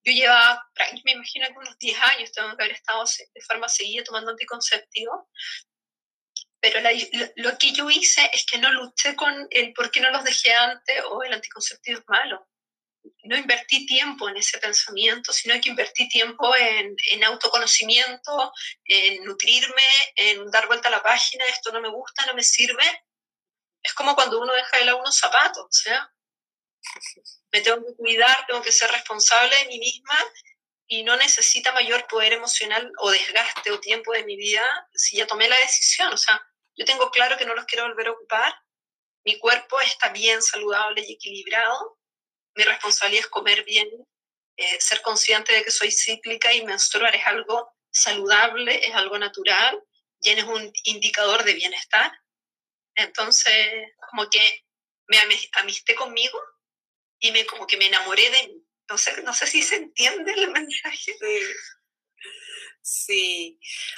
Yo 0.02 0.12
llevaba, 0.12 0.70
me 1.04 1.12
imagino 1.12 1.46
que 1.48 1.58
unos 1.58 1.78
10 1.78 2.00
años 2.00 2.32
tengo 2.32 2.56
que 2.56 2.62
haber 2.62 2.74
estado 2.74 3.04
de 3.34 3.40
forma 3.42 3.68
seguida 3.68 4.02
tomando 4.02 4.30
anticonceptivo, 4.30 5.28
pero 6.58 6.80
lo 7.36 7.58
que 7.58 7.72
yo 7.72 7.88
hice 7.90 8.28
es 8.32 8.46
que 8.46 8.58
no 8.58 8.70
luché 8.72 9.14
con 9.14 9.46
el 9.50 9.72
por 9.72 9.90
qué 9.90 10.00
no 10.00 10.10
los 10.10 10.24
dejé 10.24 10.52
antes 10.54 11.02
o 11.10 11.22
el 11.22 11.32
anticonceptivo 11.32 12.00
es 12.00 12.04
malo 12.08 12.49
no 13.24 13.36
invertí 13.36 13.86
tiempo 13.86 14.28
en 14.28 14.36
ese 14.36 14.58
pensamiento, 14.58 15.32
sino 15.32 15.58
que 15.60 15.68
invertí 15.68 16.08
tiempo 16.08 16.54
en, 16.56 16.96
en, 17.12 17.24
autoconocimiento, 17.24 18.52
en 18.84 19.24
nutrirme, 19.24 19.82
en 20.16 20.50
dar 20.50 20.66
vuelta 20.66 20.88
a 20.88 20.92
la 20.92 21.02
página, 21.02 21.44
esto 21.46 21.72
no 21.72 21.80
me 21.80 21.90
gusta, 21.90 22.26
no 22.26 22.34
me 22.34 22.42
sirve. 22.42 23.04
Es 23.82 23.94
como 23.94 24.14
cuando 24.14 24.40
uno 24.40 24.52
deja 24.52 24.78
de 24.78 24.84
lado 24.84 24.98
unos 24.98 25.16
zapatos, 25.16 25.64
o 25.64 25.72
sea, 25.72 26.12
me 27.52 27.60
tengo 27.60 27.84
que 27.86 27.94
cuidar, 27.96 28.46
tengo 28.46 28.62
que 28.62 28.72
ser 28.72 28.90
responsable 28.90 29.56
de 29.56 29.66
mí 29.66 29.78
misma 29.78 30.18
y 30.86 31.02
no 31.02 31.16
necesita 31.16 31.72
mayor 31.72 32.06
poder 32.08 32.32
emocional 32.32 32.90
o 32.98 33.10
desgaste 33.10 33.70
o 33.70 33.80
tiempo 33.80 34.12
de 34.12 34.24
mi 34.24 34.36
vida 34.36 34.88
si 34.92 35.16
ya 35.16 35.26
tomé 35.26 35.48
la 35.48 35.56
decisión. 35.58 36.12
O 36.12 36.16
sea, 36.16 36.40
yo 36.76 36.84
tengo 36.84 37.10
claro 37.10 37.36
que 37.36 37.44
no 37.44 37.54
los 37.54 37.64
quiero 37.66 37.86
volver 37.86 38.08
a 38.08 38.12
ocupar, 38.12 38.54
mi 39.24 39.38
cuerpo 39.38 39.80
está 39.80 40.08
bien 40.08 40.42
saludable 40.42 41.04
y 41.06 41.12
equilibrado 41.12 41.99
mi 42.54 42.64
responsabilidad 42.64 43.24
es 43.24 43.30
comer 43.30 43.64
bien, 43.64 43.88
eh, 44.56 44.80
ser 44.80 45.02
consciente 45.02 45.52
de 45.52 45.64
que 45.64 45.70
soy 45.70 45.90
cíclica 45.90 46.52
y 46.52 46.64
menstruar 46.64 47.14
es 47.14 47.26
algo 47.26 47.72
saludable, 47.90 48.86
es 48.86 48.94
algo 48.94 49.18
natural, 49.18 49.82
y 50.20 50.30
es 50.30 50.44
un 50.44 50.72
indicador 50.84 51.44
de 51.44 51.54
bienestar. 51.54 52.12
Entonces, 52.94 53.92
como 54.10 54.28
que 54.28 54.64
me 55.08 55.18
amisté 55.52 55.94
conmigo 55.94 56.38
y 57.18 57.32
me 57.32 57.46
como 57.46 57.66
que 57.66 57.76
me 57.76 57.86
enamoré 57.86 58.30
de 58.30 58.48
mí. 58.48 58.66
No 58.88 58.98
sé, 58.98 59.22
no 59.22 59.32
sé 59.32 59.46
si 59.46 59.62
se 59.62 59.76
entiende 59.76 60.32
el 60.32 60.50
mensaje. 60.50 61.16
Sí. 61.18 61.40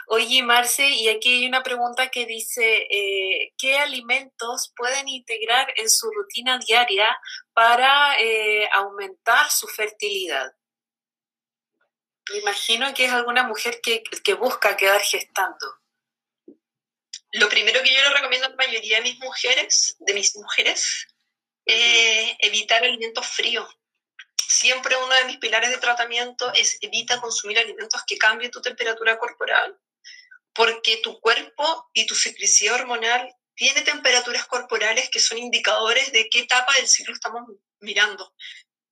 Oye, 0.07 0.43
Marce, 0.43 0.89
y 0.89 1.09
aquí 1.09 1.35
hay 1.35 1.47
una 1.47 1.63
pregunta 1.63 2.11
que 2.11 2.27
dice, 2.27 2.87
eh, 2.91 3.53
¿qué 3.57 3.79
alimentos 3.79 4.73
pueden 4.77 5.09
integrar 5.09 5.73
en 5.77 5.89
su 5.89 6.11
rutina 6.11 6.59
diaria 6.59 7.17
para 7.53 8.19
eh, 8.21 8.69
aumentar 8.73 9.51
su 9.51 9.67
fertilidad? 9.67 10.53
Me 12.31 12.39
imagino 12.39 12.93
que 12.95 13.07
es 13.07 13.13
alguna 13.13 13.45
mujer 13.45 13.81
que, 13.83 14.03
que, 14.03 14.35
busca 14.35 14.77
quedar 14.77 15.01
gestando. 15.01 15.81
Lo 17.33 17.49
primero 17.49 17.83
que 17.83 17.95
yo 17.95 18.03
le 18.03 18.11
recomiendo 18.11 18.47
a 18.47 18.51
la 18.51 18.57
mayoría 18.57 18.99
de 18.99 19.03
mis 19.05 19.19
mujeres, 19.19 19.97
de 19.99 20.15
mis 20.15 20.37
mujeres, 20.37 21.07
es 21.65 22.37
evitar 22.41 22.85
alimentos 22.85 23.27
fríos 23.27 23.67
siempre 24.53 24.97
uno 24.97 25.15
de 25.15 25.25
mis 25.25 25.39
pilares 25.39 25.71
de 25.71 25.79
tratamiento 25.79 26.53
es 26.53 26.77
evita 26.83 27.21
consumir 27.21 27.59
alimentos 27.59 28.03
que 28.07 28.19
cambien 28.19 28.51
tu 28.51 28.61
temperatura 28.61 29.19
corporal, 29.19 29.79
porque 30.53 30.99
tu 30.99 31.21
cuerpo 31.21 31.89
y 31.95 32.07
tu 32.07 32.15
ciclicidad 32.15 32.75
hormonal 32.75 33.35
tiene 33.55 33.81
temperaturas 33.81 34.47
corporales 34.47 35.09
que 35.11 35.21
son 35.21 35.39
indicadores 35.39 36.13
de 36.13 36.29
qué 36.29 36.41
etapa 36.41 36.73
del 36.77 36.87
ciclo 36.87 37.15
estamos 37.15 37.43
mirando. 37.81 38.35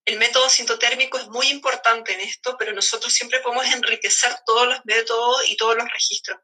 El 0.07 0.19
método 0.19 0.49
sintotérmico 0.49 1.19
es 1.19 1.29
muy 1.29 1.49
importante 1.49 2.15
en 2.15 2.21
esto, 2.21 2.57
pero 2.59 2.73
nosotros 2.73 3.13
siempre 3.13 3.41
podemos 3.41 3.67
enriquecer 3.67 4.35
todos 4.47 4.67
los 4.67 4.81
métodos 4.85 5.49
y 5.49 5.57
todos 5.57 5.77
los 5.77 5.89
registros. 5.91 6.41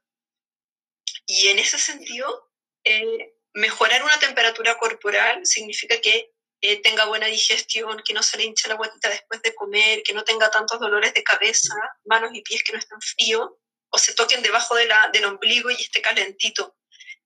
Y 1.25 1.49
en 1.49 1.59
ese 1.59 1.79
sentido, 1.79 2.51
eh, 2.85 3.35
mejorar 3.55 4.03
una 4.03 4.19
temperatura 4.19 4.77
corporal 4.77 5.45
significa 5.47 6.01
que 6.01 6.36
eh, 6.61 6.81
tenga 6.83 7.05
buena 7.05 7.27
digestión, 7.27 8.03
que 8.05 8.15
no 8.15 8.23
se 8.23 8.37
le 8.39 8.45
hinche 8.45 8.69
la 8.69 8.77
guatita 8.77 9.09
después 9.09 9.43
de 9.43 9.55
comer, 9.55 10.03
que 10.03 10.15
no 10.15 10.25
tenga 10.25 10.51
tantos 10.51 10.81
dolores 10.81 11.13
de 11.15 11.23
cabeza, 11.23 11.75
manos 12.05 12.31
y 12.35 12.43
pies 12.43 12.63
que 12.65 12.73
no 12.73 12.79
estén 12.79 13.01
fríos, 13.01 13.51
o 13.91 13.99
se 13.99 14.15
toquen 14.15 14.43
debajo 14.43 14.75
de 14.75 14.87
la, 14.87 15.11
del 15.13 15.27
ombligo 15.27 15.71
y 15.71 15.75
esté 15.75 16.01
calentito. 16.01 16.77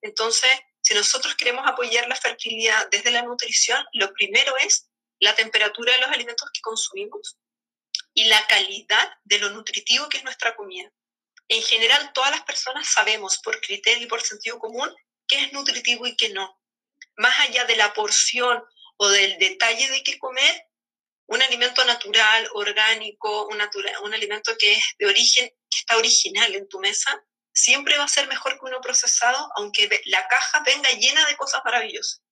Entonces, 0.02 0.50
si 0.80 0.94
nosotros 0.94 1.34
queremos 1.36 1.66
apoyar 1.66 2.08
la 2.08 2.16
fertilidad 2.16 2.88
desde 2.90 3.10
la 3.10 3.22
nutrición, 3.22 3.84
lo 3.92 4.12
primero 4.12 4.56
es 4.58 4.88
la 5.20 5.34
temperatura 5.34 5.92
de 5.92 6.00
los 6.00 6.10
alimentos 6.10 6.50
que 6.52 6.60
consumimos 6.60 7.38
y 8.14 8.24
la 8.24 8.46
calidad 8.46 9.12
de 9.24 9.38
lo 9.38 9.50
nutritivo 9.50 10.08
que 10.08 10.18
es 10.18 10.24
nuestra 10.24 10.56
comida. 10.56 10.90
En 11.48 11.62
general, 11.62 12.12
todas 12.14 12.30
las 12.30 12.42
personas 12.42 12.88
sabemos 12.88 13.38
por 13.38 13.60
criterio 13.60 14.04
y 14.04 14.08
por 14.08 14.22
sentido 14.22 14.58
común 14.58 14.94
qué 15.26 15.44
es 15.44 15.52
nutritivo 15.52 16.06
y 16.06 16.16
qué 16.16 16.30
no. 16.30 16.60
Más 17.16 17.38
allá 17.40 17.64
de 17.64 17.76
la 17.76 17.92
porción 17.92 18.62
o 19.02 19.08
del 19.08 19.38
detalle 19.38 19.88
de 19.88 20.02
qué 20.02 20.18
comer, 20.18 20.66
un 21.26 21.40
alimento 21.40 21.82
natural, 21.86 22.46
orgánico, 22.52 23.46
un, 23.46 23.58
un 24.02 24.14
alimento 24.14 24.52
que 24.58 24.74
es 24.74 24.84
de 24.98 25.06
origen, 25.06 25.48
que 25.48 25.78
está 25.78 25.96
original 25.96 26.54
en 26.54 26.68
tu 26.68 26.78
mesa, 26.80 27.24
siempre 27.50 27.96
va 27.96 28.04
a 28.04 28.08
ser 28.08 28.28
mejor 28.28 28.58
que 28.58 28.66
uno 28.66 28.80
procesado, 28.82 29.50
aunque 29.56 29.88
la 30.04 30.28
caja 30.28 30.62
venga 30.66 30.90
llena 30.90 31.26
de 31.26 31.36
cosas 31.36 31.62
maravillosas. 31.64 32.22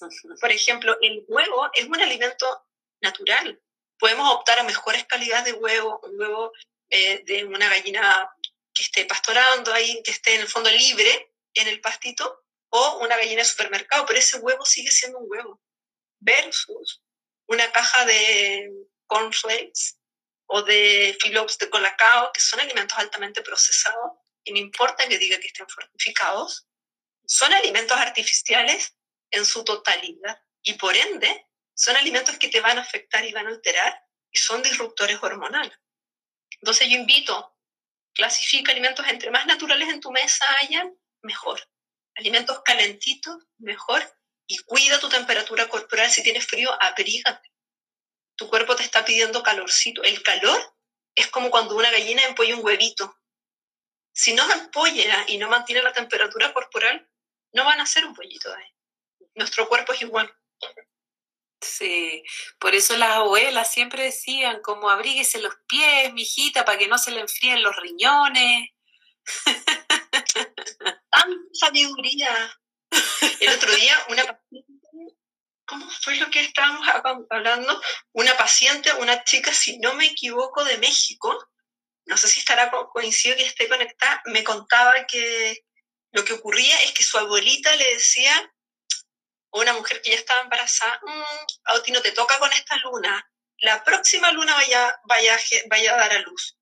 Por 0.40 0.50
ejemplo, 0.50 0.96
el 1.02 1.24
huevo 1.28 1.68
es 1.74 1.84
un 1.84 2.00
alimento 2.00 2.66
natural. 3.02 3.60
Podemos 3.98 4.32
optar 4.36 4.58
a 4.58 4.62
mejores 4.62 5.04
calidades 5.04 5.44
de 5.44 5.52
huevo, 5.52 6.00
un 6.02 6.18
huevo 6.18 6.52
eh, 6.88 7.22
de 7.24 7.44
una 7.44 7.68
gallina 7.68 8.30
que 8.72 8.84
esté 8.84 9.04
pastorando 9.04 9.74
ahí, 9.74 10.02
que 10.02 10.12
esté 10.12 10.34
en 10.36 10.40
el 10.40 10.48
fondo 10.48 10.70
libre 10.70 11.34
en 11.52 11.68
el 11.68 11.82
pastito, 11.82 12.44
o 12.70 12.98
una 12.98 13.16
gallina 13.16 13.42
de 13.42 13.48
supermercado, 13.48 14.04
pero 14.06 14.18
ese 14.18 14.38
huevo 14.38 14.64
sigue 14.64 14.90
siendo 14.90 15.18
un 15.18 15.26
huevo, 15.28 15.60
versus 16.20 17.02
una 17.46 17.70
caja 17.72 18.04
de 18.04 18.70
cornflakes 19.06 19.96
o 20.46 20.62
de 20.62 21.16
filops 21.20 21.58
de 21.58 21.70
colacao, 21.70 22.30
que 22.32 22.40
son 22.40 22.60
alimentos 22.60 22.98
altamente 22.98 23.42
procesados, 23.42 24.12
y 24.44 24.52
no 24.52 24.58
importa 24.58 25.06
que 25.08 25.18
diga 25.18 25.38
que 25.38 25.48
estén 25.48 25.68
fortificados, 25.68 26.66
son 27.26 27.52
alimentos 27.52 27.96
artificiales 27.98 28.94
en 29.30 29.44
su 29.44 29.64
totalidad, 29.64 30.42
y 30.62 30.74
por 30.74 30.96
ende 30.96 31.46
son 31.74 31.96
alimentos 31.96 32.38
que 32.38 32.48
te 32.48 32.60
van 32.60 32.78
a 32.78 32.82
afectar 32.82 33.24
y 33.24 33.32
van 33.32 33.46
a 33.46 33.50
alterar, 33.50 34.02
y 34.30 34.38
son 34.38 34.62
disruptores 34.62 35.18
hormonales. 35.22 35.78
Entonces 36.60 36.88
yo 36.88 36.96
invito, 36.96 37.56
clasifica 38.14 38.72
alimentos 38.72 39.06
entre 39.06 39.30
más 39.30 39.46
naturales 39.46 39.88
en 39.88 40.00
tu 40.00 40.10
mesa 40.10 40.46
hayan, 40.60 40.94
mejor 41.22 41.60
alimentos 42.18 42.60
calentitos, 42.64 43.46
mejor, 43.58 44.02
y 44.46 44.58
cuida 44.58 44.98
tu 44.98 45.08
temperatura 45.08 45.68
corporal. 45.68 46.10
Si 46.10 46.22
tienes 46.22 46.46
frío, 46.46 46.70
abrígate. 46.82 47.52
Tu 48.36 48.48
cuerpo 48.48 48.76
te 48.76 48.82
está 48.82 49.04
pidiendo 49.04 49.42
calorcito. 49.42 50.02
El 50.02 50.22
calor 50.22 50.60
es 51.14 51.28
como 51.28 51.50
cuando 51.50 51.76
una 51.76 51.90
gallina 51.90 52.24
empolla 52.24 52.56
un 52.56 52.64
huevito. 52.64 53.16
Si 54.12 54.32
no 54.32 54.50
empolla 54.50 55.24
y 55.28 55.38
no 55.38 55.48
mantiene 55.48 55.82
la 55.82 55.92
temperatura 55.92 56.52
corporal, 56.52 57.08
no 57.52 57.64
van 57.64 57.80
a 57.80 57.86
ser 57.86 58.04
un 58.04 58.14
pollito 58.14 58.48
de 58.50 58.56
ahí. 58.56 58.74
Nuestro 59.34 59.68
cuerpo 59.68 59.92
es 59.92 60.02
igual. 60.02 60.32
Sí, 61.60 62.22
por 62.58 62.74
eso 62.74 62.96
las 62.96 63.16
abuelas 63.16 63.72
siempre 63.72 64.04
decían 64.04 64.60
como 64.62 64.90
abríguese 64.90 65.40
los 65.40 65.54
pies, 65.66 66.12
mijita, 66.12 66.64
para 66.64 66.78
que 66.78 66.88
no 66.88 66.98
se 66.98 67.10
le 67.10 67.20
enfríen 67.20 67.62
los 67.62 67.76
riñones. 67.76 68.70
tanta 71.10 71.48
sabiduría. 71.52 72.60
El 73.40 73.50
otro 73.50 73.74
día, 73.74 73.96
una 74.08 74.24
paciente, 74.24 74.88
¿cómo 75.66 75.90
fue 76.02 76.16
lo 76.16 76.30
que 76.30 76.40
estábamos 76.40 76.88
hablando? 77.30 77.80
Una 78.12 78.36
paciente, 78.36 78.92
una 78.94 79.24
chica, 79.24 79.52
si 79.52 79.78
no 79.78 79.94
me 79.94 80.06
equivoco, 80.06 80.64
de 80.64 80.78
México, 80.78 81.48
no 82.06 82.16
sé 82.16 82.28
si 82.28 82.40
estará 82.40 82.70
coincido 82.92 83.36
que 83.36 83.46
esté 83.46 83.68
conectada, 83.68 84.22
me 84.26 84.42
contaba 84.42 85.06
que 85.06 85.64
lo 86.12 86.24
que 86.24 86.32
ocurría 86.32 86.76
es 86.80 86.92
que 86.92 87.04
su 87.04 87.18
abuelita 87.18 87.74
le 87.76 87.94
decía 87.94 88.34
a 89.52 89.58
una 89.58 89.74
mujer 89.74 90.00
que 90.00 90.10
ya 90.10 90.16
estaba 90.16 90.40
embarazada, 90.40 91.00
mmm, 91.02 91.46
a 91.64 91.82
ti 91.82 91.92
no 91.92 92.00
te 92.00 92.12
toca 92.12 92.38
con 92.38 92.52
esta 92.52 92.76
luna, 92.78 93.30
la 93.58 93.82
próxima 93.82 94.30
luna 94.32 94.54
vaya, 94.54 95.00
vaya, 95.04 95.38
vaya 95.68 95.94
a 95.94 95.96
dar 95.98 96.12
a 96.12 96.20
luz. 96.20 96.56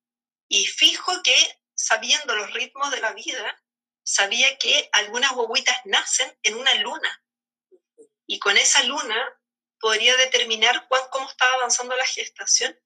Y 0.48 0.66
fijo 0.66 1.22
que, 1.22 1.60
sabiendo 1.74 2.34
los 2.34 2.52
ritmos 2.52 2.90
de 2.90 3.00
la 3.00 3.12
vida, 3.12 3.62
sabía 4.06 4.56
que 4.58 4.88
algunas 4.92 5.32
guaguitas 5.32 5.76
nacen 5.84 6.38
en 6.42 6.54
una 6.54 6.72
luna. 6.74 7.24
Y 8.26 8.38
con 8.38 8.56
esa 8.56 8.82
luna 8.84 9.16
podría 9.80 10.16
determinar 10.16 10.86
cómo 11.10 11.28
estaba 11.28 11.54
avanzando 11.54 11.96
la 11.96 12.06
gestación. 12.06 12.78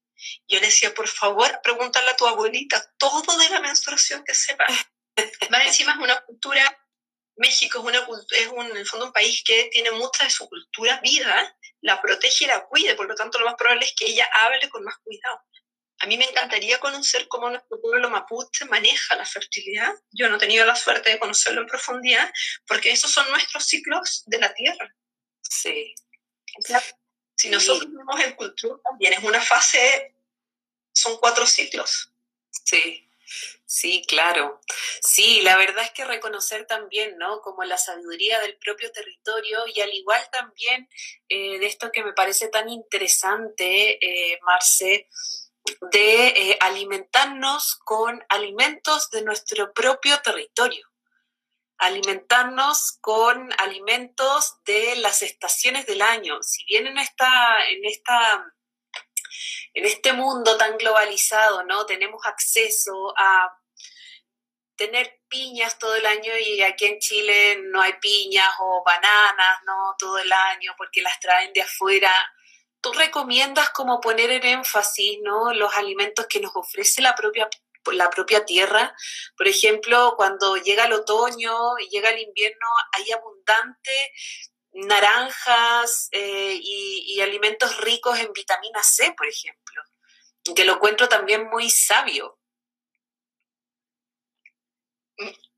Yo 0.49 0.59
le 0.61 0.67
decía, 0.67 0.93
por 0.95 1.09
favor, 1.09 1.61
pregúntale 1.63 2.11
a 2.11 2.17
tu 2.17 2.27
abuelita 2.27 2.83
todo 2.99 3.37
de 3.39 3.49
la 3.51 3.61
menstruación 3.61 4.25
que 4.25 4.35
sepa. 4.35 4.67
Más 5.51 5.67
encima 5.67 5.93
es 5.93 5.99
una 5.99 6.21
cultura, 6.23 6.89
México 7.37 7.79
es, 7.79 7.85
una, 7.85 7.99
es 7.99 8.47
un, 8.49 8.71
en 8.71 8.77
el 8.77 8.87
fondo 8.87 9.07
un 9.07 9.13
país 9.13 9.43
que 9.45 9.69
tiene 9.73 9.91
mucha 9.93 10.25
de 10.25 10.31
su 10.31 10.49
cultura 10.49 11.01
vida, 11.01 11.57
la 11.83 12.01
protege 12.01 12.45
y 12.45 12.49
la 12.49 12.67
cuide, 12.67 12.95
por 12.95 13.07
lo 13.07 13.15
tanto 13.15 13.39
lo 13.39 13.47
más 13.47 13.55
probable 13.57 13.87
es 13.87 13.95
que 13.95 14.07
ella 14.07 14.27
hable 14.43 14.69
con 14.69 14.85
más 14.85 14.97
cuidado. 15.03 15.41
A 16.01 16.07
mí 16.07 16.17
me 16.17 16.25
encantaría 16.25 16.81
conocer 16.81 17.29
cómo 17.29 17.51
nuestro 17.51 17.79
pueblo 17.81 18.09
mapuche 18.09 18.65
maneja 18.65 19.17
la 19.17 19.27
fertilidad. 19.27 19.93
Yo 20.13 20.29
no 20.29 20.37
he 20.37 20.39
tenido 20.39 20.65
la 20.65 20.75
suerte 20.75 21.11
de 21.11 21.19
conocerlo 21.19 21.61
en 21.61 21.67
profundidad, 21.67 22.33
porque 22.67 22.91
esos 22.91 23.11
son 23.11 23.31
nuestros 23.31 23.67
ciclos 23.67 24.25
de 24.27 24.39
la 24.39 24.53
tierra. 24.55 24.95
Sí. 25.43 25.95
si 27.37 27.51
nosotros 27.51 27.93
vemos 27.93 28.21
el 28.21 28.35
cultura, 28.35 28.81
también 28.83 29.13
es 29.13 29.23
una 29.23 29.41
fase, 29.41 30.15
son 30.95 31.19
cuatro 31.19 31.47
ciclos. 31.47 32.11
Sí. 32.65 33.07
Sí, 33.67 34.03
claro. 34.09 34.61
Sí, 35.01 35.43
la 35.43 35.57
verdad 35.57 35.85
es 35.85 35.93
que 35.93 36.05
reconocer 36.05 36.67
también, 36.67 37.17
¿no? 37.19 37.41
Como 37.41 37.63
la 37.63 37.79
sabiduría 37.79 38.41
del 38.41 38.57
propio 38.57 38.91
territorio 38.91 39.61
y 39.73 39.81
al 39.81 39.95
igual 39.95 40.21
también 40.33 40.89
eh, 41.29 41.61
de 41.61 41.67
esto 41.67 41.93
que 41.93 42.03
me 42.03 42.13
parece 42.13 42.49
tan 42.49 42.69
interesante, 42.69 44.05
eh, 44.05 44.41
Marce, 44.43 45.09
de 45.93 46.27
eh, 46.29 46.59
alimentarnos 46.61 47.77
con 47.85 48.25
alimentos 48.29 49.11
de 49.11 49.23
nuestro 49.23 49.73
propio 49.73 50.21
territorio, 50.21 50.87
alimentarnos 51.79 52.99
con 53.01 53.51
alimentos 53.59 54.57
de 54.65 54.97
las 54.97 55.23
estaciones 55.23 55.87
del 55.87 56.03
año. 56.03 56.43
Si 56.43 56.65
bien 56.65 56.87
en 56.87 56.99
esta, 56.99 57.69
en 57.69 57.85
esta 57.85 58.55
en 59.75 59.85
este 59.85 60.13
mundo 60.13 60.57
tan 60.57 60.77
globalizado, 60.77 61.65
¿no? 61.65 61.87
Tenemos 61.87 62.25
acceso 62.27 63.15
a 63.17 63.57
tener 64.77 65.21
piñas 65.29 65.79
todo 65.79 65.95
el 65.95 66.07
año 66.07 66.33
y 66.39 66.63
aquí 66.63 66.87
en 66.87 66.99
Chile 66.99 67.59
no 67.65 67.81
hay 67.81 67.93
piñas 68.01 68.49
o 68.61 68.83
bananas, 68.85 69.59
¿no? 69.67 69.95
Todo 69.99 70.19
el 70.19 70.33
año 70.33 70.75
porque 70.77 71.03
las 71.03 71.19
traen 71.21 71.53
de 71.53 71.63
afuera. 71.63 72.13
¿Tú 72.81 72.93
recomiendas 72.93 73.71
como 73.71 74.01
poner 74.01 74.31
en 74.31 74.45
énfasis, 74.45 75.19
¿no? 75.23 75.53
Los 75.53 75.75
alimentos 75.75 76.27
que 76.27 76.41
nos 76.41 76.55
ofrece 76.55 77.03
la 77.03 77.15
propia 77.15 77.49
la 77.93 78.11
propia 78.11 78.45
tierra. 78.45 78.95
Por 79.37 79.49
ejemplo, 79.49 80.15
cuando 80.17 80.57
llega 80.57 80.85
el 80.85 80.93
otoño 80.93 81.79
y 81.79 81.89
llega 81.89 82.11
el 82.11 82.21
invierno, 82.21 82.67
hay 82.93 83.11
abundante 83.13 84.13
naranjas 84.73 86.09
eh, 86.13 86.59
y, 86.63 87.21
alimentos 87.21 87.77
ricos 87.79 88.19
en 88.19 88.33
vitamina 88.33 88.83
C, 88.83 89.13
por 89.17 89.27
ejemplo, 89.27 89.83
que 90.55 90.65
lo 90.65 90.75
encuentro 90.75 91.09
también 91.09 91.49
muy 91.49 91.69
sabio. 91.69 92.40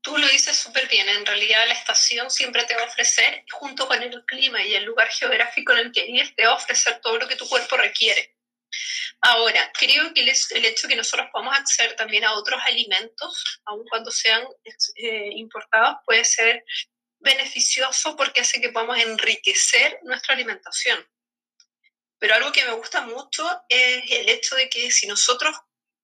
Tú 0.03 0.17
lo 0.17 0.27
dices 0.27 0.57
súper 0.57 0.89
bien, 0.89 1.07
en 1.07 1.25
realidad 1.25 1.65
la 1.65 1.75
estación 1.75 2.29
siempre 2.29 2.65
te 2.65 2.75
va 2.75 2.81
a 2.81 2.87
ofrecer, 2.87 3.45
junto 3.49 3.87
con 3.87 4.03
el 4.03 4.25
clima 4.25 4.61
y 4.61 4.75
el 4.75 4.83
lugar 4.83 5.07
geográfico 5.07 5.71
en 5.71 5.79
el 5.79 5.91
que 5.93 6.03
vives, 6.03 6.35
te 6.35 6.45
va 6.45 6.55
ofrecer 6.55 6.99
todo 7.01 7.17
lo 7.17 7.25
que 7.25 7.37
tu 7.37 7.47
cuerpo 7.47 7.77
requiere. 7.77 8.35
Ahora, 9.21 9.71
creo 9.73 10.13
que 10.13 10.19
el, 10.19 10.27
hecho 10.65 10.87
de 10.87 10.93
que 10.93 10.97
nosotros 10.97 11.29
podamos 11.31 11.57
acceder 11.57 11.95
también 11.95 12.25
a 12.25 12.33
otros 12.33 12.61
alimentos, 12.65 13.61
aun 13.63 13.85
cuando 13.87 14.11
sean 14.11 14.45
eh, 14.95 15.29
importados, 15.35 15.99
puede 16.05 16.25
ser 16.25 16.65
beneficioso 17.19 18.17
porque 18.17 18.41
hace 18.41 18.59
que 18.59 18.73
podamos 18.73 18.97
enriquecer 18.97 19.99
nuestra 20.03 20.33
alimentación. 20.33 20.99
Pero 22.19 22.35
algo 22.35 22.51
que 22.51 22.65
me 22.65 22.73
gusta 22.73 23.01
mucho 23.01 23.49
es 23.69 24.03
el 24.11 24.27
hecho 24.27 24.55
de 24.55 24.69
que 24.69 24.91
si 24.91 25.07
nosotros 25.07 25.55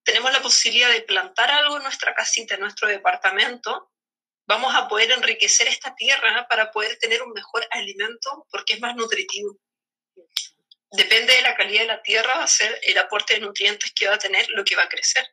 tenemos 0.04 0.32
la 0.32 0.42
posibilidad 0.42 0.92
de 0.92 1.02
plantar 1.02 1.52
algo 1.52 1.78
en 1.78 1.84
nuestra 1.84 2.14
casita, 2.14 2.56
en 2.56 2.62
nuestro 2.62 2.88
departamento, 2.88 3.92
vamos 4.48 4.74
a 4.74 4.88
poder 4.88 5.12
enriquecer 5.12 5.68
esta 5.68 5.94
tierra 5.96 6.48
para 6.48 6.72
poder 6.72 6.98
tener 6.98 7.22
un 7.22 7.32
mejor 7.32 7.68
alimento 7.72 8.48
porque 8.52 8.74
es 8.74 8.80
más 8.80 8.96
nutritivo. 8.96 9.58
Depende 10.92 11.36
de 11.36 11.42
la 11.44 11.56
calidad 11.56 11.82
de 11.82 11.88
la 11.88 12.02
tierra, 12.02 12.34
va 12.36 12.44
a 12.44 12.48
ser 12.48 12.80
el 12.82 12.98
aporte 12.98 13.36
de 13.36 13.42
nutrientes 13.42 13.92
que 13.94 14.08
va 14.08 14.16
a 14.16 14.20
tener 14.20 14.48
lo 14.50 14.64
que 14.64 14.76
va 14.76 14.84
a 14.84 14.90
crecer. 14.90 15.24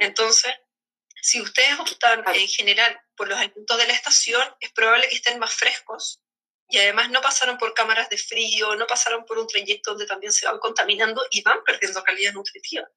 Entonces, 0.00 0.52
si 1.20 1.40
ustedes 1.40 1.78
optan 1.78 2.24
en 2.34 2.48
general 2.48 2.98
por 3.14 3.28
los 3.28 3.38
alimentos 3.38 3.76
de 3.76 3.86
la 3.86 3.92
estación, 3.92 4.42
es 4.60 4.72
probable 4.72 5.08
que 5.08 5.16
estén 5.16 5.38
más 5.38 5.54
frescos 5.54 6.22
y 6.68 6.78
además 6.78 7.10
no 7.10 7.20
pasaron 7.20 7.58
por 7.58 7.74
cámaras 7.74 8.08
de 8.08 8.16
frío, 8.16 8.74
no 8.76 8.86
pasaron 8.86 9.26
por 9.26 9.38
un 9.38 9.46
trayecto 9.46 9.90
donde 9.90 10.06
también 10.06 10.32
se 10.32 10.46
van 10.46 10.58
contaminando 10.58 11.22
y 11.30 11.42
van 11.42 11.62
perdiendo 11.64 12.02
calidad 12.02 12.32
nutritiva. 12.32 12.88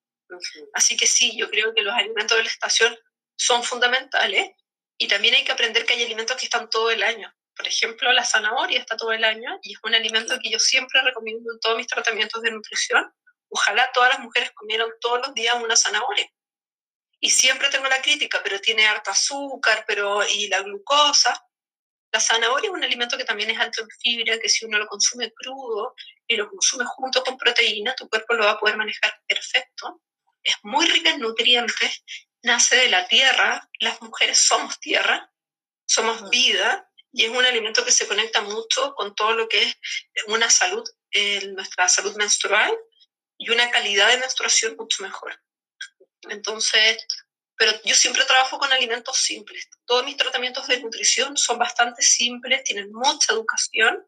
Así 0.73 0.97
que 0.97 1.07
sí, 1.07 1.37
yo 1.37 1.49
creo 1.49 1.73
que 1.73 1.81
los 1.81 1.93
alimentos 1.93 2.37
de 2.37 2.43
la 2.43 2.49
estación 2.49 2.97
son 3.37 3.63
fundamentales 3.63 4.51
y 4.97 5.07
también 5.07 5.35
hay 5.35 5.43
que 5.43 5.51
aprender 5.51 5.85
que 5.85 5.93
hay 5.93 6.03
alimentos 6.03 6.37
que 6.37 6.45
están 6.45 6.69
todo 6.69 6.89
el 6.91 7.03
año. 7.03 7.33
Por 7.55 7.67
ejemplo, 7.67 8.11
la 8.11 8.25
zanahoria 8.25 8.79
está 8.79 8.97
todo 8.97 9.13
el 9.13 9.23
año 9.23 9.59
y 9.61 9.73
es 9.73 9.79
un 9.83 9.95
alimento 9.95 10.37
que 10.41 10.49
yo 10.49 10.59
siempre 10.59 11.01
recomiendo 11.01 11.53
en 11.53 11.59
todos 11.59 11.77
mis 11.77 11.87
tratamientos 11.87 12.41
de 12.41 12.51
nutrición. 12.51 13.13
Ojalá 13.49 13.91
todas 13.93 14.09
las 14.09 14.19
mujeres 14.19 14.51
comieran 14.51 14.89
todos 14.99 15.19
los 15.25 15.33
días 15.33 15.55
una 15.55 15.75
zanahoria 15.75 16.29
y 17.19 17.29
siempre 17.29 17.69
tengo 17.69 17.87
la 17.87 18.01
crítica, 18.01 18.41
pero 18.43 18.59
tiene 18.59 18.85
harta 18.85 19.11
azúcar, 19.11 19.83
pero 19.87 20.21
y 20.27 20.47
la 20.47 20.61
glucosa. 20.61 21.43
La 22.11 22.19
zanahoria 22.19 22.69
es 22.69 22.73
un 22.73 22.83
alimento 22.83 23.17
que 23.17 23.25
también 23.25 23.49
es 23.49 23.59
alto 23.59 23.81
en 23.81 23.89
fibra, 23.99 24.39
que 24.39 24.47
si 24.47 24.65
uno 24.65 24.77
lo 24.77 24.87
consume 24.87 25.33
crudo 25.33 25.95
y 26.27 26.35
lo 26.35 26.47
consume 26.47 26.85
junto 26.85 27.23
con 27.23 27.37
proteína, 27.37 27.95
tu 27.95 28.07
cuerpo 28.09 28.35
lo 28.35 28.45
va 28.45 28.51
a 28.51 28.59
poder 28.59 28.77
manejar 28.77 29.19
perfecto. 29.27 30.01
Es 30.45 30.55
muy 30.63 30.85
rica 30.85 31.09
en 31.09 31.19
nutrientes, 31.19 32.03
nace 32.43 32.77
de 32.77 32.89
la 32.89 33.07
tierra, 33.07 33.69
las 33.79 34.01
mujeres 34.01 34.39
somos 34.39 34.79
tierra, 34.79 35.33
somos 35.85 36.29
vida 36.29 36.89
y 37.11 37.25
es 37.25 37.29
un 37.31 37.43
alimento 37.43 37.83
que 37.83 37.91
se 37.91 38.07
conecta 38.07 38.41
mucho 38.41 38.93
con 38.93 39.15
todo 39.15 39.33
lo 39.33 39.49
que 39.49 39.63
es 39.63 39.75
una 40.27 40.49
salud, 40.49 40.83
nuestra 41.53 41.89
salud 41.89 42.15
menstrual 42.15 42.73
y 43.37 43.49
una 43.49 43.71
calidad 43.71 44.09
de 44.09 44.17
menstruación 44.17 44.75
mucho 44.77 45.01
mejor. 45.01 45.41
Entonces, 46.29 47.05
pero 47.57 47.71
yo 47.83 47.95
siempre 47.95 48.25
trabajo 48.25 48.59
con 48.59 48.71
alimentos 48.71 49.17
simples. 49.17 49.69
Todos 49.85 50.05
mis 50.05 50.17
tratamientos 50.17 50.67
de 50.67 50.79
nutrición 50.79 51.37
son 51.37 51.57
bastante 51.57 52.01
simples, 52.01 52.63
tienen 52.63 52.91
mucha 52.91 53.33
educación 53.33 54.05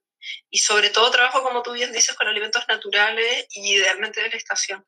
y 0.50 0.60
sobre 0.60 0.90
todo 0.90 1.10
trabajo, 1.10 1.42
como 1.42 1.64
tú 1.64 1.72
bien 1.72 1.94
dices, 1.94 2.16
con 2.16 2.28
alimentos 2.28 2.68
naturales 2.68 3.48
y 3.52 3.74
idealmente 3.74 4.22
de 4.22 4.30
la 4.30 4.36
estación. 4.36 4.86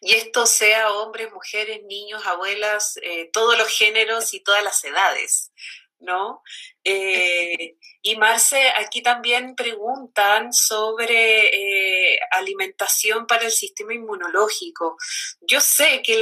Y 0.00 0.14
esto 0.14 0.46
sea 0.46 0.92
hombres, 0.92 1.32
mujeres, 1.32 1.82
niños, 1.84 2.24
abuelas, 2.26 2.98
eh, 3.02 3.30
todos 3.32 3.58
los 3.58 3.68
géneros 3.68 4.32
y 4.34 4.40
todas 4.40 4.62
las 4.62 4.82
edades. 4.84 5.52
¿no? 6.00 6.42
Eh, 6.84 7.76
y 8.02 8.16
Marce, 8.16 8.70
aquí 8.76 9.02
también 9.02 9.56
preguntan 9.56 10.52
sobre 10.52 12.12
eh, 12.12 12.20
alimentación 12.30 13.26
para 13.26 13.46
el 13.46 13.50
sistema 13.50 13.94
inmunológico. 13.94 14.96
Yo 15.40 15.60
sé 15.60 16.02
que 16.02 16.20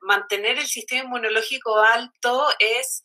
mantener 0.00 0.58
el 0.58 0.66
sistema 0.66 1.04
inmunológico 1.04 1.78
alto 1.78 2.48
es 2.58 3.04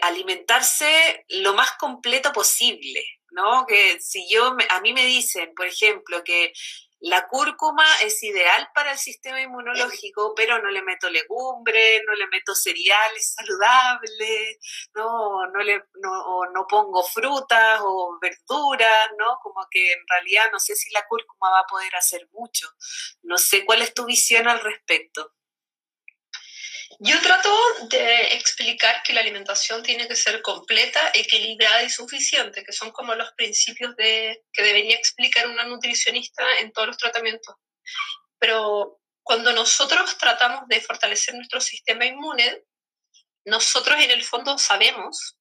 alimentarse 0.00 1.24
lo 1.28 1.54
más 1.54 1.72
completo 1.72 2.32
posible, 2.32 3.04
¿no? 3.32 3.66
Que 3.66 4.00
si 4.00 4.26
yo, 4.30 4.56
a 4.70 4.80
mí 4.80 4.92
me 4.92 5.04
dicen, 5.04 5.52
por 5.54 5.66
ejemplo, 5.66 6.22
que 6.24 6.52
la 7.00 7.28
cúrcuma 7.28 7.84
es 8.02 8.22
ideal 8.22 8.68
para 8.74 8.92
el 8.92 8.98
sistema 8.98 9.40
inmunológico, 9.40 10.34
pero 10.34 10.60
no 10.62 10.70
le 10.70 10.82
meto 10.82 11.10
legumbre, 11.10 12.02
no 12.06 12.14
le 12.14 12.26
meto 12.28 12.54
cereales 12.54 13.34
saludables, 13.34 14.58
no, 14.94 15.46
no, 15.52 15.62
le, 15.62 15.84
no, 16.00 16.44
no 16.54 16.66
pongo 16.66 17.02
frutas 17.02 17.80
o 17.84 18.18
verduras, 18.20 19.10
¿no? 19.18 19.38
Como 19.42 19.66
que 19.70 19.92
en 19.92 20.06
realidad 20.08 20.50
no 20.52 20.58
sé 20.58 20.74
si 20.74 20.90
la 20.92 21.06
cúrcuma 21.06 21.50
va 21.50 21.60
a 21.60 21.66
poder 21.66 21.94
hacer 21.96 22.28
mucho. 22.32 22.68
No 23.22 23.36
sé 23.36 23.64
cuál 23.64 23.82
es 23.82 23.92
tu 23.92 24.06
visión 24.06 24.48
al 24.48 24.60
respecto. 24.60 25.35
Yo 27.00 27.20
trato 27.20 27.50
de 27.90 28.34
explicar 28.34 29.02
que 29.02 29.12
la 29.12 29.20
alimentación 29.20 29.82
tiene 29.82 30.06
que 30.06 30.16
ser 30.16 30.40
completa, 30.40 31.10
equilibrada 31.14 31.82
y 31.82 31.90
suficiente, 31.90 32.64
que 32.64 32.72
son 32.72 32.90
como 32.92 33.14
los 33.14 33.32
principios 33.32 33.94
de, 33.96 34.44
que 34.52 34.62
debería 34.62 34.96
explicar 34.96 35.48
una 35.48 35.64
nutricionista 35.64 36.44
en 36.60 36.72
todos 36.72 36.88
los 36.88 36.96
tratamientos. 36.96 37.56
Pero 38.38 39.00
cuando 39.22 39.52
nosotros 39.52 40.16
tratamos 40.18 40.68
de 40.68 40.80
fortalecer 40.80 41.34
nuestro 41.34 41.60
sistema 41.60 42.06
inmune, 42.06 42.62
nosotros 43.44 44.00
en 44.00 44.10
el 44.10 44.22
fondo 44.22 44.56
sabemos 44.58 45.36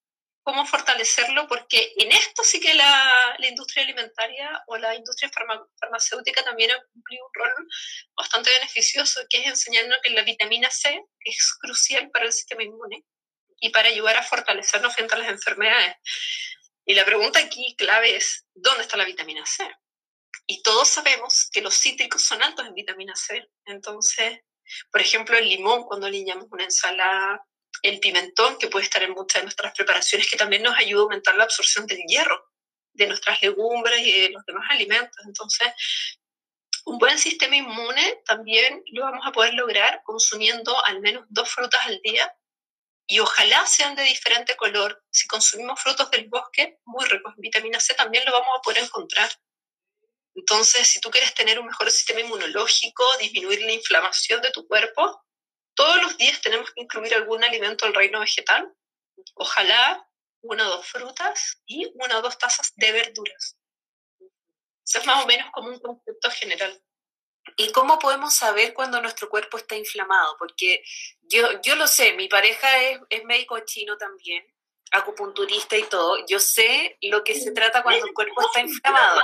cómo 0.46 0.64
fortalecerlo, 0.64 1.48
porque 1.48 1.92
en 1.98 2.12
esto 2.12 2.44
sí 2.44 2.60
que 2.60 2.76
la, 2.76 3.36
la 3.40 3.48
industria 3.48 3.84
alimentaria 3.84 4.64
o 4.68 4.78
la 4.78 4.94
industria 4.94 5.32
farmacéutica 5.80 6.44
también 6.44 6.70
ha 6.70 6.84
cumplido 6.94 7.26
un 7.26 7.32
rol 7.34 7.68
bastante 8.16 8.52
beneficioso, 8.52 9.22
que 9.28 9.40
es 9.40 9.48
enseñarnos 9.48 9.98
que 10.04 10.12
la 10.12 10.22
vitamina 10.22 10.70
C 10.70 11.02
es 11.22 11.58
crucial 11.60 12.12
para 12.12 12.26
el 12.26 12.32
sistema 12.32 12.62
inmune 12.62 13.04
y 13.60 13.72
para 13.72 13.90
ayudar 13.90 14.18
a 14.18 14.24
fortalecernos 14.24 14.94
frente 14.94 15.16
a 15.16 15.18
las 15.18 15.30
enfermedades. 15.30 15.96
Y 16.86 16.94
la 16.94 17.06
pregunta 17.06 17.40
aquí 17.40 17.76
clave 17.76 18.16
es, 18.16 18.46
¿dónde 18.54 18.84
está 18.84 18.98
la 18.98 19.06
vitamina 19.06 19.44
C? 19.48 19.68
Y 20.46 20.62
todos 20.62 20.88
sabemos 20.88 21.50
que 21.52 21.62
los 21.62 21.76
cítricos 21.76 22.22
son 22.22 22.44
altos 22.44 22.68
en 22.68 22.76
vitamina 22.76 23.16
C. 23.16 23.50
Entonces, 23.66 24.42
por 24.92 25.02
ejemplo, 25.02 25.36
el 25.36 25.50
limón, 25.50 25.86
cuando 25.86 26.08
liñamos 26.08 26.46
una 26.52 26.66
ensalada, 26.66 27.44
el 27.90 28.00
pimentón, 28.00 28.58
que 28.58 28.68
puede 28.68 28.86
estar 28.86 29.04
en 29.04 29.12
muchas 29.12 29.42
de 29.42 29.44
nuestras 29.44 29.74
preparaciones, 29.74 30.30
que 30.30 30.38
también 30.38 30.64
nos 30.64 30.78
ayuda 30.78 31.02
a 31.02 31.04
aumentar 31.04 31.36
la 31.36 31.44
absorción 31.44 31.86
del 31.86 32.02
hierro 32.08 32.52
de 32.94 33.08
nuestras 33.08 33.42
legumbres 33.42 34.00
y 34.00 34.22
de 34.22 34.30
los 34.30 34.46
demás 34.46 34.66
alimentos. 34.70 35.18
Entonces, 35.26 35.68
un 36.86 36.98
buen 36.98 37.18
sistema 37.18 37.56
inmune 37.56 38.22
también 38.26 38.84
lo 38.92 39.04
vamos 39.04 39.26
a 39.26 39.32
poder 39.32 39.54
lograr 39.54 40.02
consumiendo 40.04 40.84
al 40.86 41.02
menos 41.02 41.26
dos 41.30 41.50
frutas 41.50 41.82
al 41.86 42.00
día 42.02 42.34
y 43.08 43.20
ojalá 43.20 43.66
sean 43.66 43.96
de 43.96 44.04
diferente 44.04 44.56
color. 44.56 45.04
Si 45.12 45.28
consumimos 45.28 45.80
frutos 45.80 46.10
del 46.12 46.28
bosque, 46.28 46.80
muy 46.86 47.06
ricos 47.06 47.34
en 47.36 47.42
vitamina 47.42 47.80
C, 47.80 47.94
también 47.94 48.24
lo 48.26 48.32
vamos 48.32 48.58
a 48.58 48.62
poder 48.62 48.84
encontrar. 48.84 49.30
Entonces, 50.34 50.88
si 50.88 51.00
tú 51.00 51.10
quieres 51.12 51.34
tener 51.34 51.60
un 51.60 51.68
mejor 51.68 51.90
sistema 51.92 52.20
inmunológico, 52.20 53.04
disminuir 53.20 53.62
la 53.62 53.72
inflamación 53.72 54.42
de 54.42 54.52
tu 54.52 54.68
cuerpo, 54.68 55.25
todos 55.76 56.02
los 56.02 56.18
días 56.18 56.42
tenemos 56.42 56.72
que 56.72 56.82
incluir 56.82 57.14
algún 57.14 57.44
alimento 57.44 57.86
del 57.86 57.94
reino 57.94 58.20
vegetal, 58.20 58.74
ojalá 59.36 60.08
una 60.42 60.68
o 60.68 60.78
dos 60.78 60.88
frutas 60.88 61.62
y 61.66 61.92
una 61.96 62.20
o 62.20 62.22
dos 62.22 62.38
tazas 62.38 62.74
de 62.76 62.92
verduras. 62.92 63.58
Eso 64.86 65.00
es 65.00 65.06
más 65.06 65.24
o 65.24 65.28
menos 65.28 65.50
como 65.52 65.70
un 65.70 65.80
concepto 65.80 66.30
general. 66.32 66.82
¿Y 67.58 67.72
cómo 67.72 68.00
podemos 68.00 68.34
saber 68.34 68.74
cuando 68.74 69.02
nuestro 69.02 69.30
cuerpo 69.30 69.58
está 69.58 69.76
inflamado? 69.76 70.36
Porque 70.38 70.84
yo, 71.22 71.62
yo 71.62 71.76
lo 71.76 71.88
sé, 71.88 72.14
mi 72.14 72.28
pareja 72.28 72.82
es, 72.82 73.00
es 73.10 73.24
médico 73.26 73.60
chino 73.66 73.98
también, 73.98 74.46
acupunturista 74.92 75.78
y 75.78 75.84
todo. 75.84 76.26
Yo 76.28 76.40
sé 76.40 76.98
lo 77.02 77.24
que 77.24 77.36
se 77.36 77.52
trata 77.52 77.84
cuando 77.84 78.06
el 78.06 78.14
cuerpo 78.14 78.42
está 78.42 78.60
inflamado, 78.62 79.22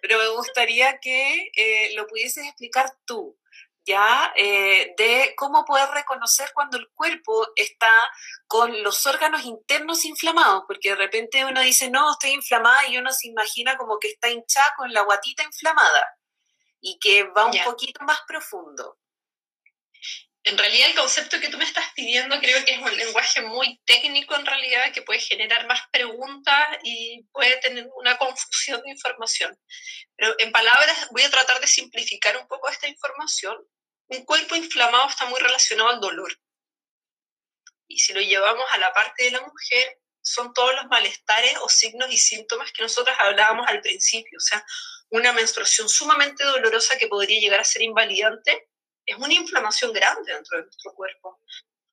pero 0.00 0.18
me 0.18 0.28
gustaría 0.28 0.98
que 0.98 1.50
eh, 1.54 1.94
lo 1.94 2.06
pudieses 2.06 2.46
explicar 2.46 2.90
tú 3.04 3.38
ya 3.84 4.32
eh, 4.36 4.94
de 4.96 5.34
cómo 5.36 5.64
poder 5.64 5.88
reconocer 5.90 6.50
cuando 6.54 6.78
el 6.78 6.88
cuerpo 6.94 7.46
está 7.54 7.90
con 8.46 8.82
los 8.82 9.06
órganos 9.06 9.44
internos 9.44 10.04
inflamados, 10.04 10.64
porque 10.66 10.90
de 10.90 10.96
repente 10.96 11.44
uno 11.44 11.60
dice, 11.60 11.90
no, 11.90 12.12
estoy 12.12 12.30
inflamada 12.30 12.86
y 12.88 12.98
uno 12.98 13.12
se 13.12 13.28
imagina 13.28 13.76
como 13.76 13.98
que 13.98 14.08
está 14.08 14.30
hinchada 14.30 14.72
con 14.76 14.92
la 14.92 15.02
guatita 15.02 15.42
inflamada 15.42 16.18
y 16.80 16.98
que 16.98 17.24
va 17.24 17.46
un 17.46 17.64
poquito 17.64 18.04
más 18.04 18.20
profundo. 18.26 18.98
En 20.44 20.58
realidad 20.58 20.90
el 20.90 20.94
concepto 20.94 21.40
que 21.40 21.48
tú 21.48 21.56
me 21.56 21.64
estás 21.64 21.86
pidiendo 21.94 22.38
creo 22.38 22.64
que 22.64 22.72
es 22.72 22.78
un 22.78 22.96
lenguaje 22.96 23.40
muy 23.40 23.80
técnico 23.86 24.34
en 24.34 24.44
realidad 24.44 24.92
que 24.92 25.02
puede 25.02 25.20
generar 25.20 25.66
más 25.66 25.80
preguntas 25.90 26.66
y 26.82 27.24
puede 27.32 27.56
tener 27.58 27.88
una 27.96 28.16
confusión 28.18 28.82
de 28.82 28.90
información. 28.90 29.58
Pero 30.16 30.34
en 30.38 30.52
palabras 30.52 31.08
voy 31.10 31.22
a 31.22 31.30
tratar 31.30 31.60
de 31.60 31.66
simplificar 31.66 32.36
un 32.36 32.46
poco 32.46 32.68
esta 32.68 32.86
información 32.86 33.56
un 34.08 34.24
cuerpo 34.24 34.54
inflamado 34.54 35.08
está 35.08 35.26
muy 35.26 35.40
relacionado 35.40 35.90
al 35.90 36.00
dolor. 36.00 36.32
Y 37.88 37.98
si 37.98 38.12
lo 38.12 38.20
llevamos 38.20 38.64
a 38.70 38.78
la 38.78 38.92
parte 38.92 39.24
de 39.24 39.30
la 39.32 39.40
mujer, 39.40 39.98
son 40.22 40.52
todos 40.54 40.74
los 40.74 40.86
malestares 40.86 41.56
o 41.62 41.68
signos 41.68 42.10
y 42.10 42.18
síntomas 42.18 42.72
que 42.72 42.82
nosotros 42.82 43.16
hablábamos 43.18 43.66
al 43.68 43.80
principio. 43.80 44.38
O 44.38 44.40
sea, 44.40 44.64
una 45.10 45.32
menstruación 45.32 45.88
sumamente 45.88 46.44
dolorosa 46.44 46.98
que 46.98 47.08
podría 47.08 47.40
llegar 47.40 47.60
a 47.60 47.64
ser 47.64 47.82
invalidante 47.82 48.68
es 49.06 49.16
una 49.16 49.34
inflamación 49.34 49.92
grande 49.92 50.32
dentro 50.32 50.58
de 50.58 50.64
nuestro 50.64 50.92
cuerpo. 50.94 51.40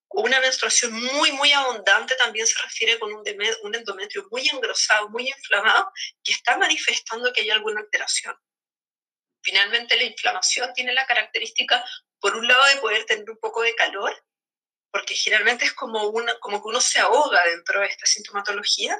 Una 0.09 0.39
menstruación 0.41 0.91
muy, 0.93 1.31
muy 1.31 1.53
abundante 1.53 2.15
también 2.15 2.45
se 2.45 2.61
refiere 2.61 2.99
con 2.99 3.13
un, 3.13 3.23
un 3.63 3.75
endometrio 3.75 4.27
muy 4.29 4.47
engrosado, 4.49 5.09
muy 5.09 5.27
inflamado, 5.27 5.91
que 6.23 6.33
está 6.33 6.57
manifestando 6.57 7.31
que 7.31 7.41
hay 7.41 7.49
alguna 7.49 7.79
alteración. 7.79 8.35
Finalmente, 9.41 9.95
la 9.95 10.03
inflamación 10.03 10.73
tiene 10.73 10.93
la 10.93 11.05
característica, 11.05 11.83
por 12.19 12.35
un 12.35 12.47
lado, 12.47 12.63
de 12.65 12.81
poder 12.81 13.05
tener 13.05 13.29
un 13.29 13.37
poco 13.37 13.61
de 13.61 13.73
calor, 13.75 14.13
porque 14.91 15.15
generalmente 15.15 15.65
es 15.65 15.73
como, 15.73 16.09
una, 16.09 16.37
como 16.39 16.61
que 16.61 16.67
uno 16.67 16.81
se 16.81 16.99
ahoga 16.99 17.41
dentro 17.45 17.79
de 17.79 17.87
esta 17.87 18.05
sintomatología, 18.05 18.97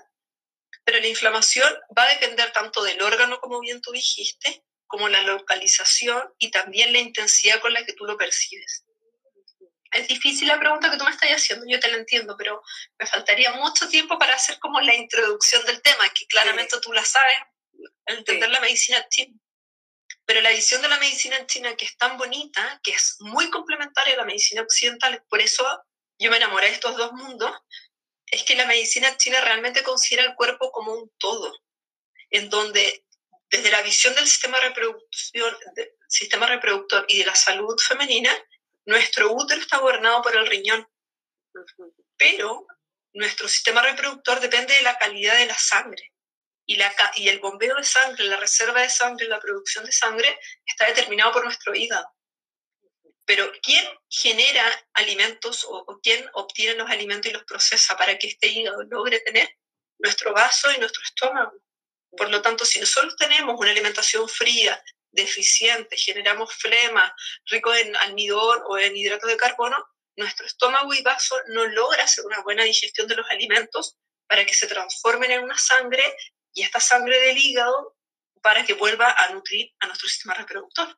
pero 0.86 1.00
la 1.00 1.08
inflamación 1.08 1.72
va 1.96 2.04
a 2.04 2.10
depender 2.10 2.52
tanto 2.52 2.82
del 2.84 3.02
órgano, 3.02 3.40
como 3.40 3.60
bien 3.60 3.82
tú 3.82 3.92
dijiste, 3.92 4.64
como 4.92 5.08
la 5.08 5.22
localización 5.22 6.22
y 6.38 6.52
también 6.52 6.92
la 6.92 7.00
intensidad 7.00 7.62
con 7.62 7.74
la 7.74 7.86
que 7.86 7.94
tú 7.94 8.04
lo 8.04 8.18
percibes. 8.18 8.84
Es 9.92 10.08
difícil 10.08 10.50
la 10.50 10.60
pregunta 10.60 10.92
que 10.92 10.98
tú 10.98 11.06
me 11.06 11.12
estás 11.12 11.30
haciendo, 11.30 11.66
yo 11.68 11.80
te 11.80 11.90
la 11.90 11.98
entiendo, 11.98 12.36
pero 12.38 12.62
me 13.00 13.08
faltaría 13.08 13.54
mucho 13.54 13.88
tiempo 13.88 14.18
para 14.20 14.36
hacer 14.36 14.60
como 14.60 14.80
la 14.82 14.94
introducción 14.94 15.66
del 15.66 15.82
tema, 15.82 16.10
que 16.10 16.28
claramente 16.28 16.80
tú 16.82 16.92
la 16.92 17.04
sabes, 17.04 17.38
al 18.06 18.18
entender 18.18 18.50
la 18.50 18.60
medicina 18.60 19.08
china. 19.10 19.34
Pero 20.26 20.42
la 20.42 20.52
visión 20.52 20.82
de 20.82 20.90
la 20.90 21.00
medicina 21.00 21.38
en 21.38 21.48
China, 21.48 21.76
que 21.76 21.86
es 21.86 21.98
tan 21.98 22.18
bonita, 22.18 22.80
que 22.84 22.92
es 22.92 23.18
muy 23.20 23.50
complementaria 23.50 24.14
a 24.14 24.18
la 24.18 24.26
medicina 24.26 24.62
occidental, 24.62 25.24
por 25.30 25.42
eso 25.42 25.66
yo 26.20 26.30
me 26.30 26.38
enamoré 26.38 26.68
de 26.68 26.74
estos 26.74 26.96
dos 26.96 27.12
mundos, 27.14 27.52
es 28.28 28.44
que 28.44 28.56
la 28.56 28.66
medicina 28.66 29.18
china 29.18 29.42
realmente 29.42 29.84
considera 29.84 30.24
el 30.24 30.36
cuerpo 30.36 30.72
como 30.72 30.94
un 30.94 31.12
todo, 31.18 31.54
en 32.30 32.50
donde 32.50 33.06
desde 33.52 33.70
la 33.70 33.82
visión 33.82 34.16
del 34.16 34.28
sistema, 34.28 34.60
reproductor 36.48 37.06
y 37.10 37.20
de 37.20 37.26
la 37.26 37.36
salud 37.36 37.78
femenina, 37.78 38.34
nuestro 38.86 39.34
útero 39.34 39.60
está 39.62 39.78
gobernado 39.78 40.22
por 40.22 40.36
el 40.36 40.48
riñón, 40.48 40.88
pero 42.18 42.66
nuestro 43.14 43.50
sistema 43.50 43.82
reproductor 43.82 44.40
depende 44.40 44.74
de 44.74 44.84
la 44.84 44.98
calidad 44.98 45.38
de 45.38 45.48
la 45.48 45.58
sangre 45.58 46.12
y, 46.66 47.28
el 47.28 47.40
bombeo 47.40 47.76
de 47.76 47.84
sangre, 47.84 48.24
la 48.26 48.38
reserva 48.38 48.82
de 48.82 48.90
sangre, 48.90 49.28
la 49.28 49.40
producción 49.40 49.84
de 49.86 49.92
sangre 49.92 50.40
está 50.66 50.86
determinado 50.86 51.34
por 51.34 51.44
nuestro 51.44 51.76
hígado. 51.76 52.08
Pero 53.26 53.52
¿quién 53.62 53.86
genera 54.10 54.64
alimentos 54.94 55.66
o, 55.68 56.00
quién 56.02 56.26
obtiene 56.34 56.76
los 56.76 56.90
alimentos 56.90 57.30
y 57.30 57.34
los 57.34 57.44
procesa 57.44 57.98
para 57.98 58.18
que 58.18 58.28
este 58.28 58.48
hígado 58.48 58.84
logre 58.84 59.20
tener 59.20 59.50
nuestro 60.00 60.34
vaso 60.34 60.72
y 60.72 60.78
nuestro 60.80 61.04
estómago? 61.04 61.52
Por 62.18 62.30
lo 62.30 62.42
tanto, 62.42 62.66
si 62.66 62.80
nosotros 62.80 63.16
tenemos 63.16 63.56
una 63.58 63.72
alimentación 63.72 64.28
fría, 64.28 64.82
deficiente, 65.12 65.98
generamos 65.98 66.54
flema, 66.54 67.14
rico 67.46 67.74
en 67.74 67.96
almidón 67.98 68.62
o 68.66 68.78
en 68.78 68.96
hidratos 68.96 69.30
de 69.30 69.38
carbono, 69.38 69.78
nuestro 70.16 70.46
estómago 70.46 70.94
y 70.94 71.02
vaso 71.02 71.36
no 71.48 71.66
logra 71.66 72.04
hacer 72.04 72.26
una 72.26 72.42
buena 72.42 72.64
digestión 72.64 73.08
de 73.08 73.16
los 73.16 73.30
alimentos 73.30 73.98
para 74.28 74.46
que 74.46 74.54
se 74.54 74.68
transformen 74.68 75.32
en 75.32 75.44
una 75.44 75.58
sangre 75.58 76.04
y 76.54 76.64
esta 76.64 76.80
sangre 76.80 77.20
del 77.20 77.38
hígado 77.38 77.98
para 78.42 78.66
que 78.66 78.74
vuelva 78.74 79.12
a 79.12 79.30
nutrir 79.30 79.74
a 79.80 79.88
nuestro 79.88 80.10
sistema 80.10 80.34
reproductor. 80.34 80.98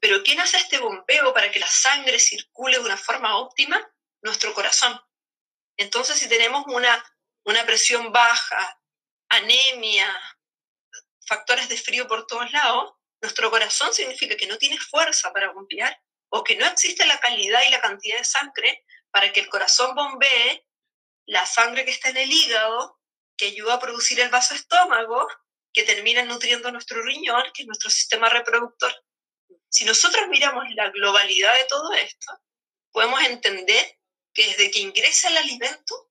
Pero 0.00 0.22
¿quién 0.22 0.40
hace 0.40 0.56
este 0.56 0.78
bombeo 0.78 1.32
para 1.32 1.50
que 1.50 1.60
la 1.60 1.68
sangre 1.68 2.18
circule 2.18 2.78
de 2.78 2.84
una 2.84 2.96
forma 2.96 3.38
óptima? 3.38 3.80
Nuestro 4.22 4.52
corazón. 4.52 4.98
Entonces, 5.76 6.18
si 6.18 6.28
tenemos 6.28 6.64
una, 6.66 7.04
una 7.44 7.64
presión 7.64 8.10
baja, 8.10 8.80
anemia, 9.28 10.08
factores 11.26 11.68
de 11.68 11.76
frío 11.76 12.06
por 12.06 12.26
todos 12.26 12.50
lados, 12.52 12.94
nuestro 13.20 13.50
corazón 13.50 13.92
significa 13.94 14.36
que 14.36 14.46
no 14.46 14.58
tiene 14.58 14.78
fuerza 14.78 15.32
para 15.32 15.52
bombear 15.52 15.98
o 16.28 16.44
que 16.44 16.56
no 16.56 16.66
existe 16.66 17.06
la 17.06 17.18
calidad 17.20 17.62
y 17.66 17.70
la 17.70 17.80
cantidad 17.80 18.18
de 18.18 18.24
sangre 18.24 18.84
para 19.10 19.32
que 19.32 19.40
el 19.40 19.48
corazón 19.48 19.94
bombee 19.94 20.66
la 21.26 21.46
sangre 21.46 21.84
que 21.84 21.92
está 21.92 22.10
en 22.10 22.18
el 22.18 22.30
hígado 22.30 23.00
que 23.36 23.46
ayuda 23.46 23.74
a 23.74 23.80
producir 23.80 24.20
el 24.20 24.30
vaso 24.30 24.54
estómago, 24.54 25.26
que 25.72 25.82
termina 25.82 26.24
nutriendo 26.24 26.70
nuestro 26.70 27.02
riñón, 27.02 27.44
que 27.52 27.62
es 27.62 27.66
nuestro 27.66 27.90
sistema 27.90 28.28
reproductor. 28.28 28.94
Si 29.68 29.84
nosotros 29.84 30.28
miramos 30.28 30.64
la 30.74 30.90
globalidad 30.90 31.54
de 31.54 31.64
todo 31.64 31.92
esto, 31.94 32.32
podemos 32.92 33.20
entender 33.24 33.98
que 34.32 34.46
desde 34.46 34.70
que 34.70 34.80
ingresa 34.80 35.28
el 35.28 35.38
alimento 35.38 36.10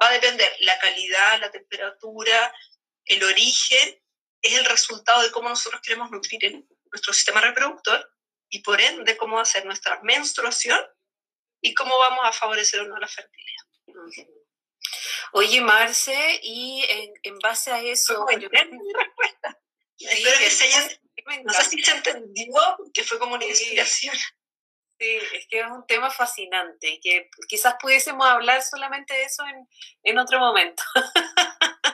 va 0.00 0.08
a 0.08 0.12
depender 0.12 0.50
la 0.60 0.78
calidad, 0.78 1.40
la 1.40 1.50
temperatura, 1.50 2.54
el 3.04 3.22
origen, 3.24 4.00
es 4.42 4.54
el 4.54 4.64
resultado 4.64 5.22
de 5.22 5.30
cómo 5.30 5.48
nosotros 5.48 5.80
queremos 5.82 6.10
nutrir 6.10 6.64
nuestro 6.90 7.12
sistema 7.12 7.40
reproductor 7.40 8.10
y 8.48 8.60
por 8.60 8.80
ende 8.80 9.16
cómo 9.16 9.36
va 9.36 9.42
a 9.42 9.46
ser 9.46 9.64
nuestra 9.64 10.00
menstruación 10.02 10.80
y 11.60 11.74
cómo 11.74 11.98
vamos 11.98 12.20
a 12.24 12.32
favorecer 12.32 12.80
o 12.80 12.86
no 12.86 12.96
la 12.98 13.08
fertilidad. 13.08 13.64
Oye, 15.32 15.60
Marce, 15.60 16.40
y 16.42 16.84
en, 17.22 17.38
base 17.38 17.72
a 17.72 17.80
eso... 17.80 18.26
yo... 18.38 18.48
mi 18.70 18.92
respuesta. 18.92 19.60
Espero 19.98 20.38
que 20.38 20.50
se 20.50 20.64
haya... 20.64 21.00
No 21.42 21.52
sé 21.54 21.64
si 21.70 21.82
se 21.82 21.92
entendió, 21.92 22.76
que 22.92 23.02
fue 23.02 23.18
como 23.18 23.34
una 23.34 23.46
inspiración. 23.46 24.14
Sí, 25.04 25.18
es 25.34 25.46
que 25.48 25.60
es 25.60 25.66
un 25.66 25.86
tema 25.86 26.10
fascinante, 26.10 26.98
que 27.02 27.28
quizás 27.46 27.74
pudiésemos 27.78 28.26
hablar 28.26 28.62
solamente 28.62 29.12
de 29.12 29.24
eso 29.24 29.44
en, 29.46 29.68
en 30.02 30.18
otro 30.18 30.38
momento. 30.38 30.82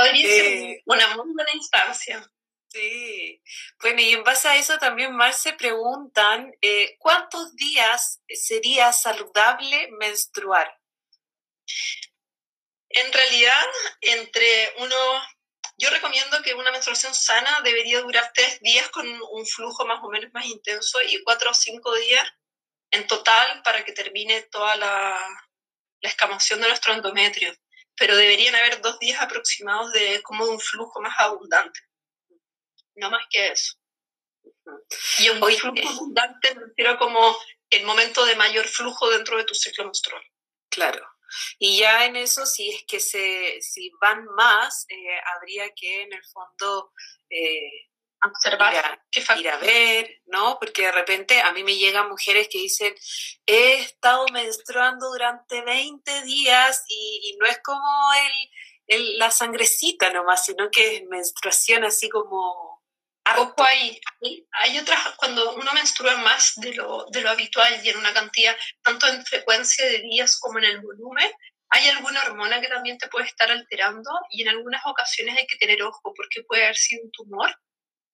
Eh, 0.00 0.82
una 0.84 1.16
muy 1.16 1.32
buena 1.32 1.50
instancia. 1.52 2.24
Sí, 2.68 3.42
bueno, 3.82 4.00
y 4.00 4.12
en 4.12 4.22
base 4.22 4.46
a 4.46 4.56
eso 4.56 4.78
también, 4.78 5.16
Marce, 5.16 5.54
preguntan, 5.54 6.52
eh, 6.60 6.96
¿cuántos 7.00 7.56
días 7.56 8.22
sería 8.28 8.92
saludable 8.92 9.88
menstruar? 9.98 10.72
En 12.90 13.12
realidad, 13.12 13.66
entre 14.00 14.74
uno, 14.78 14.96
yo 15.78 15.90
recomiendo 15.90 16.42
que 16.42 16.54
una 16.54 16.72
menstruación 16.72 17.14
sana 17.14 17.60
debería 17.62 18.00
durar 18.00 18.32
tres 18.34 18.60
días 18.60 18.88
con 18.90 19.06
un 19.08 19.46
flujo 19.46 19.86
más 19.86 20.02
o 20.02 20.10
menos 20.10 20.32
más 20.32 20.44
intenso 20.46 21.00
y 21.02 21.22
cuatro 21.22 21.50
o 21.50 21.54
cinco 21.54 21.94
días 21.94 22.26
en 22.90 23.06
total 23.06 23.62
para 23.62 23.84
que 23.84 23.92
termine 23.92 24.42
toda 24.50 24.76
la, 24.76 25.16
la 26.00 26.08
escamación 26.08 26.60
de 26.60 26.68
nuestro 26.68 26.94
endometrio. 26.94 27.54
Pero 27.96 28.16
deberían 28.16 28.54
haber 28.56 28.80
dos 28.80 28.98
días 28.98 29.20
aproximados 29.20 29.92
de 29.92 30.20
como 30.22 30.46
de 30.46 30.52
un 30.52 30.60
flujo 30.60 31.00
más 31.00 31.18
abundante. 31.18 31.80
No 32.96 33.10
más 33.10 33.24
que 33.30 33.48
eso. 33.48 33.74
Y 35.18 35.28
un 35.28 35.38
flujo 35.38 35.88
abundante 35.88 36.54
me 36.56 36.64
refiero 36.66 36.98
como 36.98 37.38
el 37.70 37.84
momento 37.84 38.24
de 38.24 38.34
mayor 38.34 38.66
flujo 38.66 39.10
dentro 39.10 39.36
de 39.36 39.44
tu 39.44 39.54
ciclo 39.54 39.84
menstrual. 39.84 40.22
Claro. 40.68 41.08
Y 41.58 41.78
ya 41.78 42.04
en 42.06 42.16
eso, 42.16 42.46
si 42.46 42.70
es 42.70 42.84
que 42.86 43.00
se, 43.00 43.60
si 43.60 43.90
van 44.00 44.24
más, 44.36 44.86
eh, 44.88 45.20
habría 45.36 45.70
que 45.74 46.02
en 46.02 46.12
el 46.12 46.24
fondo 46.24 46.92
eh, 47.30 47.88
observar, 48.24 48.74
ir 49.36 49.48
a, 49.48 49.56
ver, 49.58 50.20
¿no? 50.26 50.58
Porque 50.58 50.82
de 50.82 50.92
repente 50.92 51.40
a 51.40 51.52
mí 51.52 51.62
me 51.62 51.76
llegan 51.76 52.08
mujeres 52.08 52.48
que 52.50 52.58
dicen, 52.58 52.94
he 53.46 53.74
estado 53.74 54.26
menstruando 54.32 55.08
durante 55.08 55.62
20 55.62 56.22
días 56.22 56.84
y, 56.88 57.36
no 57.40 57.46
es 57.46 57.60
como 57.62 58.10
el, 58.88 59.18
la 59.18 59.30
sangrecita 59.30 60.12
nomás, 60.12 60.44
sino 60.44 60.70
que 60.70 60.96
es 60.96 61.04
menstruación 61.04 61.84
así 61.84 62.08
como 62.08 62.77
Ojo 63.36 63.62
ahí, 63.62 64.00
hay 64.52 64.78
otras, 64.78 65.14
cuando 65.16 65.54
uno 65.54 65.72
menstrua 65.72 66.16
más 66.18 66.52
de 66.56 66.74
lo, 66.74 67.06
de 67.10 67.20
lo 67.20 67.30
habitual 67.30 67.80
y 67.84 67.90
en 67.90 67.98
una 67.98 68.14
cantidad, 68.14 68.56
tanto 68.82 69.06
en 69.06 69.24
frecuencia 69.24 69.84
de 69.84 69.98
días 69.98 70.38
como 70.40 70.58
en 70.58 70.64
el 70.64 70.80
volumen, 70.80 71.30
hay 71.70 71.88
alguna 71.88 72.22
hormona 72.22 72.60
que 72.60 72.68
también 72.68 72.96
te 72.96 73.08
puede 73.08 73.26
estar 73.26 73.50
alterando 73.50 74.10
y 74.30 74.42
en 74.42 74.48
algunas 74.48 74.82
ocasiones 74.86 75.36
hay 75.36 75.46
que 75.46 75.58
tener 75.58 75.82
ojo 75.82 76.14
porque 76.16 76.42
puede 76.44 76.64
haber 76.64 76.76
sido 76.76 77.04
un 77.04 77.10
tumor 77.12 77.54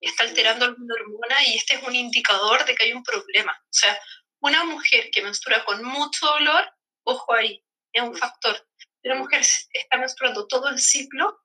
y 0.00 0.08
está 0.08 0.24
alterando 0.24 0.64
alguna 0.64 0.94
hormona 0.94 1.42
y 1.46 1.56
este 1.56 1.74
es 1.76 1.82
un 1.82 1.94
indicador 1.94 2.64
de 2.64 2.74
que 2.74 2.84
hay 2.84 2.92
un 2.92 3.04
problema. 3.04 3.52
O 3.52 3.72
sea, 3.72 3.98
una 4.40 4.64
mujer 4.64 5.10
que 5.12 5.22
menstrua 5.22 5.64
con 5.64 5.82
mucho 5.84 6.26
dolor, 6.26 6.68
ojo 7.04 7.32
ahí, 7.32 7.64
es 7.92 8.02
un 8.02 8.16
factor. 8.16 8.66
Una 9.04 9.16
mujer 9.16 9.40
está 9.40 9.96
menstruando 9.98 10.46
todo 10.46 10.68
el 10.68 10.80
ciclo, 10.80 11.43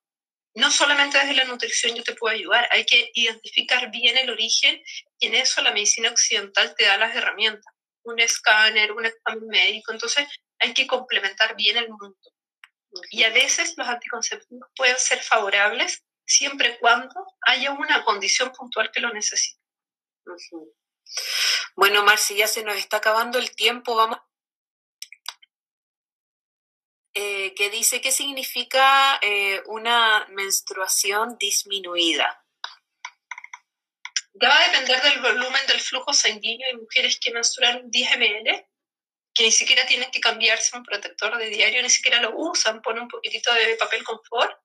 no 0.60 0.72
solamente 0.72 1.18
desde 1.18 1.34
la 1.34 1.46
nutrición 1.46 1.96
yo 1.96 2.04
te 2.04 2.16
puedo 2.16 2.36
ayudar, 2.36 2.68
hay 2.72 2.86
que 2.86 3.12
identificar 3.14 3.90
bien 3.92 4.18
el 4.18 4.30
origen 4.30 4.82
y 5.20 5.28
en 5.28 5.36
eso 5.36 5.62
la 5.62 5.72
medicina 5.72 6.10
occidental 6.10 6.76
te 6.76 6.86
da 6.86 6.98
las 6.98 7.16
herramientas, 7.16 7.74
un 8.04 8.20
escáner, 8.20 8.92
un 8.92 9.06
examen 9.06 9.48
médico, 9.48 9.92
entonces 9.92 10.28
hay 10.60 10.74
que 10.74 10.88
complementar 10.88 11.56
bien 11.56 11.78
el 11.78 11.90
mundo. 11.90 12.18
Y 13.12 13.24
a 13.24 13.30
veces 13.30 13.74
los 13.78 13.88
anticonceptivos 13.88 14.70
pueden 14.76 14.98
ser 14.98 15.22
favorables 15.22 16.04
siempre 16.26 16.70
y 16.70 16.78
cuando 16.80 17.16
haya 17.42 17.72
una 17.72 18.04
condición 18.04 18.52
puntual 18.52 18.92
que 18.92 19.00
lo 19.00 19.12
necesite. 19.14 19.60
Bueno, 21.76 22.04
Marci, 22.04 22.36
ya 22.36 22.48
se 22.48 22.64
nos 22.64 22.76
está 22.76 22.98
acabando 22.98 23.40
el 23.40 23.56
tiempo, 23.56 23.96
vamos 23.96 24.20
eh, 27.14 27.56
que 27.56 27.70
dice 27.70 28.02
qué 28.02 28.12
significa 28.12 29.20
eh, 29.22 29.62
una 29.66 30.28
menstruación 30.30 31.38
disminuida. 31.40 32.46
Va 34.42 34.56
a 34.56 34.68
depender 34.70 35.02
del 35.02 35.20
volumen 35.20 35.66
del 35.68 35.80
flujo 35.80 36.14
sanguíneo. 36.14 36.68
Hay 36.68 36.78
mujeres 36.78 37.20
que 37.20 37.32
menstruan 37.32 37.90
10 37.90 38.18
ml, 38.18 38.68
que 39.34 39.44
ni 39.44 39.52
siquiera 39.52 39.86
tienen 39.88 40.12
que 40.12 40.20
cambiarse 40.20 40.78
un 40.78 40.84
protector 40.84 41.36
de 41.38 41.50
diario, 41.50 41.82
ni 41.82 41.90
siquiera 41.90 42.22
lo 42.22 42.32
usan, 42.36 42.82
ponen 42.82 43.04
un 43.04 43.10
poquitito 43.10 43.52
de 43.54 43.76
papel 43.76 44.04
confort. 44.04 44.56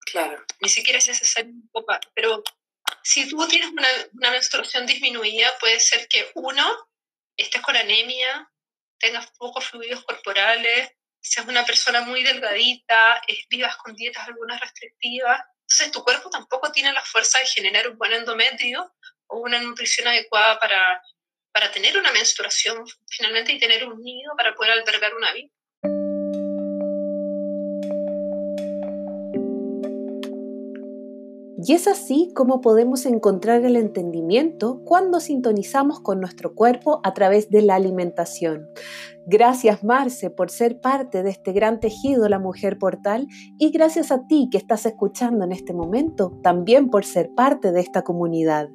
Claro. 0.00 0.44
Ni 0.60 0.68
siquiera 0.68 0.98
es 0.98 1.08
necesario 1.08 1.50
un 1.50 1.68
poco. 1.70 1.94
Pero 2.14 2.42
si 3.02 3.28
tú 3.28 3.46
tienes 3.48 3.70
una, 3.70 3.88
una 4.12 4.30
menstruación 4.30 4.86
disminuida, 4.86 5.56
puede 5.58 5.80
ser 5.80 6.06
que 6.06 6.30
uno, 6.34 6.88
estés 7.36 7.62
con 7.62 7.76
anemia, 7.76 8.50
tengas 8.98 9.30
pocos 9.38 9.64
fluidos 9.64 10.04
corporales, 10.04 10.90
seas 11.28 11.46
una 11.46 11.64
persona 11.64 12.00
muy 12.02 12.22
delgadita, 12.22 13.20
vivas 13.50 13.76
con 13.76 13.94
dietas 13.94 14.26
algunas 14.26 14.60
restrictivas, 14.60 15.40
entonces 15.62 15.92
tu 15.92 16.02
cuerpo 16.02 16.30
tampoco 16.30 16.72
tiene 16.72 16.92
la 16.92 17.02
fuerza 17.02 17.38
de 17.38 17.46
generar 17.46 17.88
un 17.88 17.98
buen 17.98 18.12
endometrio 18.12 18.92
o 19.26 19.40
una 19.40 19.60
nutrición 19.60 20.08
adecuada 20.08 20.58
para, 20.58 21.02
para 21.52 21.70
tener 21.70 21.98
una 21.98 22.12
menstruación 22.12 22.84
finalmente 23.06 23.52
y 23.52 23.58
tener 23.58 23.86
un 23.86 24.02
nido 24.02 24.32
para 24.36 24.54
poder 24.54 24.72
albergar 24.72 25.14
una 25.14 25.32
vida. 25.32 25.50
Y 31.60 31.74
es 31.74 31.88
así 31.88 32.30
como 32.34 32.60
podemos 32.60 33.04
encontrar 33.04 33.64
el 33.64 33.76
entendimiento 33.76 34.80
cuando 34.84 35.20
sintonizamos 35.20 36.00
con 36.00 36.20
nuestro 36.20 36.54
cuerpo 36.54 37.00
a 37.04 37.12
través 37.12 37.50
de 37.50 37.62
la 37.62 37.74
alimentación. 37.74 38.70
Gracias 39.30 39.84
Marce 39.84 40.30
por 40.30 40.48
ser 40.48 40.80
parte 40.80 41.22
de 41.22 41.28
este 41.28 41.52
gran 41.52 41.80
tejido 41.80 42.30
La 42.30 42.38
Mujer 42.38 42.78
Portal 42.78 43.28
y 43.58 43.70
gracias 43.70 44.10
a 44.10 44.26
ti 44.26 44.48
que 44.50 44.56
estás 44.56 44.86
escuchando 44.86 45.44
en 45.44 45.52
este 45.52 45.74
momento 45.74 46.32
también 46.42 46.88
por 46.88 47.04
ser 47.04 47.34
parte 47.34 47.70
de 47.70 47.80
esta 47.80 48.04
comunidad. 48.04 48.70